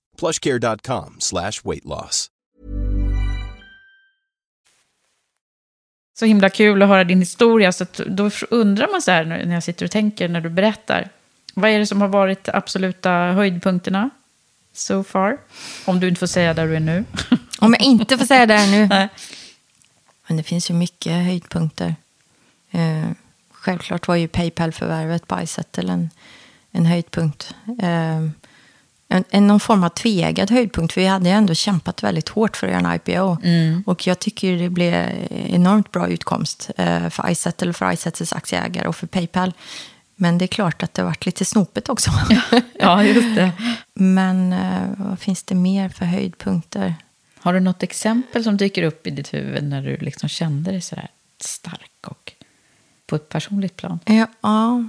plushcare.com 0.21 1.15
slash 1.19 1.51
weight 1.63 1.85
loss. 1.85 2.29
Så 6.19 6.25
himla 6.25 6.49
kul 6.49 6.81
att 6.81 6.89
höra 6.89 7.03
din 7.03 7.19
historia. 7.19 7.71
Så 7.71 7.85
då 8.07 8.29
undrar 8.49 8.87
man 8.91 9.01
så 9.01 9.11
här 9.11 9.25
när 9.25 9.53
jag 9.53 9.63
sitter 9.63 9.85
och 9.85 9.91
tänker 9.91 10.29
när 10.29 10.41
du 10.41 10.49
berättar. 10.49 11.09
Vad 11.53 11.69
är 11.69 11.79
det 11.79 11.85
som 11.87 12.01
har 12.01 12.07
varit 12.07 12.49
absoluta 12.49 13.11
höjdpunkterna 13.11 14.09
so 14.73 15.03
far? 15.03 15.37
Om 15.85 15.99
du 15.99 16.07
inte 16.07 16.19
får 16.19 16.27
säga 16.27 16.53
där 16.53 16.67
du 16.67 16.75
är 16.75 16.79
nu. 16.79 17.05
Om 17.59 17.73
jag 17.73 17.81
inte 17.81 18.17
får 18.17 18.25
säga 18.25 18.45
där 18.45 18.67
nu? 18.67 18.87
Nej. 18.89 19.09
Men 20.27 20.37
det 20.37 20.43
finns 20.43 20.69
ju 20.69 20.73
mycket 20.73 21.25
höjdpunkter. 21.25 21.95
Eh, 22.71 23.11
självklart 23.51 24.07
var 24.07 24.15
ju 24.15 24.27
Paypal-förvärvet 24.27 25.27
på 25.27 25.41
iSettle 25.41 25.91
en, 25.91 26.09
en 26.71 26.85
höjdpunkt. 26.85 27.55
Eh, 27.81 28.21
en, 29.11 29.23
en, 29.29 29.47
någon 29.47 29.59
form 29.59 29.83
av 29.83 29.89
tveeggad 29.89 30.51
höjdpunkt. 30.51 30.93
För 30.93 31.01
vi 31.01 31.07
hade 31.07 31.29
ju 31.29 31.35
ändå 31.35 31.53
kämpat 31.53 32.03
väldigt 32.03 32.29
hårt 32.29 32.57
för 32.57 32.67
att 32.67 32.73
göra 32.73 32.91
en 32.91 32.95
IPO. 32.95 33.37
Mm. 33.43 33.83
Och 33.85 34.07
jag 34.07 34.19
tycker 34.19 34.57
det 34.57 34.69
blev 34.69 35.09
enormt 35.29 35.91
bra 35.91 36.07
utkomst 36.07 36.69
eh, 36.77 37.09
för 37.09 37.31
iSettle, 37.31 37.73
för 37.73 37.91
iSettles 37.91 38.33
aktieägare 38.33 38.87
och 38.87 38.95
för 38.95 39.07
Paypal. 39.07 39.53
Men 40.15 40.37
det 40.37 40.45
är 40.45 40.47
klart 40.47 40.83
att 40.83 40.93
det 40.93 41.01
har 41.01 41.07
varit 41.07 41.25
lite 41.25 41.45
snopet 41.45 41.89
också. 41.89 42.11
Ja, 42.79 43.03
just 43.03 43.35
det. 43.35 43.51
Men 43.93 44.53
eh, 44.53 44.81
vad 44.97 45.19
finns 45.19 45.43
det 45.43 45.55
mer 45.55 45.89
för 45.89 46.05
höjdpunkter? 46.05 46.95
Har 47.39 47.53
du 47.53 47.59
något 47.59 47.83
exempel 47.83 48.43
som 48.43 48.57
dyker 48.57 48.83
upp 48.83 49.07
i 49.07 49.09
ditt 49.09 49.33
huvud 49.33 49.63
när 49.63 49.81
du 49.81 49.97
liksom 49.97 50.29
kände 50.29 50.71
dig 50.71 50.81
så 50.81 50.95
här 50.95 51.07
stark 51.39 52.07
och 52.07 52.33
på 53.07 53.15
ett 53.15 53.29
personligt 53.29 53.77
plan? 53.77 53.99
Ja, 54.05 54.27
ja. 54.41 54.83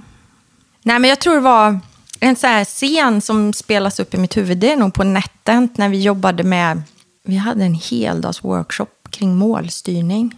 Nej, 0.83 0.99
men 0.99 1.09
jag 1.09 1.19
tror 1.19 1.33
det 1.35 1.41
var 1.41 1.79
en 2.19 2.35
så 2.35 2.47
här 2.47 2.65
scen 2.65 3.21
som 3.21 3.53
spelas 3.53 3.99
upp 3.99 4.13
i 4.13 4.17
mitt 4.17 4.37
huvud. 4.37 4.57
Det 4.57 4.71
är 4.71 4.77
nog 4.77 4.93
på 4.93 5.03
NetEnt 5.03 5.77
när 5.77 5.89
vi 5.89 6.01
jobbade 6.01 6.43
med... 6.43 6.81
Vi 7.23 7.35
hade 7.35 7.65
en 7.65 7.75
heldags 7.75 8.43
workshop 8.43 8.87
kring 9.09 9.35
målstyrning. 9.35 10.37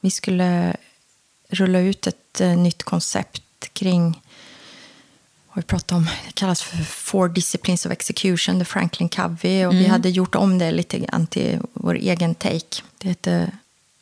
Vi 0.00 0.10
skulle 0.10 0.76
rulla 1.48 1.78
ut 1.78 2.06
ett 2.06 2.40
uh, 2.40 2.56
nytt 2.56 2.82
koncept 2.82 3.42
kring 3.72 4.22
vad 5.52 5.64
vi 5.64 5.66
pratade 5.66 5.98
om, 5.98 6.04
det 6.26 6.32
kallas 6.34 6.62
för 6.62 6.76
Four 6.76 7.28
Disciplines 7.28 7.86
of 7.86 7.92
Execution, 7.92 8.58
the 8.58 8.64
Franklin 8.64 9.08
Covey. 9.08 9.64
Och 9.66 9.72
Mm. 9.72 9.84
vi 9.84 9.86
hade 9.86 10.08
gjort 10.10 10.34
om 10.34 10.58
det 10.58 10.72
lite 10.72 10.98
grann 10.98 11.26
till 11.26 11.58
vår 11.72 11.94
egen 11.94 12.34
take. 12.34 12.82
Det 12.98 13.08
heter 13.08 13.50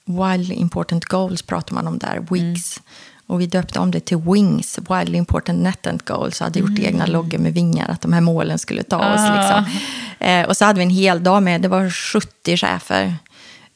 Wildly 0.04 0.54
Important 0.54 1.04
Goals 1.04 1.42
pratar 1.42 1.74
man 1.74 1.86
om 1.86 1.98
där, 1.98 2.26
WIGS. 2.30 2.80
Och 3.26 3.40
vi 3.40 3.46
döpte 3.46 3.78
om 3.78 3.90
det 3.90 4.00
till 4.00 4.16
WINGS, 4.16 4.78
Wildly 4.90 5.18
Important 5.18 5.62
Net 5.62 5.86
and 5.86 6.04
Goals. 6.04 6.40
Och 6.40 6.44
hade 6.44 6.58
gjort 6.58 6.78
egna 6.78 7.06
loggor 7.06 7.38
med 7.38 7.54
vingar, 7.54 7.88
att 7.88 8.00
de 8.00 8.12
här 8.12 8.20
målen 8.20 8.58
skulle 8.58 8.82
ta 8.82 9.14
oss. 9.14 9.20
Ah. 9.20 9.36
Liksom. 9.36 9.80
Eh, 10.18 10.46
och 10.46 10.56
så 10.56 10.64
hade 10.64 10.78
vi 10.78 10.84
en 10.84 10.90
hel 10.90 11.22
dag 11.22 11.42
med, 11.42 11.60
det 11.60 11.68
var 11.68 11.90
70 11.90 12.56
chefer. 12.56 13.16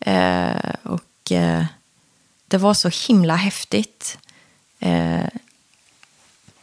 Eh, 0.00 0.74
och 0.82 1.32
eh, 1.32 1.64
det 2.48 2.58
var 2.58 2.74
så 2.74 2.90
himla 3.08 3.36
häftigt. 3.36 4.18
Eh, 4.80 5.26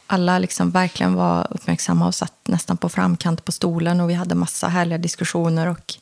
alla 0.06 0.38
liksom 0.38 0.70
verkligen 0.70 1.14
var 1.14 1.46
uppmärksamma 1.50 2.06
och 2.06 2.14
satt 2.14 2.48
nästan 2.48 2.76
på 2.76 2.88
framkant 2.88 3.44
på 3.44 3.52
stolen. 3.52 4.00
Och 4.00 4.10
vi 4.10 4.14
hade 4.14 4.34
massa 4.34 4.68
härliga 4.68 4.98
diskussioner. 4.98 5.66
Och 5.66 5.94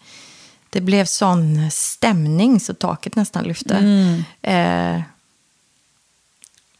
det 0.71 0.81
blev 0.81 1.05
sån 1.05 1.71
stämning 1.71 2.61
så 2.61 2.75
taket 2.75 3.17
nästan 3.17 3.45
lyfte. 3.45 3.77
Eh, 4.43 5.01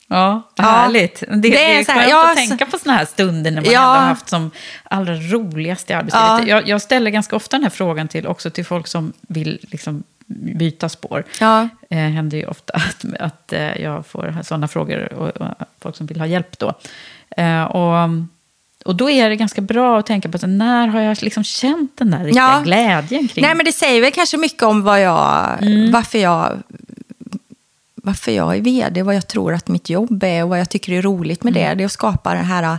Ja, 0.09 0.43
Ja, 0.57 0.65
härligt. 0.65 1.21
Det, 1.21 1.37
det 1.37 1.73
är, 1.75 1.81
är 1.81 1.85
så 1.85 1.93
här, 1.93 2.01
skönt 2.01 2.11
ja, 2.11 2.31
att 2.31 2.37
tänka 2.37 2.67
på 2.67 2.79
såna 2.79 2.95
här 2.97 3.05
stunder 3.05 3.51
när 3.51 3.63
man 3.63 3.73
Ja. 3.73 3.81
ändå 3.81 4.01
har 4.01 4.07
haft 4.07 4.29
som 4.29 4.51
allra 4.85 5.15
roligast 5.15 5.91
i 5.91 5.93
arbetslivet. 5.93 6.29
Ja. 6.29 6.43
Jag, 6.47 6.69
jag 6.69 6.83
ställer 6.83 7.11
ganska 7.11 7.37
ofta 7.37 7.57
den 7.57 7.63
här 7.63 7.71
frågan 7.71 8.09
till, 8.09 8.27
också 8.27 8.51
till 8.51 8.65
folk 8.65 8.87
som 8.87 9.13
vill 9.21 9.59
liksom 9.63 10.03
byta 10.27 10.89
spår. 10.89 11.25
Ja. 11.41 11.69
Det 11.89 11.95
eh, 11.97 12.11
händer 12.11 12.39
ju 12.39 12.47
ofta 12.47 12.73
att, 12.73 13.05
att 13.21 13.53
eh, 13.53 13.83
jag 13.83 14.07
får 14.07 14.35
sådana 14.43 14.69
frågor 14.69 15.13
och, 15.13 15.29
och 15.29 15.49
folk 15.81 15.97
som 15.97 16.07
vill 16.07 16.21
ha 16.21 16.27
hjälp 16.27 16.59
då. 16.59 16.73
Eh, 17.37 17.63
och, 17.65 18.09
och 18.85 18.95
då 18.97 19.11
är 19.11 19.29
det 19.29 19.37
ganska 19.37 19.61
bra 19.61 19.99
att 19.99 20.07
tänka 20.07 20.29
på 20.29 20.39
så, 20.39 20.47
när 20.47 20.87
har 20.87 21.01
jag 21.01 21.23
liksom 21.23 21.45
känt 21.45 21.93
den 21.99 22.11
där 22.11 22.25
riktiga 22.25 22.43
Ja. 22.43 22.61
glädjen 22.65 23.29
kring 23.29 23.45
Nej, 23.45 23.55
men 23.55 23.65
det 23.67 23.73
säger 23.73 24.01
väl 24.01 24.13
kanske 24.13 24.37
mycket 24.37 24.63
om 24.63 24.83
vad 24.83 25.01
jag, 25.03 25.59
varför, 25.93 26.19
jag, 26.19 26.63
varför 28.05 28.33
jag 28.33 28.57
är 28.57 28.61
vd, 28.61 29.03
vad 29.03 29.15
jag 29.15 29.27
tror 29.29 29.55
att 29.55 29.69
mitt 29.69 29.91
jobb 29.91 30.23
är 30.23 30.43
och 30.43 30.49
vad 30.49 30.61
jag 30.61 30.71
tycker 30.71 30.93
är 30.93 31.03
roligt 31.03 31.43
med 31.45 31.53
det. 31.53 31.75
Det 31.75 31.83
är 31.83 31.87
att 31.87 31.93
skapa 31.93 32.35
den 32.35 32.45
här, 32.45 32.79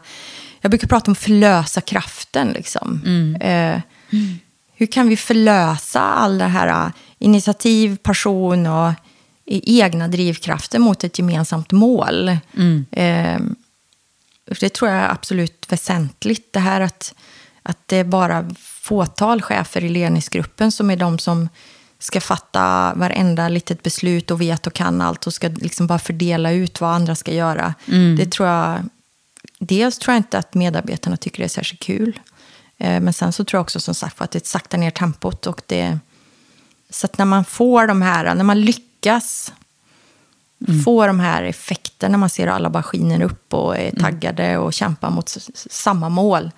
jag 0.61 0.71
brukar 0.71 0.87
prata 0.87 1.11
om 1.11 1.15
förlösa 1.15 1.81
kraften. 1.81 2.47
Liksom. 2.47 3.01
Eh, 3.41 3.79
hur 4.75 4.85
kan 4.85 5.07
vi 5.09 5.17
förlösa 5.17 6.01
all 6.01 6.37
det 6.37 6.45
här 6.45 6.91
initiativ, 7.19 7.97
passion 7.97 8.67
och 8.67 8.91
i- 9.45 9.79
egna 9.81 10.07
drivkrafter 10.07 10.79
mot 10.79 11.03
ett 11.03 11.19
gemensamt 11.19 11.71
mål? 11.71 12.29
Eh, 12.91 13.39
det 14.59 14.69
tror 14.73 14.91
jag 14.91 14.99
är 14.99 15.09
absolut 15.09 15.65
väsentligt. 15.71 16.53
Det 16.53 16.59
här 16.59 16.81
att, 16.81 17.13
att 17.63 17.77
det 17.85 17.97
är 17.97 18.03
bara 18.03 18.49
fåtal 18.59 19.41
chefer 19.41 19.83
i 19.83 19.89
ledningsgruppen 19.89 20.71
som 20.71 20.89
är 20.91 20.95
de 20.95 21.19
som 21.19 21.49
ska 22.05 22.21
fatta 22.21 22.93
varenda 22.95 23.49
litet 23.49 23.83
beslut 23.83 24.31
och 24.31 24.41
vet 24.41 24.67
och 24.67 24.73
kan 24.73 25.01
allt 25.01 25.27
och 25.27 25.33
ska 25.33 25.47
liksom 25.47 25.87
bara 25.87 25.99
fördela 25.99 26.51
ut 26.51 26.81
vad 26.81 26.89
andra 26.89 27.15
ska 27.15 27.33
göra. 27.33 27.73
Det 28.17 28.31
tror 28.31 28.49
jag, 28.49 28.79
dels 29.59 29.97
tror 29.99 30.13
jag 30.13 30.19
inte 30.19 30.37
att 30.37 30.53
medarbetarna 30.53 31.17
tycker 31.17 31.39
det 31.39 31.45
är 31.45 31.49
särskilt 31.49 31.81
kul. 31.81 32.19
Eh, 32.77 33.01
Men 33.01 33.13
sen 33.13 33.33
så 33.33 33.43
tror 33.43 33.57
jag 33.57 33.61
också 33.63 33.79
som 33.79 33.95
sagt 33.95 34.21
att 34.21 34.31
det 34.31 34.47
saktar 34.47 34.77
ner 34.77 34.91
tempot. 34.91 35.47
Och 35.47 35.61
det, 35.65 35.99
så 36.89 37.05
att 37.05 37.17
när 37.17 37.25
man 37.25 37.45
får 37.45 37.87
de 37.87 38.01
här, 38.01 38.35
när 38.35 38.43
man 38.43 38.61
lyckas 38.61 39.53
få 40.85 41.07
de 41.07 41.19
här 41.19 41.43
effekterna, 41.43 42.11
när 42.11 42.17
man 42.17 42.29
ser 42.29 42.47
alla 42.47 42.69
bara 42.69 42.83
skiner 42.83 43.21
upp 43.21 43.53
och 43.53 43.77
är 43.77 43.91
taggade 43.91 44.57
och 44.57 44.73
kämpar 44.73 45.09
mot 45.09 45.29
samma 45.69 46.09
mål. 46.09 46.51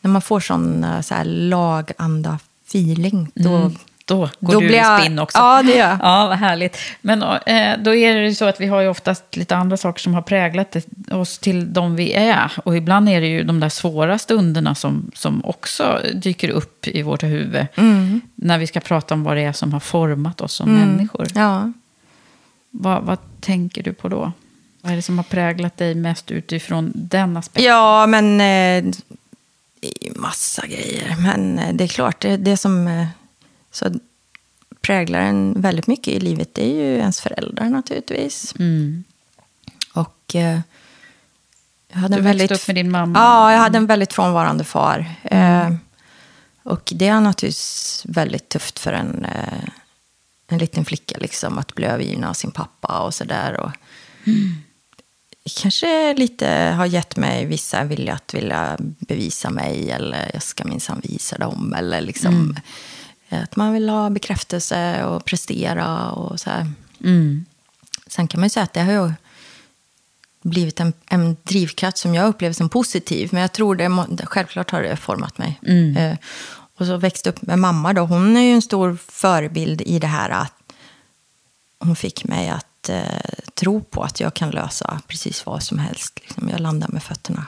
När 0.00 0.10
man 0.10 0.22
får 0.22 0.40
sån 0.40 0.84
eh, 0.84 1.00
så 1.00 1.14
här 1.14 1.24
laganda-feeling, 1.24 3.30
då, 3.34 3.70
Då 4.08 4.28
går 4.40 4.52
Då 4.52 4.60
du 4.60 4.66
blir 4.66 4.98
spinn 4.98 5.18
också. 5.18 5.38
Ja, 5.38 5.62
det 5.62 5.70
gör 5.70 5.88
jag. 5.88 5.98
Ja, 6.02 6.26
vad 6.28 6.38
härligt. 6.38 6.78
Men 7.00 7.22
eh, 7.22 7.78
då 7.78 7.94
är 7.94 8.14
det 8.14 8.28
ju 8.28 8.34
så 8.34 8.44
att 8.44 8.60
vi 8.60 8.66
har 8.66 8.80
ju 8.80 8.88
oftast 8.88 9.36
lite 9.36 9.56
andra 9.56 9.76
saker 9.76 10.00
som 10.00 10.14
har 10.14 10.22
präglat 10.22 10.76
oss 11.10 11.38
till 11.38 11.72
de 11.72 11.96
vi 11.96 12.12
är. 12.12 12.52
Och 12.64 12.76
ibland 12.76 13.08
är 13.08 13.20
det 13.20 13.26
ju 13.26 13.44
de 13.44 13.60
där 13.60 13.68
svåra 13.68 14.18
stunderna 14.18 14.74
som, 14.74 15.10
som 15.14 15.44
också 15.44 16.00
dyker 16.14 16.48
upp 16.48 16.86
i 16.86 17.02
vårt 17.02 17.22
huvud. 17.22 17.66
Mm. 17.74 18.20
När 18.34 18.58
vi 18.58 18.66
ska 18.66 18.80
prata 18.80 19.14
om 19.14 19.22
vad 19.22 19.36
det 19.36 19.42
är 19.42 19.52
som 19.52 19.72
har 19.72 19.80
format 19.80 20.40
oss 20.40 20.52
som 20.52 20.74
människor. 20.74 21.26
ja. 21.34 21.72
Vad, 22.70 23.02
vad 23.02 23.18
tänker 23.40 23.82
du 23.82 23.92
på 23.92 24.08
då? 24.08 24.32
Vad 24.80 24.92
är 24.92 24.96
det 24.96 25.02
som 25.02 25.18
har 25.18 25.24
präglat 25.24 25.76
dig 25.76 25.94
mest 25.94 26.30
utifrån 26.30 26.92
den 26.94 27.36
aspekten? 27.36 27.64
Ja, 27.64 28.06
men 28.06 28.32
eh, 28.32 28.94
det 29.80 29.88
är 29.88 30.08
ju 30.08 30.20
massa 30.20 30.66
grejer. 30.66 31.16
Men 31.18 31.58
eh, 31.58 31.74
det 31.74 31.84
är 31.84 31.88
klart, 31.88 32.20
det, 32.20 32.36
det 32.36 32.56
som 32.56 32.88
eh, 32.88 33.06
så 33.70 33.92
präglar 34.80 35.20
en 35.20 35.60
väldigt 35.60 35.86
mycket 35.86 36.14
i 36.14 36.20
livet 36.20 36.54
det 36.54 36.64
är 36.64 36.74
ju 36.74 36.96
ens 36.96 37.20
föräldrar 37.20 37.68
naturligtvis. 37.68 38.54
Mm. 38.58 39.04
Och 39.92 40.34
eh, 40.34 40.60
jag 41.92 41.98
hade 41.98 42.14
Du 42.14 42.18
en 42.18 42.24
väldigt, 42.24 42.50
upp 42.50 42.66
med 42.66 42.76
din 42.76 42.90
mamma. 42.90 43.18
Ja, 43.18 43.52
jag 43.52 43.58
hade 43.58 43.78
en 43.78 43.86
väldigt 43.86 44.12
frånvarande 44.12 44.64
far. 44.64 45.14
Eh, 45.22 45.72
och 46.62 46.92
det 46.94 47.06
är 47.06 47.20
naturligtvis 47.20 48.02
väldigt 48.08 48.48
tufft 48.48 48.78
för 48.78 48.92
en, 48.92 49.24
eh, 49.24 49.68
en 50.48 50.58
liten 50.58 50.84
flicka 50.84 51.18
liksom, 51.18 51.58
att 51.58 51.74
bli 51.74 51.86
övergiven 51.86 52.24
av 52.24 52.32
sin 52.32 52.50
pappa 52.50 52.98
och 52.98 53.14
sådär. 53.14 53.60
Och 53.60 53.70
kanske 55.62 56.14
lite 56.14 56.48
har 56.76 56.86
gett 56.86 57.16
mig 57.16 57.46
vissa 57.46 57.84
vilja 57.84 58.14
att 58.14 58.34
vilja 58.34 58.76
bevisa 58.80 59.50
mig 59.50 59.90
eller 59.90 60.30
jag 60.32 60.42
ska 60.42 60.64
minsann 60.64 61.00
visa 61.04 61.38
dem. 61.38 61.74
Eller 61.78 62.00
liksom, 62.00 62.56
att 63.28 63.56
man 63.56 63.72
vill 63.72 63.88
ha 63.88 64.10
bekräftelse 64.10 65.04
och 65.04 65.24
prestera 65.24 66.10
och 66.10 66.40
så 66.40 66.50
här. 66.50 66.72
Mm. 67.04 67.44
Sen 68.06 68.28
kan 68.28 68.40
man 68.40 68.46
ju 68.46 68.50
säga 68.50 68.64
att 68.64 68.72
det 68.72 68.80
har 68.80 68.92
ju 68.92 69.12
blivit 70.42 70.80
en, 70.80 70.92
en 71.06 71.36
drivkraft 71.42 71.98
som 71.98 72.14
jag 72.14 72.28
upplever 72.28 72.54
som 72.54 72.68
positiv. 72.68 73.28
Men 73.32 73.42
jag 73.42 73.52
tror 73.52 73.74
det, 73.74 74.26
självklart 74.26 74.70
har 74.70 74.82
det 74.82 74.96
format 74.96 75.38
mig. 75.38 75.58
Eh, 75.96 76.16
och 76.76 76.86
så 76.86 76.96
växte 76.96 77.30
upp 77.30 77.42
med 77.42 77.58
mamma 77.58 77.92
då. 77.92 78.02
Hon 78.02 78.36
är 78.36 78.40
ju 78.40 78.52
en 78.52 78.62
stor 78.62 78.98
förebild 79.08 79.80
i 79.80 79.98
det 79.98 80.06
här 80.06 80.30
att 80.30 80.52
hon 81.78 81.96
fick 81.96 82.24
mig 82.24 82.48
att 82.48 82.88
eh, 82.88 83.02
tro 83.54 83.80
på 83.80 84.02
att 84.02 84.20
jag 84.20 84.34
kan 84.34 84.50
lösa 84.50 85.00
precis 85.06 85.46
vad 85.46 85.62
som 85.62 85.78
helst. 85.78 86.20
Liksom. 86.20 86.48
Jag 86.48 86.60
landar 86.60 86.88
med 86.88 87.02
fötterna 87.02 87.46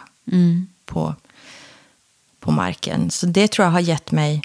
på, 0.84 1.14
på 2.40 2.50
marken. 2.50 3.10
Så 3.10 3.26
det 3.26 3.48
tror 3.48 3.64
jag 3.64 3.72
har 3.72 3.80
gett 3.80 4.10
mig 4.10 4.42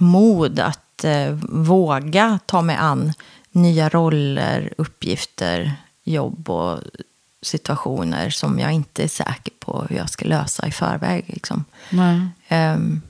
mod 0.00 0.60
att 0.60 1.04
eh, 1.04 1.30
våga 1.48 2.38
ta 2.46 2.62
mig 2.62 2.76
an 2.76 3.12
nya 3.50 3.88
roller, 3.88 4.72
uppgifter, 4.78 5.72
jobb 6.04 6.50
och 6.50 6.80
situationer 7.42 8.30
som 8.30 8.58
jag 8.58 8.72
inte 8.72 9.04
är 9.04 9.08
säker 9.08 9.52
på 9.58 9.86
hur 9.88 9.96
jag 9.96 10.10
ska 10.10 10.24
lösa 10.24 10.66
i 10.66 10.70
förväg. 10.70 11.24
Liksom. 11.26 11.64
Ehm, 12.48 13.00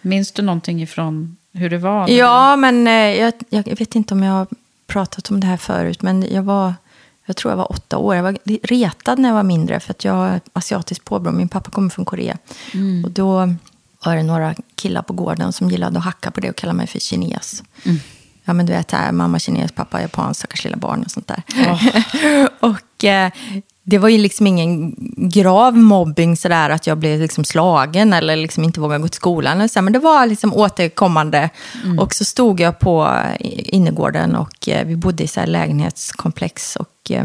Minns 0.00 0.32
du 0.32 0.42
någonting 0.42 0.82
ifrån 0.82 1.36
hur 1.52 1.70
det 1.70 1.78
var? 1.78 2.08
Ja, 2.08 2.56
men 2.56 2.86
eh, 2.86 2.92
jag, 2.92 3.32
jag 3.48 3.76
vet 3.78 3.94
inte 3.94 4.14
om 4.14 4.22
jag 4.22 4.32
har 4.32 4.46
pratat 4.86 5.30
om 5.30 5.40
det 5.40 5.46
här 5.46 5.56
förut, 5.56 6.02
men 6.02 6.26
jag 6.30 6.42
var, 6.42 6.74
jag 7.26 7.36
tror 7.36 7.52
jag 7.52 7.56
var 7.56 7.72
åtta 7.72 7.98
år. 7.98 8.14
Jag 8.16 8.22
var 8.22 8.38
retad 8.62 9.18
när 9.18 9.28
jag 9.28 9.36
var 9.36 9.42
mindre 9.42 9.80
för 9.80 9.90
att 9.90 10.04
jag 10.04 10.12
har 10.12 10.40
asiatiskt 10.52 11.04
påbrå. 11.04 11.32
Min 11.32 11.48
pappa 11.48 11.70
kommer 11.70 11.90
från 11.90 12.04
Korea. 12.04 12.38
Och 13.04 13.10
då 13.10 13.54
var 14.04 14.16
det 14.16 14.22
några 14.22 14.54
killar 14.74 15.02
på 15.02 15.12
gården 15.12 15.52
som 15.52 15.70
gillade 15.70 15.98
att 15.98 16.04
hacka 16.04 16.30
på 16.30 16.40
det 16.40 16.50
och 16.50 16.56
kalla 16.56 16.72
mig 16.72 16.86
för 16.86 16.98
kines. 16.98 17.62
Ja, 18.44 18.52
men 18.52 18.66
du 18.66 18.72
vet, 18.72 18.90
här, 18.90 19.12
mamma 19.12 19.38
kines, 19.38 19.72
pappa 19.72 20.02
japan, 20.02 20.34
stackars 20.34 20.64
lilla 20.64 20.76
barn 20.76 21.02
och 21.02 21.10
sånt 21.10 21.28
där. 21.28 21.42
och 22.60 23.04
eh, 23.04 23.30
det 23.84 23.98
var 23.98 24.08
ju 24.08 24.18
liksom 24.18 24.46
ingen 24.46 24.94
grav 25.16 25.76
mobbing 25.76 26.36
sådär 26.36 26.70
att 26.70 26.86
jag 26.86 26.98
blev 26.98 27.20
liksom 27.20 27.44
slagen 27.44 28.12
eller 28.12 28.36
liksom 28.36 28.64
inte 28.64 28.80
vågade 28.80 29.02
gå 29.02 29.08
till 29.08 29.16
skolan. 29.16 29.56
Eller 29.56 29.68
så, 29.68 29.82
men 29.82 29.92
det 29.92 29.98
var 29.98 30.26
liksom 30.26 30.54
återkommande. 30.54 31.50
Och 32.00 32.14
så 32.14 32.24
stod 32.24 32.60
jag 32.60 32.78
på 32.78 33.18
innergården 33.40 34.36
och 34.36 34.68
eh, 34.68 34.86
vi 34.86 34.96
bodde 34.96 35.22
i 35.22 35.28
så 35.28 35.46
lägenhetskomplex 35.46 36.76
och, 36.76 37.10
eh, 37.10 37.24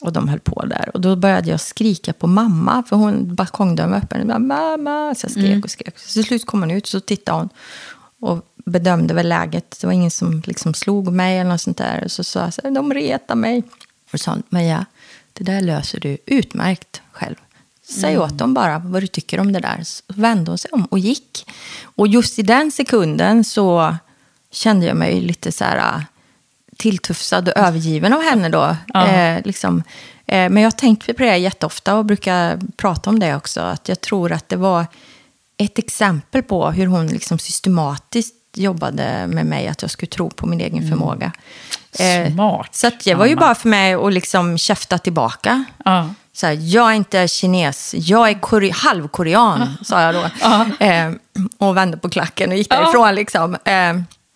och 0.00 0.12
de 0.12 0.28
höll 0.28 0.40
på 0.40 0.66
där. 0.66 0.90
Och 0.94 1.00
då 1.00 1.16
började 1.16 1.50
jag 1.50 1.60
skrika 1.60 2.12
på 2.12 2.26
mamma, 2.26 2.82
för 2.88 2.96
hon 2.96 3.34
balkongdörren 3.34 3.90
var 3.90 3.98
öppen. 3.98 4.28
Jag 4.28 4.40
mamma, 4.40 5.14
så 5.14 5.24
jag 5.24 5.30
skrek 5.30 5.64
och 5.64 5.70
skrek. 5.70 5.98
Så 5.98 6.12
till 6.12 6.24
slut 6.24 6.46
kom 6.46 6.60
hon 6.60 6.70
ut 6.70 6.86
så 6.86 7.00
tittade 7.00 7.38
hon 7.38 7.48
och 8.20 8.42
bedömde 8.64 9.14
väl 9.14 9.28
läget. 9.28 9.78
Det 9.80 9.86
var 9.86 9.94
ingen 9.94 10.10
som 10.10 10.42
liksom 10.46 10.74
slog 10.74 11.12
mig 11.12 11.38
eller 11.38 11.50
något 11.50 11.60
sånt 11.60 11.76
där. 11.76 12.04
Och 12.04 12.10
så 12.10 12.24
sa 12.24 12.40
jag 12.40 12.54
så 12.54 12.60
här, 12.64 12.70
de 12.70 12.94
retar 12.94 13.34
mig. 13.34 13.62
Och 14.12 14.20
sa 14.20 14.30
hon, 14.30 14.42
Maja, 14.48 14.86
det 15.32 15.44
där 15.44 15.60
löser 15.60 16.00
du 16.00 16.18
utmärkt 16.26 17.02
själv. 17.12 17.36
Säg 17.88 18.18
åt 18.18 18.38
dem 18.38 18.54
bara 18.54 18.78
vad 18.78 19.02
du 19.02 19.06
tycker 19.06 19.40
om 19.40 19.52
det 19.52 19.60
där. 19.60 19.80
Så 19.84 20.02
vände 20.06 20.50
hon 20.50 20.58
sig 20.58 20.70
om 20.70 20.84
och 20.84 20.98
gick. 20.98 21.46
Och 21.82 22.08
just 22.08 22.38
i 22.38 22.42
den 22.42 22.70
sekunden 22.70 23.44
så 23.44 23.96
kände 24.50 24.86
jag 24.86 24.96
mig 24.96 25.20
lite 25.20 25.52
så 25.52 25.64
här 25.64 26.04
tilltufsad 26.76 27.48
och 27.48 27.56
övergiven 27.56 28.12
av 28.12 28.22
henne 28.22 28.48
då. 28.48 28.76
Eh, 29.08 29.42
liksom. 29.44 29.82
eh, 30.26 30.48
men 30.50 30.56
jag 30.56 30.66
har 30.66 30.70
tänkt 30.70 31.06
på 31.06 31.22
det 31.22 31.36
jätteofta 31.36 31.94
och 31.96 32.04
brukar 32.04 32.58
prata 32.76 33.10
om 33.10 33.18
det 33.18 33.34
också. 33.36 33.60
Att 33.60 33.88
jag 33.88 34.00
tror 34.00 34.32
att 34.32 34.48
det 34.48 34.56
var 34.56 34.86
ett 35.56 35.78
exempel 35.78 36.42
på 36.42 36.70
hur 36.70 36.86
hon 36.86 37.06
liksom 37.06 37.38
systematiskt 37.38 38.34
jobbade 38.54 39.26
med 39.26 39.46
mig, 39.46 39.68
att 39.68 39.82
jag 39.82 39.90
skulle 39.90 40.10
tro 40.10 40.30
på 40.30 40.46
min 40.46 40.60
egen 40.60 40.88
förmåga. 40.90 41.32
Eh, 41.98 42.32
Smart, 42.32 42.74
Så 42.74 42.86
att 42.86 43.00
det 43.04 43.14
var 43.14 43.26
ju 43.26 43.36
bara 43.36 43.54
för 43.54 43.68
mig 43.68 43.94
att 43.94 44.12
liksom 44.12 44.58
käfta 44.58 44.98
tillbaka. 44.98 45.64
Ja. 45.84 46.10
Så 46.32 46.46
här, 46.46 46.58
jag 46.60 46.90
är 46.90 46.94
inte 46.94 47.28
kines, 47.28 47.94
jag 47.98 48.28
är 48.30 48.34
kore- 48.34 48.72
halvkorean, 48.72 49.72
sa 49.84 50.02
jag 50.02 50.14
då. 50.14 50.24
Eh, 50.84 51.10
och 51.58 51.76
vände 51.76 51.96
på 51.96 52.08
klacken 52.08 52.50
och 52.50 52.56
gick 52.56 52.70
därifrån. 52.70 53.14
Liksom. 53.14 53.56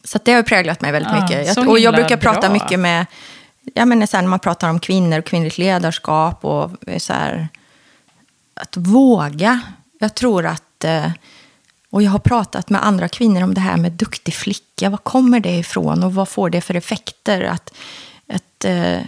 Så 0.04 0.18
det 0.24 0.32
har 0.32 0.42
präglat 0.42 0.80
mig 0.80 0.92
väldigt 0.92 1.12
Ja, 1.12 1.22
mycket. 1.22 1.56
Jag, 1.56 1.68
och 1.68 1.78
jag 1.78 1.94
brukar 1.94 2.16
prata 2.16 2.40
bra. 2.40 2.50
mycket 2.50 2.80
med, 2.80 3.06
jag 3.74 3.88
menar 3.88 4.06
så 4.06 4.16
här, 4.16 4.22
när 4.22 4.30
man 4.30 4.38
pratar 4.38 4.70
om 4.70 4.80
kvinnor 4.80 5.18
och 5.18 5.24
kvinnligt 5.24 5.58
ledarskap 5.58 6.44
och 6.44 6.70
så 6.98 7.12
här, 7.12 7.48
att 8.54 8.76
våga. 8.76 9.60
Jag 9.98 10.14
tror 10.14 10.46
att, 10.46 10.84
eh, 10.84 11.10
och 11.90 12.02
jag 12.02 12.10
har 12.10 12.18
pratat 12.18 12.70
med 12.70 12.86
andra 12.86 13.08
kvinnor 13.08 13.42
om 13.42 13.54
det 13.54 13.60
här 13.60 13.76
med 13.76 13.92
duktig 13.92 14.34
flicka. 14.34 14.90
Var 14.90 14.98
kommer 14.98 15.40
det 15.40 15.56
ifrån 15.58 16.04
och 16.04 16.14
vad 16.14 16.28
får 16.28 16.50
det 16.50 16.60
för 16.60 16.74
effekter? 16.74 17.42
Att, 17.42 17.74
att, 18.28 18.64
eh, 18.64 19.00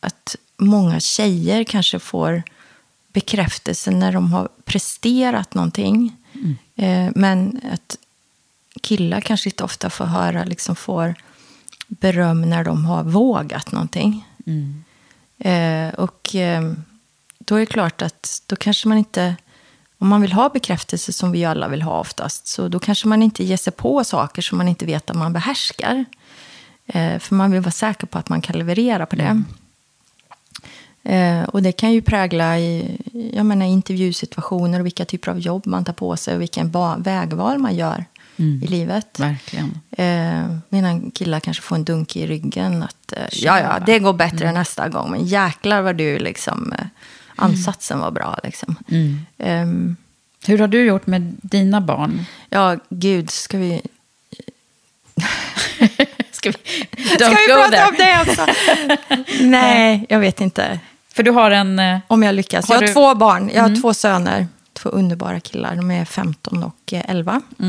att 0.00 0.36
många 0.56 1.00
tjejer 1.00 1.64
kanske 1.64 1.98
får 1.98 2.42
bekräftelse 3.12 3.90
när 3.90 4.12
de 4.12 4.32
har 4.32 4.48
presterat 4.64 5.54
någonting. 5.54 6.16
Eh, 6.76 7.08
men 7.14 7.60
att 7.72 7.96
killar 8.82 9.20
kanske 9.20 9.48
inte 9.48 9.64
ofta 9.64 9.90
får 9.90 10.04
höra, 10.04 10.44
liksom 10.44 10.76
får 10.76 11.14
beröm 11.86 12.50
när 12.50 12.64
de 12.64 12.84
har 12.84 13.04
vågat 13.04 13.72
någonting. 13.72 14.24
Eh, 15.38 15.94
och 15.94 16.34
eh, 16.34 16.72
då 17.38 17.54
är 17.54 17.60
det 17.60 17.66
klart 17.66 18.02
att 18.02 18.42
då 18.46 18.56
kanske 18.56 18.88
man 18.88 18.98
inte, 18.98 19.36
om 19.98 20.08
man 20.08 20.20
vill 20.20 20.32
ha 20.32 20.48
bekräftelse 20.48 21.12
som 21.12 21.32
vi 21.32 21.44
alla 21.44 21.68
vill 21.68 21.82
ha 21.82 22.00
oftast, 22.00 22.46
så 22.46 22.68
då 22.68 22.78
kanske 22.78 23.08
man 23.08 23.22
inte 23.22 23.44
ger 23.44 23.56
sig 23.56 23.72
på 23.72 24.04
saker 24.04 24.42
som 24.42 24.58
man 24.58 24.68
inte 24.68 24.86
vet 24.86 25.10
att 25.10 25.16
man 25.16 25.32
behärskar. 25.32 26.04
Eh, 26.86 27.18
för 27.18 27.34
man 27.34 27.50
vill 27.50 27.60
vara 27.60 27.70
säker 27.70 28.06
på 28.06 28.18
att 28.18 28.28
man 28.28 28.40
kan 28.40 28.58
leverera 28.58 29.06
på 29.06 29.16
det. 29.16 29.42
Eh, 31.02 31.42
och 31.42 31.62
det 31.62 31.72
kan 31.72 31.92
ju 31.92 32.02
prägla 32.02 32.58
i 32.58 32.98
jag 33.32 33.46
menar, 33.46 33.66
intervjusituationer 33.66 34.80
och 34.80 34.86
vilka 34.86 35.04
typer 35.04 35.30
av 35.30 35.38
jobb 35.38 35.66
man 35.66 35.84
tar 35.84 35.92
på 35.92 36.16
sig 36.16 36.34
och 36.34 36.40
vilken 36.40 36.72
vägval 36.98 37.58
man 37.58 37.76
gör 37.76 38.04
i 38.36 38.66
livet. 38.66 39.20
Verkligen. 39.20 39.80
Eh, 39.98 40.56
medan 40.68 41.10
killar 41.10 41.40
kanske 41.40 41.62
får 41.62 41.76
en 41.76 41.84
dunk 41.84 42.16
i 42.16 42.26
ryggen. 42.26 42.82
Att, 42.82 43.12
eh, 43.12 43.22
ja, 43.32 43.60
ja, 43.60 43.78
det 43.86 43.98
går 43.98 44.12
bättre 44.12 44.52
nästa 44.52 44.88
gång. 44.88 45.10
Men 45.10 45.26
jäklar 45.26 45.82
vad 45.82 45.96
du 45.96 46.18
liksom... 46.18 46.72
Eh, 46.72 46.86
ansatsen 47.36 47.98
var 47.98 48.10
bra 48.10 48.38
liksom. 48.44 48.76
Ehm, 49.38 49.96
Hur 50.46 50.58
har 50.58 50.68
du 50.68 50.84
gjort 50.84 51.06
med 51.06 51.36
dina 51.42 51.80
barn? 51.80 52.26
ja, 52.50 52.76
gud, 52.88 53.30
ska 53.30 53.58
vi... 53.58 53.82
Ska 56.32 56.50
vi, 56.50 56.56
Ska 57.14 57.28
vi 57.28 57.46
prata 57.48 57.70
there. 57.70 57.88
om 57.88 57.94
det 57.98 58.20
också? 58.30 58.46
Nej, 59.44 60.06
jag 60.08 60.20
vet 60.20 60.40
inte. 60.40 60.80
För 61.12 61.22
du 61.22 61.30
har 61.30 61.50
en... 61.50 61.78
eh, 61.78 61.98
Om 62.06 62.22
jag 62.22 62.34
lyckas. 62.34 62.68
Har 62.68 62.74
jag 62.74 62.80
har 62.82 62.86
du- 62.86 62.92
två 62.92 63.14
barn. 63.14 63.50
Jag 63.54 63.62
har 63.62 63.80
två 63.82 63.94
söner. 63.94 64.46
Två 64.72 64.88
underbara 64.88 65.40
killar. 65.40 65.76
De 65.76 65.90
är 65.90 66.04
15 66.04 66.62
och 66.62 66.92
eh, 66.92 67.02
11. 67.10 67.32
Eh, 67.58 67.66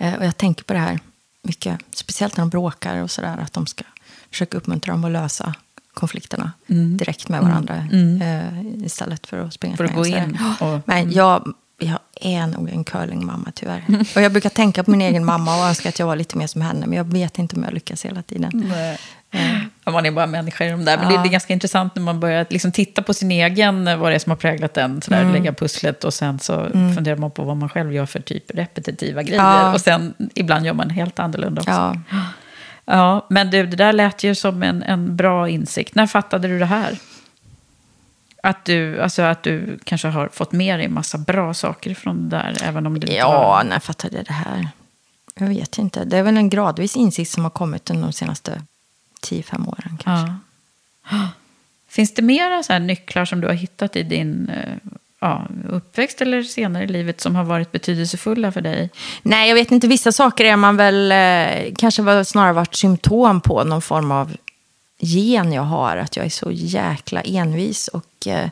Och 0.00 0.24
jag 0.24 0.36
tänker 0.36 0.64
på 0.64 0.72
det 0.72 0.78
här 0.78 0.98
mycket. 1.42 1.78
Speciellt 1.94 2.36
när 2.36 2.42
de 2.42 2.50
bråkar 2.50 3.02
och 3.02 3.10
sådär. 3.10 3.38
Att 3.38 3.52
de 3.52 3.66
ska 3.66 3.84
försöka 4.30 4.56
uppmuntra 4.58 4.92
dem 4.92 5.04
att 5.04 5.10
lösa 5.10 5.54
konflikterna 5.94 6.52
direkt 6.98 7.28
med 7.28 7.42
varandra. 7.42 7.76
Eh, 8.22 8.84
istället 8.84 9.26
för 9.26 9.38
att 9.38 9.54
springa 9.54 9.76
För 9.76 9.84
att 9.84 9.94
gå 9.94 10.06
in 10.06 10.38
och- 10.60 10.80
Men 10.84 11.12
jag, 11.12 11.54
jag 11.80 11.98
är 12.20 12.46
nog 12.46 12.68
en 12.70 12.84
curlingmamma 12.84 13.52
tyvärr. 13.54 13.84
Och 14.16 14.22
jag 14.22 14.32
brukar 14.32 14.50
tänka 14.50 14.84
på 14.84 14.90
min 14.90 15.02
egen 15.02 15.24
mamma 15.24 15.58
och 15.60 15.64
önska 15.68 15.88
att 15.88 15.98
jag 15.98 16.06
var 16.06 16.16
lite 16.16 16.38
mer 16.38 16.46
som 16.46 16.60
henne. 16.62 16.86
Men 16.86 16.96
jag 16.98 17.12
vet 17.12 17.38
inte 17.38 17.56
om 17.56 17.62
jag 17.64 17.72
lyckas 17.74 18.04
hela 18.04 18.22
tiden. 18.22 18.72
Ja, 19.84 19.92
man 19.92 20.06
är 20.06 20.10
bara 20.10 20.26
människa 20.26 20.64
i 20.64 20.70
de 20.70 20.84
där. 20.84 20.96
Men 20.98 21.08
det, 21.08 21.14
Ja. 21.14 21.22
det 21.22 21.28
är 21.28 21.30
ganska 21.32 21.52
intressant 21.52 21.94
när 21.94 22.02
man 22.02 22.20
börjar 22.20 22.46
liksom 22.50 22.72
titta 22.72 23.02
på 23.02 23.14
sin 23.14 23.30
egen, 23.30 23.88
eh, 23.88 23.96
vad 23.96 24.10
det 24.10 24.14
är 24.14 24.18
som 24.18 24.30
har 24.30 24.36
präglat 24.36 24.74
den, 24.74 25.02
sådär, 25.02 25.20
Mm. 25.20 25.32
lägga 25.32 25.52
pusslet 25.52 26.04
och 26.04 26.14
sen 26.14 26.38
så 26.38 26.66
funderar 26.94 27.16
man 27.16 27.30
på 27.30 27.42
vad 27.44 27.56
man 27.56 27.68
själv 27.68 27.92
gör 27.92 28.06
för 28.06 28.20
typ 28.20 28.44
repetitiva 28.54 29.22
grejer. 29.22 29.42
Ja. 29.42 29.72
Och 29.74 29.80
sen 29.80 30.14
ibland 30.34 30.66
gör 30.66 30.72
man 30.74 30.90
helt 30.90 31.18
annorlunda 31.18 31.60
också. 31.60 31.70
Ja. 31.70 31.96
Ja, 32.84 33.26
men 33.30 33.50
du, 33.50 33.66
det 33.66 33.76
där 33.76 33.92
lät 33.92 34.24
ju 34.24 34.34
som 34.34 34.62
en, 34.62 34.82
en 34.82 35.16
bra 35.16 35.48
insikt. 35.48 35.94
När 35.94 36.06
fattade 36.06 36.48
du 36.48 36.58
det 36.58 36.66
här? 36.66 36.98
Att 38.42 38.64
du, 38.64 39.00
alltså 39.00 39.22
att 39.22 39.42
du 39.42 39.78
kanske 39.84 40.08
har 40.08 40.28
fått 40.28 40.52
med 40.52 40.78
dig 40.78 40.86
en 40.86 40.94
massa 40.94 41.18
bra 41.18 41.54
saker 41.54 41.94
från 41.94 42.28
det 42.28 42.36
där, 42.36 42.56
även 42.64 42.86
om 42.86 43.00
du 43.00 43.06
inte 43.06 43.16
Ja, 43.16 43.30
var... 43.30 43.64
när 43.64 43.78
fattade 43.80 44.16
jag 44.16 44.26
det 44.26 44.32
här? 44.32 44.68
Jag 45.34 45.46
vet 45.46 45.78
inte. 45.78 46.04
Det 46.04 46.18
är 46.18 46.22
väl 46.22 46.36
en 46.36 46.50
gradvis 46.50 46.96
insikt 46.96 47.30
som 47.30 47.42
har 47.42 47.50
kommit 47.50 47.90
under 47.90 48.02
de 48.02 48.12
senaste 48.12 48.62
10-5 49.22 49.68
åren 49.68 49.98
kanske. 50.04 50.34
Ja. 51.10 51.28
Finns 51.88 52.14
det 52.14 52.22
mera 52.22 52.62
så 52.62 52.78
nycklar 52.78 53.24
som 53.24 53.40
du 53.40 53.46
har 53.46 53.54
hittat 53.54 53.96
i 53.96 54.02
din 54.02 54.48
eh, 54.48 54.92
ja, 55.20 55.46
uppväxt 55.68 56.20
eller 56.20 56.42
senare 56.42 56.84
i 56.84 56.86
livet 56.86 57.20
som 57.20 57.36
har 57.36 57.44
varit 57.44 57.72
betydelsefulla 57.72 58.52
för 58.52 58.60
dig? 58.60 58.90
Nej, 59.22 59.48
jag 59.48 59.54
vet 59.54 59.70
inte. 59.70 59.88
Vissa 59.88 60.12
saker 60.12 60.44
är 60.44 60.56
man 60.56 60.76
väl 60.76 61.12
eh, 61.12 61.74
kanske 61.78 62.02
var 62.02 62.24
snarare 62.24 62.52
varit 62.52 62.74
symptom 62.74 63.40
på 63.40 63.64
någon 63.64 63.82
form 63.82 64.10
av 64.10 64.36
gen 65.00 65.52
jag 65.52 65.62
har. 65.62 65.96
Att 65.96 66.16
jag 66.16 66.26
är 66.26 66.30
så 66.30 66.50
jäkla 66.50 67.20
envis 67.20 67.88
och 67.88 68.26
eh, 68.26 68.50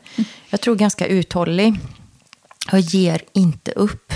jag 0.51 0.61
tror 0.61 0.77
ganska 0.77 1.07
uthållig. 1.07 1.75
Jag 2.71 2.81
ger 2.81 3.23
inte 3.33 3.73
upp. 3.73 4.13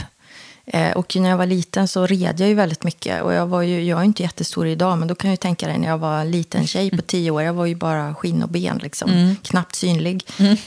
Eh, 0.67 0.91
och 0.91 1.17
när 1.17 1.31
jag 1.31 1.37
var 1.37 1.47
liten 1.47 1.89
så 1.89 2.07
red 2.07 2.41
jag 2.41 2.49
ju 2.49 2.55
väldigt 2.55 2.85
mycket. 2.85 3.23
Och 3.23 3.33
jag, 3.33 3.47
var 3.47 3.63
ju, 3.63 3.85
jag 3.85 4.01
är 4.01 4.05
inte 4.05 4.23
jättestor 4.23 4.67
idag, 4.67 4.99
men 4.99 5.09
då 5.09 5.15
kan 5.15 5.31
jag 5.31 5.41
tänka 5.41 5.67
dig 5.67 5.79
när 5.79 5.89
jag 5.89 5.99
var 5.99 6.21
en 6.21 6.31
liten 6.31 6.67
tjej 6.67 6.91
på 6.91 7.03
tio 7.03 7.31
år. 7.31 7.43
Jag 7.43 7.55
var 7.55 7.67
ju 7.67 7.75
bara 7.75 8.15
skinn 8.15 8.43
och 8.43 8.49
ben, 8.49 8.79
liksom. 8.83 9.37
knappt 9.43 9.75
synlig. 9.75 10.27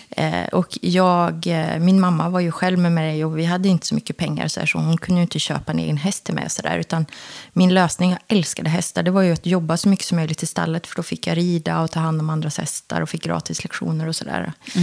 Eh, 0.09 0.45
och 0.51 0.77
jag, 0.81 1.47
eh, 1.47 1.79
min 1.79 1.99
mamma 1.99 2.29
var 2.29 2.39
ju 2.39 2.51
själv 2.51 2.79
med 2.79 2.91
mig 2.91 3.25
och 3.25 3.39
vi 3.39 3.45
hade 3.45 3.69
inte 3.69 3.87
så 3.87 3.95
mycket 3.95 4.17
pengar. 4.17 4.47
Så, 4.47 4.59
här, 4.59 4.67
så 4.67 4.77
hon 4.77 4.97
kunde 4.97 5.19
ju 5.19 5.23
inte 5.23 5.39
köpa 5.39 5.71
en 5.71 5.79
egen 5.79 5.97
häst 5.97 6.23
till 6.23 6.33
mig. 6.33 6.49
Så 6.49 6.61
där, 6.61 6.77
utan 6.77 7.05
min 7.53 7.73
lösning, 7.73 8.09
jag 8.09 8.19
älskade 8.27 8.69
hästar, 8.69 9.03
det 9.03 9.11
var 9.11 9.21
ju 9.21 9.33
att 9.33 9.45
jobba 9.45 9.77
så 9.77 9.89
mycket 9.89 10.05
som 10.05 10.15
möjligt 10.15 10.43
i 10.43 10.45
stallet. 10.45 10.87
För 10.87 10.95
då 10.95 11.03
fick 11.03 11.27
jag 11.27 11.37
rida 11.37 11.81
och 11.81 11.91
ta 11.91 11.99
hand 11.99 12.21
om 12.21 12.29
andras 12.29 12.57
hästar 12.57 13.01
och 13.01 13.09
fick 13.09 13.23
gratis 13.23 13.63
lektioner 13.63 14.07
och 14.07 14.15
sådär. 14.15 14.53
Eh, 14.75 14.81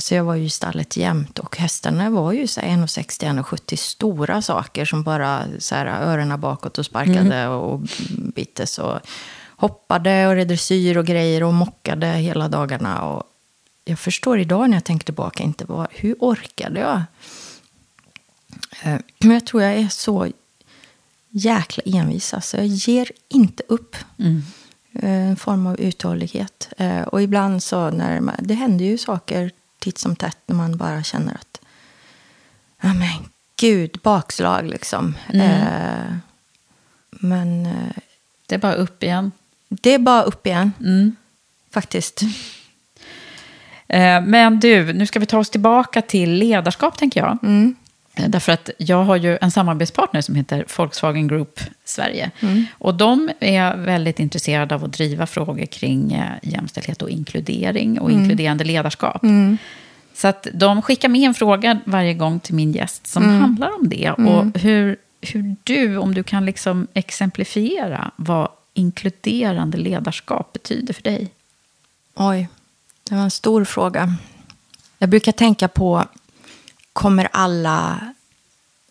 Så 0.00 0.14
jag 0.14 0.24
var 0.24 0.34
ju 0.34 0.44
i 0.44 0.50
stallet 0.50 0.96
jämt. 0.96 1.38
Och 1.38 1.56
hästarna 1.56 2.10
var 2.10 2.32
ju 2.32 2.46
så 2.46 2.60
här 2.60 2.68
1,60-1,70 2.68 3.76
stora 3.76 4.42
saker 4.42 4.84
som 4.84 5.02
bara 5.02 5.42
så 5.58 5.74
här, 5.74 5.86
öronen 5.86 6.40
bakåt 6.40 6.78
och 6.78 6.86
sparkade 6.86 7.46
och 7.48 7.80
bittes. 8.34 8.78
Och 8.78 9.00
hoppade 9.56 10.26
och 10.26 10.34
red 10.34 10.48
dressyr 10.48 10.96
och 10.96 11.06
grejer 11.06 11.42
och 11.42 11.54
mockade 11.54 12.06
hela 12.06 12.48
dagarna. 12.48 13.02
Och 13.02 13.22
jag 13.84 13.98
förstår 13.98 14.38
idag 14.38 14.70
när 14.70 14.76
jag 14.76 14.84
tänker 14.84 15.04
tillbaka 15.04 15.42
inte 15.42 15.64
vad, 15.64 15.86
hur 15.90 16.16
orkade 16.20 16.80
jag? 16.80 17.02
Eh, 18.82 18.98
Men 19.18 19.30
jag 19.30 19.46
tror 19.46 19.62
jag 19.62 19.74
är 19.74 19.88
så 19.88 20.28
jäkla 21.30 21.82
envis. 21.86 22.34
Alltså 22.34 22.56
jag 22.56 22.66
ger 22.66 23.10
inte 23.28 23.62
upp. 23.68 23.96
Eh, 24.18 25.10
En 25.28 25.36
form 25.36 25.66
av 25.66 25.80
uthållighet. 25.80 26.68
Eh, 26.78 27.02
Och 27.02 27.22
ibland 27.22 27.62
så 27.62 27.90
när 27.90 28.34
det 28.42 28.54
händer 28.54 28.84
ju 28.84 28.98
saker 28.98 29.50
titt 29.86 29.98
som 29.98 30.16
tätt 30.16 30.38
när 30.46 30.56
man 30.56 30.76
bara 30.76 31.02
känner 31.02 31.34
att 31.34 31.60
ja 32.80 32.94
men 32.94 33.28
gud, 33.56 33.98
bakslag 34.02 34.66
liksom. 34.66 35.14
Eh, 35.32 36.16
Men 37.10 37.66
eh, 37.66 37.96
Det 38.46 38.54
är 38.54 38.58
bara 38.58 38.74
upp 38.74 39.02
igen. 39.02 39.32
det 39.68 39.94
är 39.94 39.98
bara 39.98 40.22
upp 40.22 40.46
igen. 40.46 40.72
Faktiskt. 41.70 42.22
Eh, 43.88 44.20
Men 44.20 44.60
du, 44.60 44.92
nu 44.92 45.06
ska 45.06 45.18
vi 45.20 45.26
ta 45.26 45.38
oss 45.38 45.50
tillbaka 45.50 46.02
till 46.02 46.32
ledarskap, 46.32 46.98
tänker 46.98 47.20
jag. 47.20 47.38
Eh, 47.44 47.68
Därför 48.28 48.52
att 48.52 48.70
jag 48.78 49.04
har 49.04 49.16
ju 49.16 49.38
en 49.40 49.50
samarbetspartner 49.50 50.20
som 50.20 50.34
heter 50.34 50.64
Volkswagen 50.76 51.28
Group 51.28 51.60
Sverige. 51.84 52.30
Och 52.78 52.94
de 52.94 53.30
är 53.40 53.76
väldigt 53.76 54.20
intresserade 54.20 54.74
av 54.74 54.84
att 54.84 54.92
driva 54.92 55.26
frågor 55.26 55.66
kring 55.66 56.12
eh, 56.12 56.32
jämställdhet 56.42 57.02
och 57.02 57.10
inkludering 57.10 58.00
och 58.00 58.10
inkluderande 58.10 58.64
ledarskap. 58.64 59.22
Så 60.14 60.28
att 60.28 60.46
de 60.54 60.82
skickar 60.82 61.08
med 61.08 61.20
en 61.20 61.34
fråga 61.34 61.80
varje 61.84 62.14
gång 62.14 62.40
till 62.40 62.54
min 62.54 62.72
gäst 62.72 63.06
som 63.06 63.28
handlar 63.40 63.74
om 63.74 63.88
det. 63.88 64.10
Och 64.10 64.58
hur, 64.60 64.96
hur 65.20 65.56
du, 65.64 65.96
om 65.96 66.14
du 66.14 66.22
kan 66.22 66.46
liksom 66.46 66.86
exemplifiera 66.94 68.10
vad 68.16 68.48
inkluderande 68.74 69.78
ledarskap 69.78 70.52
betyder 70.52 70.94
för 70.94 71.02
dig. 71.02 71.30
Oj, 72.14 72.48
det 73.08 73.14
var 73.14 73.22
en 73.22 73.30
stor 73.30 73.64
fråga. 73.64 74.14
Jag 74.98 75.08
brukar 75.08 75.32
tänka 75.32 75.68
på, 75.68 76.04
kommer 76.96 77.28
alla, 77.32 78.00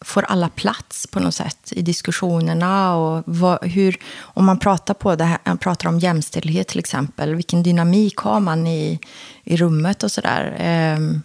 får 0.01 0.23
alla 0.23 0.49
plats 0.49 1.07
på 1.07 1.19
något 1.19 1.35
sätt 1.35 1.73
i 1.75 1.81
diskussionerna? 1.81 2.95
Och 2.95 3.23
vad, 3.25 3.65
hur, 3.65 3.97
om 4.19 4.45
man 4.45 4.59
pratar, 4.59 4.93
på 4.93 5.15
det 5.15 5.23
här, 5.23 5.55
pratar 5.55 5.89
om 5.89 5.99
jämställdhet 5.99 6.67
till 6.67 6.79
exempel, 6.79 7.35
vilken 7.35 7.63
dynamik 7.63 8.17
har 8.17 8.39
man 8.39 8.67
i, 8.67 8.99
i 9.43 9.57
rummet 9.57 10.03
och 10.03 10.11
sådär? 10.11 10.55
Ehm, 10.59 11.21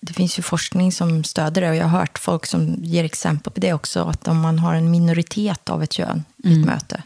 det 0.00 0.12
finns 0.12 0.38
ju 0.38 0.42
forskning 0.42 0.92
som 0.92 1.24
stöder 1.24 1.60
det 1.60 1.70
och 1.70 1.76
jag 1.76 1.84
har 1.84 1.98
hört 1.98 2.18
folk 2.18 2.46
som 2.46 2.74
ger 2.78 3.04
exempel 3.04 3.52
på 3.52 3.60
det 3.60 3.72
också. 3.72 4.04
Att 4.04 4.28
om 4.28 4.40
man 4.40 4.58
har 4.58 4.74
en 4.74 4.90
minoritet 4.90 5.70
av 5.70 5.82
ett 5.82 5.92
kön 5.92 6.24
i 6.44 6.52
ett 6.52 6.66
möte, 6.66 7.02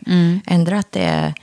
ändra 0.46 0.78
att 0.78 0.92
det 0.92 1.04
är 1.04 1.34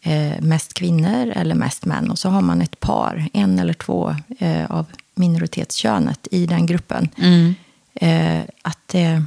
eh, 0.00 0.40
mest 0.40 0.74
kvinnor 0.74 1.32
eller 1.36 1.54
mest 1.54 1.84
män. 1.84 2.10
Och 2.10 2.18
så 2.18 2.28
har 2.28 2.40
man 2.40 2.62
ett 2.62 2.80
par, 2.80 3.28
en 3.32 3.58
eller 3.58 3.74
två 3.74 4.16
eh, 4.38 4.70
av 4.70 4.86
minoritetskönet 5.16 6.28
i 6.30 6.46
den 6.46 6.66
gruppen. 6.66 7.08
Eh, 7.94 8.42
att 8.62 8.78
det 8.86 9.24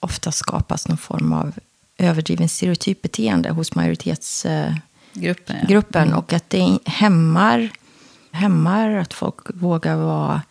ofta 0.00 0.32
skapas 0.32 0.88
någon 0.88 0.98
form 0.98 1.32
av 1.32 1.54
överdriven 1.98 2.48
stereotyp 2.48 3.02
beteende 3.02 3.50
hos 3.50 3.74
majoritetsgruppen. 3.74 4.80
Gruppen, 5.12 5.56
ja. 5.60 5.66
gruppen 5.68 6.12
Och 6.14 6.32
att 6.32 6.50
det 6.50 6.78
hämmar, 6.84 7.70
hämmar 8.32 8.90
att 8.90 9.14
folk 9.14 9.36
vågar 9.54 9.96
vara 9.96 10.42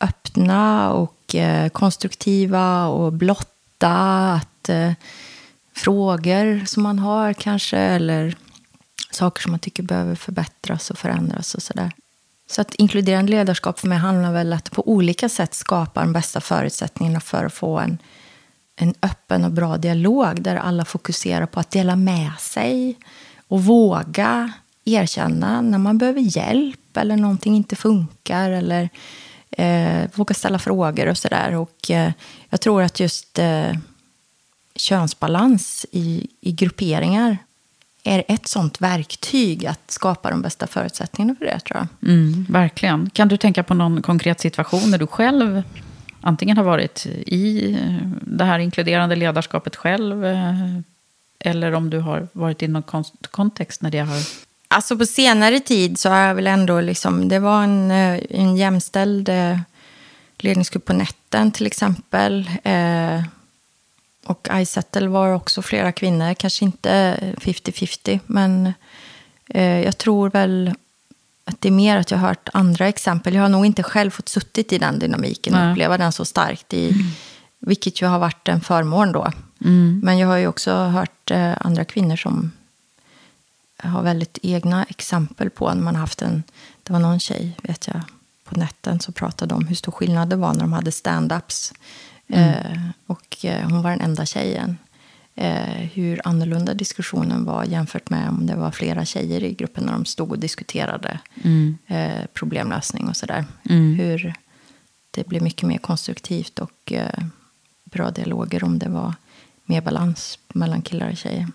öppna 0.00 0.92
och 0.92 1.34
eh, 1.34 1.68
konstruktiva 1.68 2.86
och 2.86 3.12
blotta. 3.12 4.32
Att 4.32 4.68
eh, 4.68 4.92
frågor 5.74 6.64
som 6.66 6.82
man 6.82 6.98
har 6.98 7.32
kanske, 7.32 7.78
eller 7.78 8.36
saker 9.10 9.42
som 9.42 9.50
man 9.50 9.60
tycker 9.60 9.82
behöver 9.82 10.14
förbättras 10.14 10.90
och 10.90 10.98
förändras 10.98 11.54
och 11.54 11.62
sådär. 11.62 11.92
Så 12.50 12.60
att 12.60 12.74
inkluderande 12.74 13.32
ledarskap 13.32 13.78
för 13.78 13.88
mig 13.88 13.98
handlar 13.98 14.32
väl 14.32 14.52
att 14.52 14.70
på 14.70 14.88
olika 14.88 15.28
sätt 15.28 15.54
skapa 15.54 16.00
de 16.00 16.12
bästa 16.12 16.40
förutsättningarna 16.40 17.20
för 17.20 17.44
att 17.44 17.52
få 17.52 17.78
en, 17.78 17.98
en 18.76 18.94
öppen 19.02 19.44
och 19.44 19.50
bra 19.50 19.76
dialog 19.76 20.42
där 20.42 20.56
alla 20.56 20.84
fokuserar 20.84 21.46
på 21.46 21.60
att 21.60 21.70
dela 21.70 21.96
med 21.96 22.32
sig 22.38 22.98
och 23.48 23.64
våga 23.64 24.52
erkänna 24.84 25.60
när 25.60 25.78
man 25.78 25.98
behöver 25.98 26.36
hjälp 26.36 26.96
eller 26.96 27.16
någonting 27.16 27.56
inte 27.56 27.76
funkar 27.76 28.50
eller 28.50 28.88
eh, 29.50 30.10
våga 30.14 30.34
ställa 30.34 30.58
frågor 30.58 31.06
och 31.08 31.18
sådär. 31.18 31.54
Och 31.54 31.90
eh, 31.90 32.12
jag 32.48 32.60
tror 32.60 32.82
att 32.82 33.00
just 33.00 33.38
eh, 33.38 33.72
könsbalans 34.76 35.86
i, 35.92 36.26
i 36.40 36.52
grupperingar 36.52 37.38
är 38.08 38.24
ett 38.28 38.48
sånt 38.48 38.80
verktyg 38.80 39.66
att 39.66 39.90
skapa 39.90 40.30
de 40.30 40.42
bästa 40.42 40.66
förutsättningarna 40.66 41.36
för 41.38 41.44
det, 41.44 41.60
tror 41.60 41.78
jag. 41.78 42.10
Mm, 42.10 42.46
verkligen. 42.48 43.10
Kan 43.10 43.28
du 43.28 43.36
tänka 43.36 43.62
på 43.62 43.74
någon 43.74 44.02
konkret 44.02 44.40
situation 44.40 44.90
där 44.90 44.98
du 44.98 45.06
själv 45.06 45.62
antingen 46.20 46.56
har 46.56 46.64
varit 46.64 47.06
i 47.26 47.78
det 48.20 48.44
här 48.44 48.58
inkluderande 48.58 49.16
ledarskapet 49.16 49.76
själv, 49.76 50.24
eh, 50.24 50.78
eller 51.40 51.72
om 51.72 51.90
du 51.90 51.98
har 51.98 52.28
varit 52.32 52.62
i 52.62 52.68
någon 52.68 52.82
kon- 52.82 53.04
kontext 53.30 53.82
när 53.82 53.90
det 53.90 53.98
har... 53.98 54.16
Alltså 54.68 54.98
på 54.98 55.06
senare 55.06 55.60
tid 55.60 55.98
så 55.98 56.08
har 56.08 56.18
jag 56.18 56.34
väl 56.34 56.46
ändå 56.46 56.80
liksom, 56.80 57.28
det 57.28 57.38
var 57.38 57.62
en, 57.62 57.90
eh, 57.90 58.20
en 58.30 58.56
jämställd 58.56 59.28
eh, 59.28 59.58
ledningsgrupp 60.38 60.84
på 60.84 60.92
nätten 60.92 61.52
till 61.52 61.66
exempel. 61.66 62.50
Och 64.28 64.48
iSettle 64.52 65.08
var 65.08 65.32
också 65.32 65.62
flera 65.62 65.92
kvinnor, 65.92 66.34
kanske 66.34 66.64
inte 66.64 67.16
50-50, 67.36 68.20
men 68.26 68.72
eh, 69.48 69.80
jag 69.80 69.98
tror 69.98 70.30
väl 70.30 70.74
att 71.44 71.60
det 71.60 71.68
är 71.68 71.72
mer 71.72 71.96
att 71.96 72.10
jag 72.10 72.18
har 72.18 72.28
hört 72.28 72.48
andra 72.52 72.88
exempel. 72.88 73.34
Jag 73.34 73.42
har 73.42 73.48
nog 73.48 73.66
inte 73.66 73.82
själv 73.82 74.10
fått 74.10 74.28
suttit 74.28 74.72
i 74.72 74.78
den 74.78 74.98
dynamiken 74.98 75.54
och 75.54 75.60
Nej. 75.60 75.72
uppleva 75.72 75.98
den 75.98 76.12
så 76.12 76.24
starkt, 76.24 76.74
i, 76.74 76.92
vilket 77.58 78.02
ju 78.02 78.06
har 78.06 78.18
varit 78.18 78.48
en 78.48 78.60
förmån 78.60 79.12
då. 79.12 79.32
Mm. 79.64 80.00
Men 80.04 80.18
jag 80.18 80.28
har 80.28 80.36
ju 80.36 80.46
också 80.46 80.74
hört 80.74 81.30
eh, 81.30 81.54
andra 81.60 81.84
kvinnor 81.84 82.16
som 82.16 82.52
har 83.82 84.02
väldigt 84.02 84.38
egna 84.42 84.84
exempel 84.84 85.50
på 85.50 85.74
när 85.74 85.82
man 85.82 85.94
har 85.94 86.00
haft 86.00 86.22
en... 86.22 86.42
Det 86.82 86.92
var 86.92 87.00
någon 87.00 87.20
tjej, 87.20 87.56
vet 87.62 87.86
jag, 87.86 88.00
på 88.44 88.58
nätten 88.58 89.00
som 89.00 89.14
pratade 89.14 89.54
om 89.54 89.66
hur 89.66 89.74
stor 89.74 89.92
skillnad 89.92 90.28
det 90.28 90.36
var 90.36 90.52
när 90.52 90.60
de 90.60 90.72
hade 90.72 90.90
stand-ups. 90.90 91.74
Eh, 92.28 92.80
och 93.06 93.44
eh, 93.44 93.70
hon 93.70 93.82
var 93.82 93.90
den 93.90 94.00
enda 94.00 94.26
tjejen. 94.26 94.76
Eh, 95.34 95.88
hur 95.94 96.20
annorlunda 96.24 96.74
diskussionen 96.74 97.44
var 97.44 97.64
jämfört 97.64 98.10
med 98.10 98.28
om 98.28 98.46
det 98.46 98.56
var 98.56 98.70
flera 98.70 99.04
tjejer 99.04 99.44
i 99.44 99.54
gruppen 99.54 99.84
när 99.84 99.92
de 99.92 100.04
stod 100.04 100.30
och 100.30 100.38
diskuterade 100.38 101.20
eh, 101.86 102.24
problemlösning 102.34 103.08
och 103.08 103.16
sådär. 103.16 103.44
Hur 103.96 104.34
det 105.10 105.28
blev 105.28 105.42
mycket 105.42 105.68
mer 105.68 105.78
konstruktivt 105.78 106.58
och 106.58 106.92
eh, 106.92 107.24
bra 107.84 108.10
dialoger 108.10 108.64
om 108.64 108.78
det 108.78 108.88
var 108.88 109.14
mer 109.64 109.80
balans 109.80 110.38
mellan 110.54 110.82
killar 110.82 111.10
och 111.10 111.16
tjejer. 111.16 111.46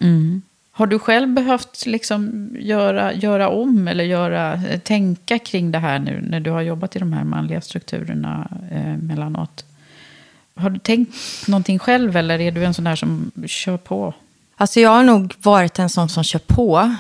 Har 0.71 0.87
du 0.87 0.99
själv 0.99 1.33
behövt 1.33 1.85
liksom 1.85 2.49
göra, 2.59 3.13
göra 3.13 3.49
om 3.49 3.87
eller 3.87 4.03
göra, 4.03 4.53
eh, 4.53 4.79
tänka 4.79 5.39
kring 5.39 5.71
det 5.71 5.79
här 5.79 5.99
nu 5.99 6.21
när 6.29 6.39
du 6.39 6.51
har 6.51 6.61
jobbat 6.61 6.95
i 6.95 6.99
de 6.99 7.13
här 7.13 7.23
manliga 7.23 7.61
strukturerna 7.61 8.47
eh, 8.71 8.97
mellanåt? 8.97 9.65
Har 10.55 10.69
du 10.69 10.79
tänkt 10.79 11.47
någonting 11.47 11.79
själv 11.79 12.17
eller 12.17 12.41
är 12.41 12.51
du 12.51 12.65
en 12.65 12.73
sån 12.73 12.85
där 12.85 12.95
som 12.95 13.31
kör 13.47 13.77
på? 13.77 14.13
Alltså 14.55 14.79
jag 14.79 14.89
har 14.89 15.03
nog 15.03 15.33
varit 15.41 15.79
en 15.79 15.89
sån 15.89 16.09
som 16.09 16.23
kör 16.23 16.39
på. 16.39 16.95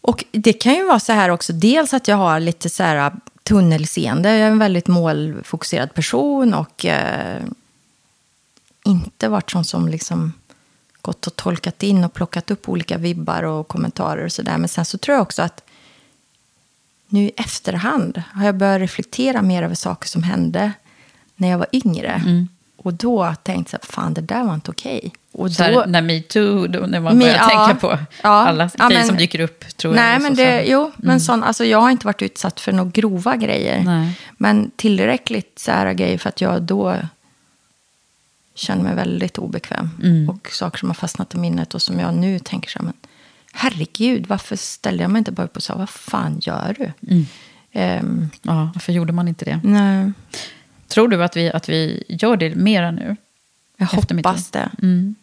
Och 0.00 0.24
det 0.30 0.52
kan 0.52 0.74
ju 0.74 0.84
vara 0.84 1.00
så 1.00 1.12
här 1.12 1.28
också, 1.28 1.52
dels 1.52 1.94
att 1.94 2.08
jag 2.08 2.16
har 2.16 2.40
lite 2.40 2.68
så 2.70 2.82
här 2.82 3.12
tunnelseende. 3.42 4.28
Jag 4.28 4.38
är 4.38 4.50
en 4.50 4.58
väldigt 4.58 4.88
målfokuserad 4.88 5.94
person 5.94 6.54
och 6.54 6.84
eh, 6.84 7.42
inte 8.84 9.28
varit 9.28 9.50
sån 9.50 9.64
som 9.64 9.88
liksom 9.88 10.32
gått 11.02 11.26
och 11.26 11.36
tolkat 11.36 11.82
in 11.82 12.04
och 12.04 12.12
plockat 12.12 12.50
upp 12.50 12.68
olika 12.68 12.98
vibbar 12.98 13.42
och 13.42 13.68
kommentarer 13.68 14.24
och 14.24 14.32
sådär. 14.32 14.58
Men 14.58 14.68
sen 14.68 14.84
så 14.84 14.98
tror 14.98 15.14
jag 15.14 15.22
också 15.22 15.42
att 15.42 15.62
nu 17.08 17.24
i 17.24 17.32
efterhand 17.36 18.22
har 18.32 18.46
jag 18.46 18.56
börjat 18.56 18.80
reflektera 18.80 19.42
mer 19.42 19.62
över 19.62 19.74
saker 19.74 20.08
som 20.08 20.22
hände 20.22 20.72
när 21.40 21.48
jag 21.48 21.58
var 21.58 21.66
yngre. 21.72 22.22
Och 22.76 22.94
då 22.94 23.34
tänkte 23.42 23.78
jag, 23.82 23.88
fan 23.90 24.14
det 24.14 24.20
där 24.20 24.44
var 24.44 24.54
inte 24.54 24.70
okej. 24.70 25.12
Och 25.32 25.52
Så 25.52 25.62
här, 25.62 25.72
då- 25.72 25.84
när 25.86 26.02
metoo, 26.02 26.66
när 26.66 27.00
man 27.00 27.18
börjar 27.18 27.36
ja, 27.36 27.48
tänka 27.48 27.80
på 27.80 27.98
ja, 28.22 28.28
alla 28.28 28.70
ja, 28.78 28.88
grejer 28.88 29.04
som 29.04 29.16
dyker 29.16 29.40
upp, 29.40 29.76
tror 29.76 29.94
jag. 29.96 30.02
Nej, 30.02 30.16
och 30.16 30.22
men 30.22 30.34
det, 30.34 30.64
så. 30.66 30.72
jo, 30.72 30.92
men 30.96 31.20
sån, 31.20 31.42
alltså, 31.42 31.64
jag 31.64 31.80
har 31.80 31.90
inte 31.90 32.06
varit 32.06 32.22
utsatt 32.22 32.60
för 32.60 32.72
några 32.72 32.90
grova 32.90 33.36
grejer. 33.36 33.84
Nej. 33.84 34.20
Men 34.36 34.70
tillräckligt 34.76 35.58
så 35.58 35.70
här 35.72 35.92
grejer 35.92 36.18
för 36.18 36.28
att 36.28 36.40
jag 36.40 36.62
då 36.62 36.96
känner 38.54 38.82
mig 38.82 38.94
väldigt 38.94 39.38
obekväm. 39.38 39.90
Mm. 40.02 40.28
Och 40.30 40.48
saker 40.52 40.78
som 40.78 40.88
har 40.88 40.94
fastnat 40.94 41.34
i 41.34 41.38
minnet 41.38 41.74
och 41.74 41.82
som 41.82 42.00
jag 42.00 42.14
nu 42.14 42.38
tänker 42.38 42.70
så 42.70 42.78
här, 42.78 42.84
men 42.84 42.94
herregud, 43.52 44.26
varför 44.26 44.56
ställde 44.56 45.02
jag 45.02 45.10
mig 45.10 45.18
inte 45.18 45.32
bara 45.32 45.44
upp 45.46 45.56
och 45.56 45.62
sa, 45.62 45.76
vad 45.76 45.90
fan 45.90 46.38
gör 46.42 46.74
du? 46.78 46.92
Mm. 47.12 47.26
Ehm, 47.72 48.30
Ja, 48.42 48.70
varför 48.74 48.92
gjorde 48.92 49.12
man 49.12 49.28
inte 49.28 49.44
det? 49.44 49.60
nej, 49.64 50.12
Tror 50.90 51.08
du 51.08 51.24
att 51.24 51.36
vi, 51.36 51.50
att 51.50 51.68
vi 51.68 52.04
gör 52.08 52.36
det 52.36 52.54
mera 52.54 52.90
nu? 52.90 53.16
jag 53.80 53.86
hoppas 53.86 54.50
det. 54.50 54.70
Mm. 54.82 55.14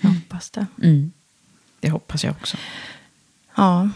Jag 0.00 0.10
hoppas 0.10 0.50
det. 0.50 0.66
Mm. 0.82 1.12
Det 1.80 1.90
hoppas 1.90 2.24
jag 2.24 2.34
också. 2.40 2.56
Ja. 3.54 3.88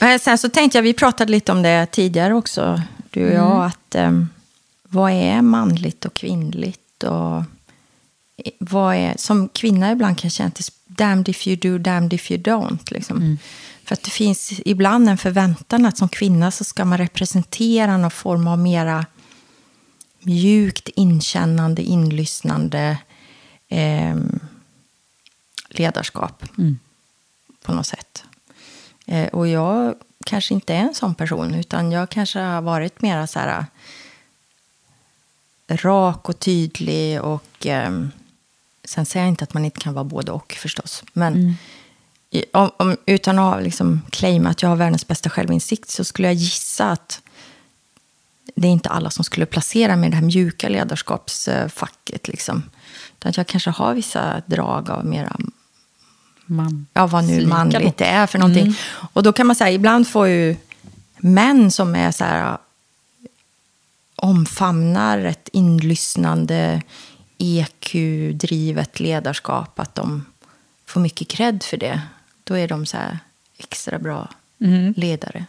Men 0.00 0.18
sen 0.18 0.38
så 0.38 0.48
tänkte 0.48 0.78
jag, 0.78 0.82
vi 0.82 0.92
pratade 0.94 1.32
lite 1.32 1.52
om 1.52 1.62
det 1.62 1.86
tidigare 1.86 2.34
också, 2.34 2.82
du 3.10 3.28
och 3.28 3.34
jag, 3.34 3.64
att 3.64 3.94
em, 3.94 4.28
vad 4.82 5.12
är 5.12 5.42
manligt 5.42 6.04
och 6.04 6.14
kvinnligt? 6.14 7.02
Och 7.02 7.36
eh, 7.36 8.52
vad 8.58 8.94
är, 8.94 9.14
som 9.16 9.48
kvinna 9.48 9.92
ibland 9.92 10.18
kan 10.18 10.28
jag 10.28 10.32
känna 10.32 10.48
att 10.48 10.72
damned 10.86 11.28
if 11.28 11.46
you 11.46 11.56
do, 11.56 11.78
damned 11.78 12.12
if 12.12 12.30
you 12.30 12.42
don't. 12.42 12.92
Liksom. 12.92 13.38
För 13.84 13.92
att 13.92 14.02
det 14.02 14.10
finns 14.10 14.52
ibland 14.64 15.08
en 15.08 15.18
förväntan 15.18 15.86
att 15.86 15.98
som 15.98 16.08
kvinna 16.08 16.50
så 16.50 16.64
ska 16.64 16.84
man 16.84 16.98
representera 16.98 17.96
någon 17.96 18.10
form 18.10 18.46
av 18.46 18.58
mera 18.58 19.06
mjukt 20.20 20.88
inkännande, 20.88 21.82
inlyssnande 21.82 22.98
em, 23.68 24.40
ledarskap 25.68 26.44
på 27.62 27.72
något 27.72 27.86
sätt. 27.86 28.24
Eh, 29.06 29.28
och 29.28 29.48
jag 29.48 29.94
kanske 30.26 30.54
inte 30.54 30.74
är 30.74 30.78
en 30.78 30.94
sån 30.94 31.14
person, 31.14 31.54
utan 31.54 31.92
jag 31.92 32.10
kanske 32.10 32.38
har 32.38 32.62
varit 32.62 33.02
mera 33.02 33.26
så 33.26 33.38
här 33.38 33.64
eh, 35.66 35.76
rak 35.76 36.28
och 36.28 36.38
tydlig 36.38 37.20
och 37.22 37.66
eh, 37.66 38.06
sen 38.84 39.06
säger 39.06 39.26
jag 39.26 39.32
inte 39.32 39.44
att 39.44 39.54
man 39.54 39.64
inte 39.64 39.80
kan 39.80 39.94
vara 39.94 40.04
både 40.04 40.32
och 40.32 40.52
förstås. 40.52 41.04
Men 41.12 41.56
i, 42.30 42.44
om, 42.52 42.70
om, 42.76 42.96
utan 43.06 43.38
att 43.38 43.62
liksom 43.62 44.02
claima 44.10 44.50
att 44.50 44.62
jag 44.62 44.68
har 44.68 44.76
världens 44.76 45.06
bästa 45.06 45.30
självinsikt 45.30 45.90
så 45.90 46.04
skulle 46.04 46.28
jag 46.28 46.34
gissa 46.34 46.90
att 46.90 47.22
det 48.60 48.68
är 48.68 48.72
inte 48.72 48.88
alla 48.88 49.10
som 49.10 49.24
skulle 49.24 49.46
placera 49.46 49.96
mig 49.96 50.06
i 50.06 50.10
det 50.10 50.16
här 50.16 50.24
mjuka 50.24 50.68
ledarskapsfacket. 50.68 52.28
Liksom. 52.28 52.62
Utan 53.18 53.32
jag 53.36 53.46
kanske 53.46 53.70
har 53.70 53.94
vissa 53.94 54.42
drag 54.46 54.90
av 54.90 55.06
mera 55.06 55.36
Man. 56.50 56.86
ja, 56.92 57.06
vad 57.06 57.24
nu 57.24 57.34
Slika 57.34 57.48
manligt 57.48 57.96
det 57.96 58.04
är 58.04 58.26
för 58.26 58.38
någonting. 58.38 58.74
Och 59.12 59.22
då 59.22 59.32
kan 59.32 59.46
man 59.46 59.56
säga, 59.56 59.70
ibland 59.70 60.08
får 60.08 60.28
ju 60.28 60.56
män 61.18 61.70
som 61.70 61.94
är 61.94 62.10
så 62.10 62.24
här 62.24 62.58
omfamnar 64.16 65.18
ett 65.18 65.48
inlyssnande 65.52 66.82
EQ-drivet 67.38 69.00
ledarskap, 69.00 69.80
att 69.80 69.94
de 69.94 70.24
får 70.86 71.00
mycket 71.00 71.28
cred 71.28 71.62
för 71.62 71.76
det. 71.76 72.00
Då 72.44 72.54
är 72.54 72.68
de 72.68 72.86
så 72.86 72.96
här 72.96 73.18
extra 73.58 73.98
bra 73.98 74.28
ledare. 74.96 75.44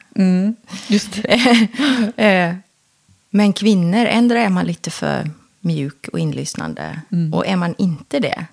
Just 0.87 1.23
det. 1.23 1.67
Men 3.29 3.53
kvinnor, 3.53 4.05
ändra 4.05 4.41
är 4.41 4.49
man 4.49 4.65
lite 4.65 4.91
för 4.91 5.29
mjuk 5.59 6.07
och 6.13 6.19
inlyssnande. 6.19 7.01
Och 7.33 7.47
är 7.47 7.55
man 7.55 7.75
inte 7.77 8.19
det, 8.19 8.45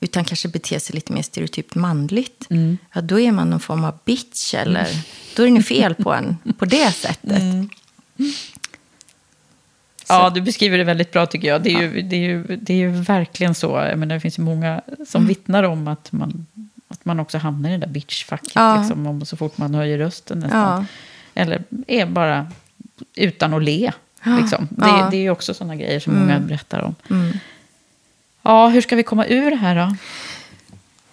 utan 0.00 0.24
kanske 0.24 0.48
beter 0.48 0.78
sig 0.78 0.94
lite 0.94 1.12
mer 1.12 1.22
stereotypt 1.22 1.74
manligt, 1.74 2.46
ja, 2.94 3.00
då 3.00 3.20
är 3.20 3.32
man 3.32 3.50
någon 3.50 3.60
form 3.60 3.84
av 3.84 3.98
bitch. 4.04 4.54
Eller, 4.54 4.88
Då 5.36 5.42
är 5.42 5.46
det 5.46 5.52
något 5.52 5.66
fel 5.66 5.94
på 5.94 6.14
en 6.14 6.36
på 6.58 6.64
det 6.64 6.92
sättet. 6.92 7.42
Ja, 10.08 10.30
du 10.30 10.40
beskriver 10.40 10.78
det 10.78 10.84
väldigt 10.84 11.12
bra 11.12 11.26
tycker 11.26 11.48
jag. 11.48 11.62
Det 11.62 11.70
är 11.70 11.80
ju, 11.80 12.02
det 12.02 12.16
är 12.16 12.20
ju, 12.20 12.56
det 12.56 12.72
är 12.72 12.76
ju 12.76 12.90
verkligen 12.90 13.54
så. 13.54 13.66
Jag 13.70 13.98
menar, 13.98 14.14
det 14.14 14.20
finns 14.20 14.38
ju 14.38 14.42
många 14.42 14.82
som 15.08 15.26
vittnar 15.26 15.62
om 15.62 15.88
att 15.88 16.12
man, 16.12 16.46
att 16.88 17.04
man 17.04 17.20
också 17.20 17.38
hamnar 17.38 17.68
i 17.68 17.72
det 17.72 17.78
där 17.78 17.86
bitchfacket. 17.86 18.52
Ja. 18.54 18.78
Liksom, 18.80 19.06
om, 19.06 19.24
så 19.26 19.36
fort 19.36 19.58
man 19.58 19.74
höjer 19.74 19.98
rösten 19.98 20.38
nästan. 20.38 20.60
Ja. 20.60 20.84
Eller 21.34 21.64
är 21.86 22.06
bara 22.06 22.46
utan 23.16 23.54
att 23.54 23.62
le. 23.62 23.92
Liksom. 24.40 24.68
Det, 24.70 24.86
Ja. 24.86 25.08
det 25.10 25.16
är 25.26 25.30
också 25.30 25.54
sådana 25.54 25.76
grejer 25.76 26.00
som 26.00 26.14
många 26.18 26.38
berättar 26.40 26.80
om. 26.80 26.94
Ja, 28.42 28.68
hur 28.68 28.80
ska 28.80 28.96
vi 28.96 29.02
komma 29.02 29.26
ur 29.26 29.50
det 29.50 29.56
här 29.56 29.76
då? 29.76 29.96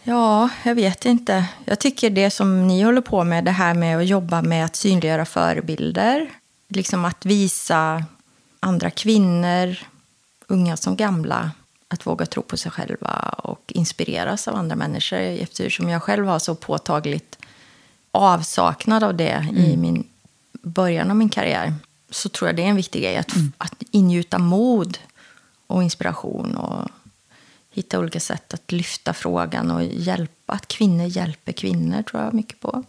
Ja, 0.03 0.49
jag 0.63 0.75
vet 0.75 1.05
inte. 1.05 1.45
Jag 1.65 1.79
tycker 1.79 2.09
det 2.09 2.29
som 2.29 2.67
ni 2.67 2.81
håller 2.83 3.01
på 3.01 3.23
med, 3.23 3.45
det 3.45 3.51
här 3.51 3.73
med 3.73 3.97
att 3.97 4.05
jobba 4.07 4.41
med 4.41 4.65
att 4.65 4.75
synliggöra 4.75 5.25
förebilder. 5.25 6.29
Liksom 6.67 7.05
att 7.05 7.25
visa 7.25 8.03
andra 8.59 8.89
kvinnor, 8.89 9.77
unga 10.47 10.77
som 10.77 10.95
gamla, 10.95 11.51
att 11.87 12.07
våga 12.07 12.25
tro 12.25 12.41
på 12.41 12.57
sig 12.57 12.71
själva 12.71 13.35
och 13.37 13.63
inspireras 13.75 14.47
av 14.47 14.55
andra 14.55 14.75
människor. 14.75 15.17
Eftersom 15.19 15.89
jag 15.89 16.03
själv 16.03 16.27
har 16.27 16.39
så 16.39 16.55
påtagligt 16.55 17.37
avsaknad 18.11 19.03
av 19.03 19.15
det 19.17 19.47
i 19.55 19.77
min 19.77 20.03
början 20.62 21.10
av 21.10 21.16
min 21.16 21.30
karriär. 21.30 21.74
Så 22.10 22.30
tror 22.30 22.47
jag 22.47 22.55
det 22.55 22.64
är 22.64 22.68
en 22.68 22.76
viktig 22.76 23.01
grej, 23.01 23.18
att, 23.18 23.34
att 23.57 23.84
ingjuta 23.91 24.38
mod 24.38 24.97
och 25.68 25.84
inspiration 25.84 26.55
och 26.55 26.89
hitta 27.72 27.99
olika 27.99 28.20
sätt 28.20 28.53
att 28.53 28.72
lyfta 28.72 29.14
frågan 29.14 29.72
och 29.72 29.84
hjälpa. 29.84 30.53
Att 30.53 30.68
kvinnor 30.68 31.05
hjälper 31.05 31.51
kvinnor 31.51 32.01
tror 32.01 32.24
jag 32.24 32.34
mycket 32.34 32.60
på. 32.60 32.84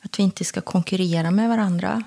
Att 0.00 0.18
vi 0.18 0.22
inte 0.22 0.44
ska 0.44 0.60
konkurrera 0.60 1.30
med 1.30 1.48
varandra. 1.48 2.02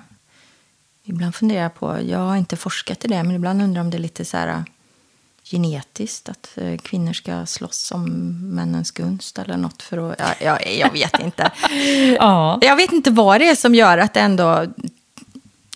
Ibland 1.04 1.34
funderar 1.34 1.62
jag 1.62 1.74
på, 1.74 1.98
jag 2.08 2.18
har 2.18 2.36
inte 2.36 2.56
forskat 2.56 3.04
i 3.04 3.08
det, 3.08 3.22
men 3.22 3.36
ibland 3.36 3.62
undrar 3.62 3.78
jag 3.80 3.84
om 3.84 3.90
det 3.90 3.96
är 3.96 4.02
lite 4.02 4.24
så 4.24 4.36
här 4.36 4.64
genetiskt. 5.44 6.28
Att 6.28 6.48
eh, 6.56 6.76
kvinnor 6.76 7.12
ska 7.12 7.46
slåss 7.46 7.92
om 7.94 8.04
männens 8.54 8.90
gunst 8.90 9.38
eller 9.38 9.56
något 9.56 9.82
för 9.82 10.10
att... 10.10 10.18
Ja, 10.18 10.34
ja, 10.44 10.58
jag 10.78 10.92
vet 10.92 11.20
inte. 11.20 11.50
Ja. 12.18 12.58
Jag 12.62 12.76
vet 12.76 12.92
inte 12.92 13.10
vad 13.10 13.40
det 13.40 13.48
är 13.48 13.54
som 13.54 13.74
gör 13.74 13.98
att 13.98 14.14
det 14.14 14.20
ändå... 14.20 14.66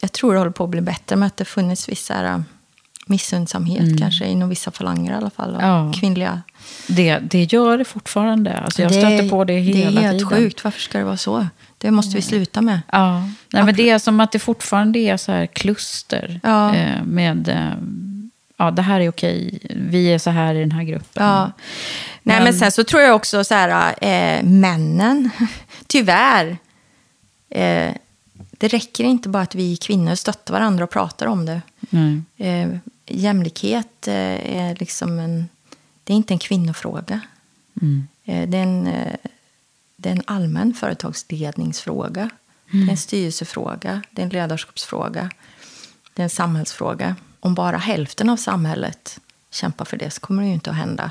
Jag 0.01 0.13
tror 0.13 0.33
det 0.33 0.39
håller 0.39 0.51
på 0.53 0.65
att 0.65 0.71
bli 0.71 0.81
bättre, 0.81 1.17
men 1.17 1.27
att 1.27 1.37
det 1.37 1.45
funnits 1.45 1.89
vissa 1.89 2.25
äh, 2.25 2.41
missundsamhet 3.07 3.99
kanske, 3.99 4.27
inom 4.27 4.49
vissa 4.49 4.71
falanger 4.71 5.13
i 5.13 5.15
alla 5.15 5.31
fall. 5.31 5.57
Ja. 5.61 5.93
Kvinnliga. 6.01 6.43
Det, 6.87 7.19
det 7.19 7.53
gör 7.53 7.79
det 7.79 7.85
fortfarande. 7.85 8.57
Alltså 8.59 8.83
jag 8.83 8.91
stöter 8.95 9.29
på 9.29 9.45
det 9.45 9.53
hela 9.59 10.01
Det 10.01 10.07
är 10.07 10.11
helt 10.13 10.19
tiden. 10.19 10.37
sjukt. 10.39 10.65
Varför 10.65 10.81
ska 10.81 10.99
det 10.99 11.05
vara 11.05 11.17
så? 11.17 11.47
Det 11.79 11.91
måste 11.91 12.17
vi 12.17 12.23
sluta 12.23 12.63
med. 12.63 12.81
Ja. 12.93 13.21
Nej, 13.53 13.65
men 13.65 13.75
det 13.75 13.91
är 13.91 13.99
som 13.99 14.21
att 14.21 14.33
det 14.33 14.39
fortfarande 14.39 14.99
är 14.99 15.17
så 15.17 15.33
här 15.33 15.47
kluster. 15.47 16.41
Ja. 16.43 16.75
Eh, 16.75 17.03
med, 17.05 17.49
eh, 17.49 17.73
ja 18.57 18.71
det 18.71 18.83
här 18.83 19.01
är 19.01 19.09
okej, 19.09 19.59
vi 19.71 20.13
är 20.13 20.19
så 20.19 20.31
här 20.31 20.55
i 20.55 20.61
den 20.61 20.73
här 20.73 20.85
gruppen. 20.85 21.25
Ja. 21.25 21.53
Nej, 22.23 22.45
men 22.45 22.55
sen 22.55 22.73
så 22.73 22.85
tror 22.85 23.03
jag 23.03 23.17
också 23.17 23.45
så 23.45 23.55
här, 23.55 23.95
eh, 24.01 24.45
männen, 24.45 25.31
tyvärr, 25.87 26.57
eh, 27.49 27.93
det 28.51 28.69
räcker 28.69 29.05
inte 29.05 29.29
bara 29.29 29.43
att 29.43 29.55
vi 29.55 29.77
kvinnor 29.77 30.15
stöttar 30.15 30.55
varandra 30.55 30.85
och 30.85 30.91
pratar 30.91 31.27
om 31.27 31.47
det. 31.47 31.63
Nej. 31.81 32.23
Eh, 32.37 32.69
jämlikhet 33.07 34.09
eh, 34.09 34.57
är 34.57 34.77
liksom 34.81 35.19
en, 35.19 35.49
det 36.05 36.13
är 36.13 36.17
inte 36.17 36.35
en 36.35 36.39
kvinnofråga. 36.39 37.21
Mm. 37.83 38.07
Eh, 38.25 38.49
det, 38.49 38.59
är 38.59 38.63
en, 38.63 38.87
eh, 38.87 39.17
det 39.97 40.09
är 40.09 40.13
en 40.13 40.23
allmän 40.27 40.75
företagsledningsfråga. 40.75 42.31
Det 42.73 42.79
är 42.79 42.91
en 42.91 42.97
styrelsefråga, 42.97 44.03
det 44.11 44.23
är 44.23 44.27
en 44.27 44.31
ledarskapsfråga, 44.31 45.31
det 46.15 46.23
är 46.23 46.25
en 46.25 46.31
samhällsfråga. 46.31 47.17
Om 47.47 47.55
bara 47.55 47.77
hälften 47.77 48.29
av 48.29 48.37
samhället 48.37 49.21
kämpar 49.51 49.85
för 49.85 49.97
det 49.97 50.11
så 50.11 50.21
kommer 50.21 50.43
det 50.43 50.49
ju 50.49 50.55
inte 50.55 50.71
att 50.71 50.77
hända. 50.77 51.11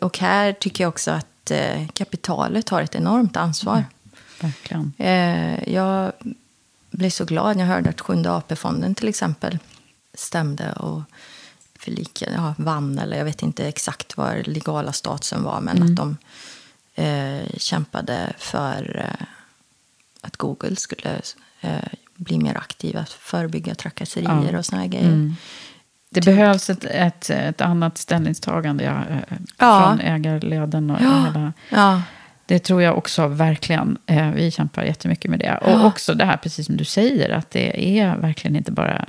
Och- 0.00 0.18
här 0.18 0.52
tycker 0.52 0.84
jag 0.84 0.88
också 0.88 1.10
att 1.10 1.50
eh, 1.50 1.88
kapitalet 1.88 2.68
har 2.68 2.82
ett 2.82 2.94
enormt 2.94 3.36
ansvar. 3.36 3.84
Verkligen. 4.40 4.92
Eh, 4.98 5.72
jag 5.74 6.12
blev 6.90 7.10
så 7.10 7.24
glad 7.24 7.56
när 7.56 7.64
jag 7.64 7.72
hörde 7.72 7.90
att 7.90 8.00
Sjunde 8.00 8.32
AP-fonden 8.32 8.94
till 8.94 9.08
exempel 9.08 9.58
stämde 10.14 10.72
och 10.72 11.02
förlikade, 11.78 12.32
ja, 12.32 12.54
vann, 12.58 12.98
eller 12.98 13.16
jag 13.18 13.24
vet 13.24 13.42
inte 13.42 13.68
exakt 13.68 14.16
vad 14.16 14.46
legala 14.46 14.92
statusen 14.92 15.42
var, 15.42 15.60
men 15.60 15.82
att 15.82 15.96
de 15.96 16.16
eh, 16.94 17.56
kämpade 17.56 18.32
för 18.38 18.96
eh, 19.04 19.26
att 20.20 20.36
Google 20.36 20.76
skulle 20.76 21.20
eh, 21.60 21.88
bli 22.18 22.38
mer 22.38 22.56
aktiva, 22.56 23.00
att 23.00 23.10
förebygga 23.10 23.74
trakasserier 23.74 24.48
Ja. 24.52 24.58
och 24.58 24.64
såna 24.66 24.80
här 24.82 24.88
grejer. 24.88 25.32
Det 26.10 26.24
behövs 26.24 26.70
ett, 26.70 26.84
ett, 26.84 27.30
ett 27.30 27.60
annat 27.60 27.98
ställningstagande 27.98 28.84
ja, 28.84 29.00
eh, 29.10 29.36
Ja. 29.58 29.82
från 29.86 30.00
ägarleden. 30.00 30.90
Och 30.90 30.98
hela, 30.98 31.52
Ja. 31.70 32.02
det 32.46 32.58
tror 32.58 32.82
jag 32.82 32.98
också 32.98 33.26
verkligen. 33.26 33.98
Eh, 34.06 34.30
vi 34.30 34.50
kämpar 34.50 34.82
jättemycket 34.82 35.30
med 35.30 35.38
det. 35.40 35.56
Och 35.56 35.86
också 35.86 36.14
det 36.14 36.24
här, 36.24 36.36
precis 36.36 36.66
som 36.66 36.76
du 36.76 36.84
säger, 36.84 37.30
att 37.30 37.50
det 37.50 37.98
är 38.00 38.16
verkligen 38.16 38.56
inte 38.56 38.72
bara... 38.72 39.04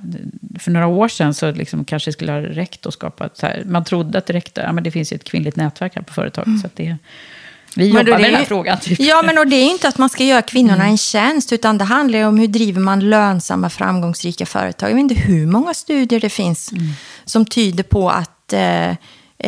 För 0.60 0.72
några 0.72 0.88
år 0.88 1.08
sedan 1.08 1.34
så 1.34 1.52
liksom 1.52 1.86
kanske 1.86 2.08
det 2.10 2.14
skulle 2.14 2.32
ha 2.32 2.40
räckt 2.40 2.86
att 2.86 2.94
skapa... 2.94 3.30
Så 3.34 3.48
man 3.66 3.84
trodde 3.84 4.18
att 4.18 4.26
det 4.26 4.34
räckte. 4.34 4.62
Ja, 4.62 4.72
men 4.72 4.84
det 4.84 4.92
finns 4.92 5.14
ju 5.14 5.16
ett 5.16 5.24
kvinnligt 5.24 5.56
nätverk 5.56 5.96
här 5.96 6.02
på 6.02 6.14
företaget. 6.14 6.60
Så 6.62 6.68
att 6.68 6.76
det, 6.76 6.98
vi 7.80 7.90
Mm. 7.90 7.96
Men 7.96 8.06
jobbar 8.06 8.20
med 8.20 8.28
den 8.30 8.34
här 8.36 8.42
ju- 8.42 8.46
frågan. 8.48 8.80
Typ. 8.80 9.00
Ja, 9.00 9.22
men 9.26 9.38
och 9.38 9.48
det 9.48 9.56
är 9.56 9.70
inte 9.72 9.88
att 9.88 9.98
man 9.98 10.10
ska 10.10 10.24
göra 10.24 10.42
kvinnorna 10.42 10.86
en 10.86 10.98
tjänst, 10.98 11.54
utan 11.54 11.78
det 11.78 11.84
handlar 11.86 12.20
ju 12.20 12.26
om 12.26 12.40
hur 12.40 12.48
driver 12.48 12.82
man 12.82 13.00
lönsamma, 13.10 13.70
framgångsrika 13.70 14.46
företag. 14.46 14.90
Jag 14.90 14.96
vet 14.96 15.02
inte 15.02 15.16
hur 15.22 15.46
många 15.46 15.74
studier 15.74 16.20
det 16.20 16.30
finns 16.30 16.72
som 17.26 17.46
tyder 17.46 17.84
på 17.84 18.10
att 18.10 18.54
eh, 18.54 18.90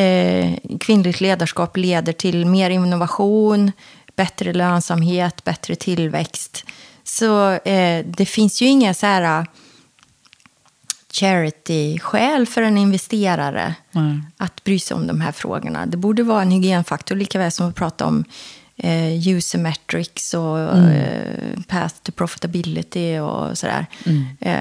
eh, 0.06 0.54
kvinnligt 0.80 1.22
ledarskap 1.22 1.78
leder 1.78 2.14
till 2.14 2.46
mer 2.46 2.70
innovation, 2.70 3.72
bättre 4.16 4.54
lönsamhet, 4.54 5.44
bättre 5.44 5.76
tillväxt. 5.76 6.66
Så 7.04 7.52
eh, 7.52 8.06
det 8.06 8.26
finns 8.26 8.62
ju 8.62 8.66
inga 8.66 8.94
så 8.94 9.06
här 9.06 9.46
charity-skäl 11.14 12.46
för 12.48 12.62
en 12.62 12.78
investerare 12.78 13.76
Nej. 13.92 14.20
att 14.38 14.64
bry 14.64 14.80
sig 14.80 14.96
om 14.96 15.08
de 15.08 15.22
här 15.22 15.32
frågorna. 15.32 15.86
Det 15.86 15.98
borde 15.98 16.24
vara 16.24 16.42
en 16.42 16.52
hygienfaktor, 16.52 17.16
lika 17.16 17.40
väl 17.40 17.52
som 17.52 17.70
att 17.70 17.76
prata 17.76 18.06
om 18.06 18.24
eh, 18.78 19.28
user 19.28 19.60
metrics 19.60 20.34
och 20.34 20.60
eh, 20.60 21.60
path 21.68 21.96
to 22.04 22.12
profitability 22.12 23.20
och 23.20 23.58
sådär. 23.58 23.86
Eh, 24.40 24.56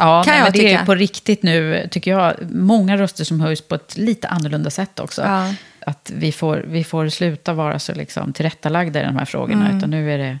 Ja, 0.00 0.22
Kan 0.24 0.32
nej, 0.34 0.42
jag 0.44 0.52
det 0.52 0.58
är 0.58 0.62
tycka. 0.68 0.80
ju 0.80 0.86
på 0.86 0.94
riktigt 0.94 1.42
nu, 1.42 1.88
tycker 1.90 2.10
jag, 2.10 2.34
många 2.50 2.96
röster 2.96 3.24
som 3.24 3.40
höjs 3.40 3.60
på 3.60 3.74
ett 3.74 3.96
lite 3.96 4.28
annorlunda 4.28 4.70
sätt 4.70 5.00
också. 5.00 5.22
Ja. 5.22 5.54
Att 5.86 6.12
vi 6.14 6.32
får, 6.32 6.64
vi 6.68 6.84
får 6.84 7.08
sluta 7.08 7.52
vara 7.52 7.78
så 7.78 7.94
liksom 7.94 8.32
tillrättalagda 8.32 9.02
i 9.02 9.04
de 9.04 9.16
här 9.16 9.24
frågorna, 9.24 9.64
Mm. 9.66 9.78
utan 9.78 9.90
nu 9.90 10.12
är 10.14 10.18
det, 10.18 10.38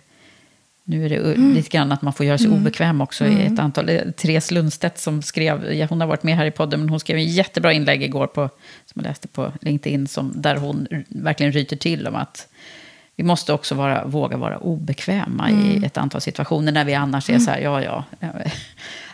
nu 0.90 1.04
är 1.04 1.08
det 1.08 1.16
u- 1.16 1.54
lite 1.54 1.68
grann 1.68 1.92
att 1.92 2.02
man 2.02 2.12
får 2.12 2.26
göra 2.26 2.38
sig 2.38 2.46
Mm. 2.46 2.58
obekväm 2.60 3.00
också 3.00 3.26
i 3.26 3.46
ett 3.46 3.58
antal. 3.58 3.86
det 3.86 3.98
är 3.98 4.10
Therese 4.12 4.50
Lundstedt 4.50 4.98
som 4.98 5.22
skrev, 5.22 5.72
ja, 5.72 5.86
hon 5.90 6.00
har 6.00 6.08
varit 6.08 6.22
med 6.22 6.36
här 6.36 6.46
i 6.46 6.50
podden, 6.50 6.80
men 6.80 6.88
hon 6.88 7.00
skrev 7.00 7.16
en 7.16 7.24
jättebra 7.26 7.72
inlägg 7.72 8.02
igår 8.02 8.26
på, 8.26 8.40
som 8.86 8.92
jag 8.94 9.02
läste 9.02 9.28
på 9.28 9.52
LinkedIn, 9.60 10.06
som, 10.06 10.32
där 10.36 10.56
hon 10.56 10.86
verkligen 11.08 11.52
ryter 11.52 11.76
till 11.76 12.06
om 12.06 12.14
att 12.14 12.48
vi 13.16 13.24
måste 13.24 13.52
också 13.52 13.74
vara, 13.74 14.04
våga 14.04 14.36
vara 14.36 14.58
obekväma 14.58 15.48
Mm. 15.48 15.82
i 15.82 15.86
ett 15.86 15.98
antal 15.98 16.20
situationer 16.20 16.72
när 16.72 16.84
vi 16.84 16.94
annars 16.94 17.30
är 17.30 17.38
så 17.38 17.50
här, 17.50 17.58
ja, 17.60 17.82
ja. 17.82 18.04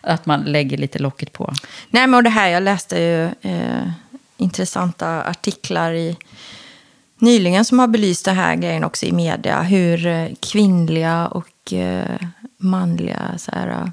Att 0.00 0.26
man 0.26 0.42
lägger 0.42 0.76
lite 0.78 0.98
locket 0.98 1.32
på. 1.32 1.52
Nej, 1.90 2.06
men 2.06 2.14
och 2.14 2.22
det 2.22 2.30
här, 2.30 2.48
jag 2.48 2.62
läste 2.62 2.98
ju 3.00 3.24
eh, 3.50 3.88
intressanta 4.36 5.22
artiklar 5.24 5.92
i, 5.92 6.16
nyligen 7.18 7.64
som 7.64 7.78
har 7.78 7.86
belyst 7.86 8.24
det 8.24 8.30
här 8.32 8.54
grejen 8.56 8.84
också 8.84 9.06
i 9.06 9.12
media. 9.12 9.62
Hur 9.62 10.06
eh, 10.06 10.28
kvinnliga 10.40 11.26
och 11.26 11.72
eh, 11.72 12.16
manliga 12.58 13.18
så 13.38 13.50
här, 13.54 13.68
eh, 13.68 13.88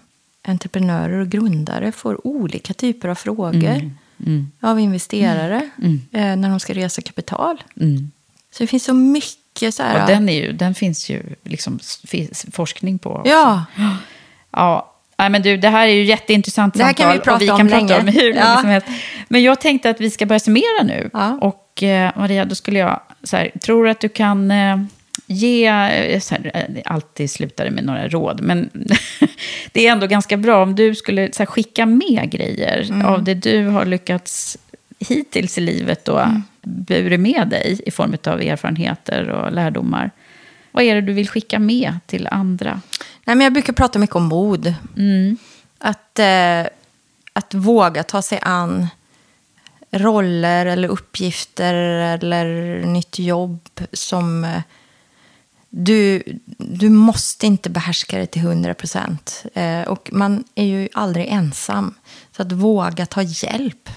entreprenörer 0.47 1.19
och 1.19 1.27
grundare 1.29 1.91
får 1.91 2.27
olika 2.27 2.73
typer 2.73 3.07
av 3.09 3.15
frågor 3.15 3.91
av 4.61 4.79
investerare 4.79 5.69
eh, 6.11 6.35
när 6.35 6.49
de 6.49 6.59
ska 6.59 6.73
resa 6.73 7.01
kapital. 7.01 7.63
Så 8.51 8.63
det 8.63 8.67
finns 8.67 8.83
så 8.83 8.93
mycket 8.93 9.73
så 9.75 9.83
här... 9.83 10.01
Och 10.01 10.07
den, 10.07 10.29
är 10.29 10.33
ju, 10.43 10.51
den 10.53 10.75
finns 10.75 11.09
ju 11.09 11.23
liksom 11.43 11.79
forskning 12.51 12.99
på. 12.99 13.09
också. 13.09 13.29
ja, 13.31 13.65
Ja, 14.51 14.87
Nej, 15.17 15.29
men 15.29 15.41
du, 15.41 15.57
det 15.57 15.69
här 15.69 15.87
är 15.87 15.91
ju 15.93 16.03
jätteintressant 16.03 16.73
Det 16.73 16.83
här 16.83 16.93
kan 16.93 17.11
samtal. 17.11 17.19
vi 17.19 17.23
prata 17.23 17.35
och 17.35 17.41
vi 17.41 17.51
om 17.51 17.57
kan 17.57 17.67
länge. 17.67 17.87
prata 17.87 18.01
om 18.01 18.07
hur 18.07 18.33
länge 18.33 18.39
Ja. 18.45 18.57
som 18.61 18.69
helst. 18.69 18.87
Men 19.27 19.43
jag 19.43 19.61
tänkte 19.61 19.89
att 19.89 20.01
vi 20.01 20.09
ska 20.09 20.25
börja 20.25 20.39
summera 20.39 20.83
nu. 20.83 21.09
Ja. 21.13 21.37
Och 21.41 21.83
eh, 21.83 22.11
Maria, 22.17 22.45
då 22.45 22.55
skulle 22.55 22.79
jag, 22.79 22.99
så 23.23 23.37
här, 23.37 23.51
tror 23.63 23.87
att 23.87 23.99
du 23.99 24.09
kan 24.09 24.51
eh, 24.51 24.77
ge, 25.27 25.65
eh, 25.67 26.21
här, 26.31 26.51
eh, 26.53 26.81
alltid 26.85 27.31
slutar 27.31 27.65
det 27.65 27.71
med 27.71 27.83
några 27.83 28.07
råd, 28.07 28.41
men 28.41 28.69
det 29.71 29.87
är 29.87 29.91
ändå 29.91 30.07
ganska 30.07 30.37
bra 30.37 30.63
om 30.63 30.75
du 30.75 30.95
skulle 30.95 31.21
här, 31.39 31.45
skicka 31.45 31.85
med 31.85 32.29
grejer 32.31 32.87
Mm. 32.91 33.05
av 33.05 33.23
det 33.23 33.33
du 33.33 33.65
har 33.67 33.85
lyckats 33.85 34.57
hittills 34.99 35.57
i 35.57 35.61
livet 35.61 36.05
då, 36.05 36.17
Mm. 36.19 36.43
burit 36.61 37.19
med 37.19 37.47
dig 37.47 37.81
i 37.85 37.91
form 37.91 38.15
av 38.27 38.41
erfarenheter 38.41 39.29
och 39.29 39.51
lärdomar. 39.51 40.11
Vad 40.71 40.83
är 40.83 40.95
det 40.95 41.01
du 41.01 41.13
vill 41.13 41.29
skicka 41.29 41.59
med 41.59 41.99
till 42.05 42.27
andra? 42.31 42.81
Nej, 43.25 43.35
men 43.35 43.41
jag 43.41 43.53
brukar 43.53 43.73
prata 43.73 43.99
mycket 43.99 44.15
om 44.15 44.23
mod. 44.25 44.73
Att, 45.79 46.19
eh, 46.19 46.61
att 47.33 47.53
våga 47.53 48.03
ta 48.03 48.21
sig 48.21 48.39
an 48.41 48.87
roller 49.91 50.65
eller 50.65 50.87
uppgifter 50.87 51.73
eller 51.73 52.79
nytt 52.85 53.19
jobb 53.19 53.69
som 53.93 54.43
eh, 54.43 54.61
du, 55.73 56.23
du 56.57 56.89
måste 56.89 57.47
inte 57.47 57.69
behärska 57.69 58.17
det 58.17 58.25
till 58.25 58.41
100 58.41 58.73
procent. 58.73 59.45
Eh, 59.53 59.81
och 59.81 60.09
man 60.13 60.43
är 60.55 60.65
ju 60.65 60.89
aldrig 60.93 61.27
ensam. 61.27 61.93
Så 62.35 62.41
att 62.41 62.51
våga 62.51 63.05
ta 63.05 63.21
hjälp. 63.21 63.89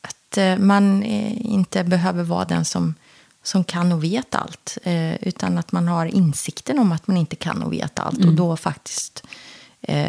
Att 0.00 0.38
eh, 0.38 0.58
man 0.58 1.02
eh, 1.02 1.46
inte 1.46 1.84
behöver 1.84 2.22
vara 2.22 2.44
den 2.44 2.64
som, 2.64 2.94
som 3.42 3.64
kan 3.64 3.92
och 3.92 4.04
vet 4.04 4.34
allt. 4.34 4.78
Utan 5.20 5.58
att 5.58 5.72
man 5.72 5.88
har 5.88 6.06
insikten 6.06 6.78
om 6.78 6.92
att 6.92 7.06
man 7.06 7.16
inte 7.16 7.36
kan 7.36 7.62
och 7.62 7.72
vet 7.72 7.98
allt. 7.98 8.24
Och 8.24 8.32
då 8.32 8.56
faktiskt 8.56 9.24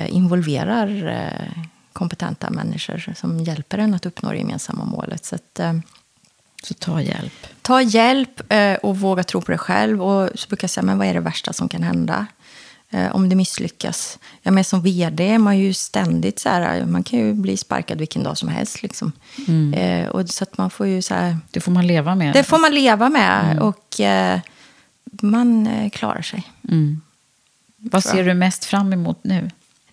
involverar 0.07 0.87
kompetenta 1.93 2.49
människor 2.49 3.13
som 3.15 3.39
hjälper 3.39 3.77
en 3.77 3.93
att 3.93 4.05
uppnå 4.05 4.31
det 4.31 4.37
gemensamma 4.37 4.85
målet. 4.85 5.25
Så 5.25 5.35
att, 5.35 5.59
eh, 5.59 5.73
Så 6.63 6.73
ta 6.73 7.01
hjälp. 7.01 7.47
Ta 7.61 7.81
hjälp 7.81 8.51
eh, 8.53 8.73
och 8.73 8.99
våga 8.99 9.23
tro 9.23 9.41
på 9.41 9.51
dig 9.51 9.57
själv. 9.59 10.03
Och 10.03 10.29
så 10.35 10.47
brukar 10.47 10.63
jag 10.65 10.69
säga, 10.69 10.83
men 10.85 10.97
vad 10.97 11.07
är 11.07 11.13
det 11.13 11.19
värsta 11.19 11.53
som 11.53 11.69
kan 11.69 11.83
hända? 11.83 12.25
Eh, 12.91 13.15
om 13.15 13.29
det 13.29 13.35
misslyckas. 13.35 14.19
Jag 14.41 14.53
menar, 14.53 14.63
som 14.63 14.81
vd 14.81 15.27
är 15.29 15.37
man 15.37 15.57
ju 15.59 15.73
ständigt 15.73 16.39
så 16.39 16.49
här, 16.49 16.85
man 16.85 17.03
kan 17.03 17.19
ju 17.19 17.33
bli 17.33 17.57
sparkad 17.57 17.97
vilken 17.97 18.23
dag 18.23 18.37
som 18.37 18.49
helst. 18.49 18.81
Liksom. 18.83 19.11
Eh, 19.75 20.07
och 20.07 20.29
så 20.29 20.43
att 20.43 20.57
man 20.57 20.69
får 20.69 20.87
ju 20.87 21.01
så 21.01 21.13
här, 21.13 21.37
Det 21.51 21.59
får 21.59 21.71
man 21.71 21.87
leva 21.87 22.15
med. 22.15 22.33
det 22.33 22.43
får 22.43 22.57
man 22.59 22.73
leva 22.75 23.09
med. 23.09 23.59
Och 23.59 23.99
eh, 24.01 24.39
man 25.21 25.69
klarar 25.89 26.21
sig. 26.21 26.43
Vad 27.77 28.03
ser 28.03 28.23
du 28.25 28.33
mest 28.33 28.65
fram 28.65 28.93
emot 28.93 29.23
nu? 29.23 29.49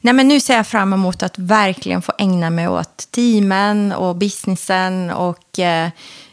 Nej, 0.07 0.15
men 0.15 0.29
nu 0.29 0.41
ser 0.41 0.57
jag 0.57 0.67
fram 0.67 0.93
emot 0.93 1.23
att 1.23 1.39
verkligen 1.39 2.03
få 2.03 2.13
ägna 2.19 2.51
mig 2.51 2.69
åt 2.69 3.09
teamen 3.11 3.93
och 3.93 4.17
businessen. 4.17 5.11
Och 5.11 5.59
eh, 5.59 5.91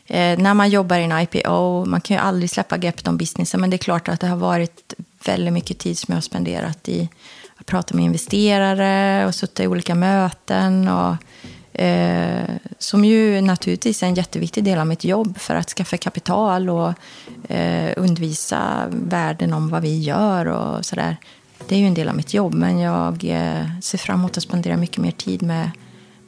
eh 0.08 0.40
när 0.40 0.54
man 0.54 0.70
jobbar 0.70 0.98
i 0.98 1.04
en 1.04 1.20
IPO, 1.20 1.86
man 1.86 2.02
kan 2.02 2.18
ju 2.18 2.24
aldrig 2.24 2.50
släppa 2.50 2.78
greppet 2.78 3.08
om 3.08 3.18
businessen. 3.18 3.62
Men 3.62 3.70
det 3.70 3.76
är 3.76 3.78
klart 3.78 4.10
att 4.10 4.20
det 4.20 4.28
har 4.28 4.38
varit 4.38 4.94
väldigt 5.26 5.54
mycket 5.54 5.78
tid 5.80 5.98
som 5.98 6.12
jag 6.12 6.16
har 6.16 6.22
spenderat 6.22 6.90
i 6.90 7.10
att 7.58 7.66
prata 7.66 7.96
med 7.96 8.06
investerare 8.06 9.26
och 9.28 9.36
suttit 9.36 9.60
i 9.60 9.68
olika 9.68 9.96
möten. 9.96 10.88
Och 10.88 11.16
Eh, 11.76 12.50
som 12.78 13.06
ju 13.06 13.42
naturligtvis 13.42 14.04
är 14.04 14.08
en 14.08 14.16
jätteviktig 14.16 14.64
del 14.64 14.80
av 14.80 14.88
mitt 14.88 15.04
jobb 15.04 15.38
för 15.38 15.56
att 15.56 15.70
skaffa 15.70 15.98
kapital 15.98 16.70
och 16.70 16.94
eh, 17.52 17.94
undervisa 17.98 18.88
världen 18.90 19.54
om 19.54 19.70
vad 19.70 19.82
vi 19.82 20.00
gör 20.00 20.46
och 20.46 20.86
sådär. 20.86 21.18
Det 21.68 21.76
är 21.76 21.80
ju 21.80 21.88
en 21.88 21.94
del 21.94 22.10
av 22.10 22.16
mitt 22.16 22.34
jobb, 22.34 22.54
men 22.54 22.80
jag 22.80 23.24
eh, 23.24 23.80
ser 23.82 23.98
fram 23.98 24.20
emot 24.20 24.38
att 24.38 24.44
spendera 24.44 24.78
mycket 24.78 24.98
mer 24.98 25.12
tid 25.12 25.42
med, 25.42 25.72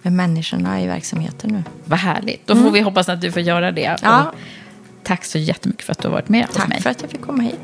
med 0.01 0.13
människorna 0.13 0.81
i 0.81 0.87
verksamheten 0.87 1.49
nu. 1.51 1.63
Vad 1.85 1.99
härligt. 1.99 2.47
Då 2.47 2.53
får 2.53 2.61
mm. 2.61 2.73
vi 2.73 2.81
hoppas 2.81 3.09
att 3.09 3.21
du 3.21 3.31
får 3.31 3.41
göra 3.41 3.71
det. 3.71 3.97
Ja. 4.01 4.33
tack 5.03 5.25
så 5.25 5.37
jättemycket 5.37 5.85
för 5.85 5.91
att 5.91 5.99
du 5.99 6.07
har 6.07 6.13
varit 6.13 6.29
med 6.29 6.47
tack 6.53 6.61
hos 6.61 6.67
mig. 6.69 6.77
Tack 6.77 6.83
för 6.83 6.89
att 6.89 7.01
jag 7.01 7.11
fick 7.11 7.21
komma 7.21 7.43
hit. 7.43 7.59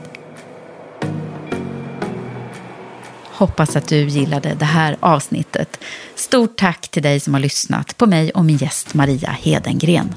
Hoppas 3.42 3.76
att 3.76 3.88
du 3.88 4.08
gillade 4.08 4.56
det 4.60 4.66
här 4.66 4.98
avsnittet. 5.00 5.80
Stort 6.16 6.58
tack 6.58 6.88
till 6.88 7.04
dig 7.04 7.20
som 7.20 7.34
har 7.34 7.42
lyssnat 7.42 7.98
på 7.98 8.06
mig 8.06 8.32
och 8.32 8.46
min 8.46 8.58
gäst 8.58 8.94
Maria 8.94 9.32
Hedengren. 9.42 10.14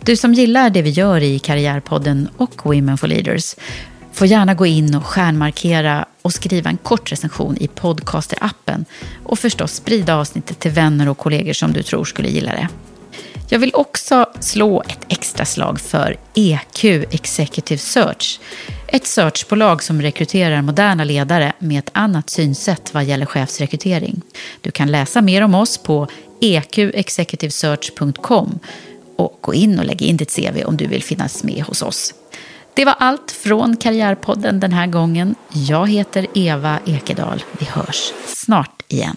Du 0.00 0.16
som 0.16 0.34
gillar 0.34 0.70
det 0.70 0.82
vi 0.82 0.90
gör 0.90 1.20
i 1.20 1.38
Karriärpodden 1.38 2.28
och 2.36 2.66
Women 2.66 2.98
for 2.98 3.06
Leaders 3.06 3.54
får 4.14 4.26
gärna 4.26 4.54
gå 4.54 4.66
in 4.66 4.94
och 4.94 5.06
stjärnmarkera 5.06 6.04
och 6.22 6.32
skriva 6.32 6.70
en 6.70 6.76
kort 6.76 7.12
recension 7.12 7.56
i 7.60 7.66
Podcaster-appen 7.66 8.84
och 9.24 9.38
förstås 9.38 9.72
sprida 9.72 10.16
avsnittet 10.16 10.58
till 10.58 10.70
vänner 10.70 11.08
och 11.08 11.18
kollegor 11.18 11.52
som 11.52 11.72
du 11.72 11.82
tror 11.82 12.04
skulle 12.04 12.28
gilla 12.28 12.52
det. 12.52 12.68
Jag 13.48 13.58
vill 13.58 13.70
också 13.74 14.26
slå 14.40 14.82
ett 14.88 15.06
extra 15.08 15.44
slag 15.44 15.80
för 15.80 16.16
EQ 16.34 16.84
Executive 16.84 17.78
Search. 17.78 18.40
Ett 18.86 19.06
searchbolag 19.06 19.82
som 19.82 20.02
rekryterar 20.02 20.62
moderna 20.62 21.04
ledare 21.04 21.52
med 21.58 21.78
ett 21.78 21.90
annat 21.92 22.30
synsätt 22.30 22.94
vad 22.94 23.04
gäller 23.04 23.26
chefsrekrytering. 23.26 24.22
Du 24.60 24.70
kan 24.70 24.90
läsa 24.90 25.22
mer 25.22 25.42
om 25.42 25.54
oss 25.54 25.78
på 25.78 26.08
eqexecutivesearch.com 26.40 28.58
och 29.16 29.38
gå 29.40 29.54
in 29.54 29.78
och 29.78 29.84
lägg 29.84 30.02
in 30.02 30.16
ditt 30.16 30.36
CV 30.36 30.64
om 30.64 30.76
du 30.76 30.86
vill 30.86 31.02
finnas 31.02 31.44
med 31.44 31.62
hos 31.62 31.82
oss. 31.82 32.14
Det 32.74 32.84
var 32.84 32.94
allt 32.98 33.30
från 33.30 33.76
Karriärpodden 33.76 34.60
den 34.60 34.72
här 34.72 34.86
gången. 34.86 35.34
Jag 35.52 35.90
heter 35.90 36.26
Eva 36.34 36.78
Ekedal. 36.86 37.42
Vi 37.58 37.66
hörs 37.66 38.12
snart 38.26 38.82
igen. 38.88 39.16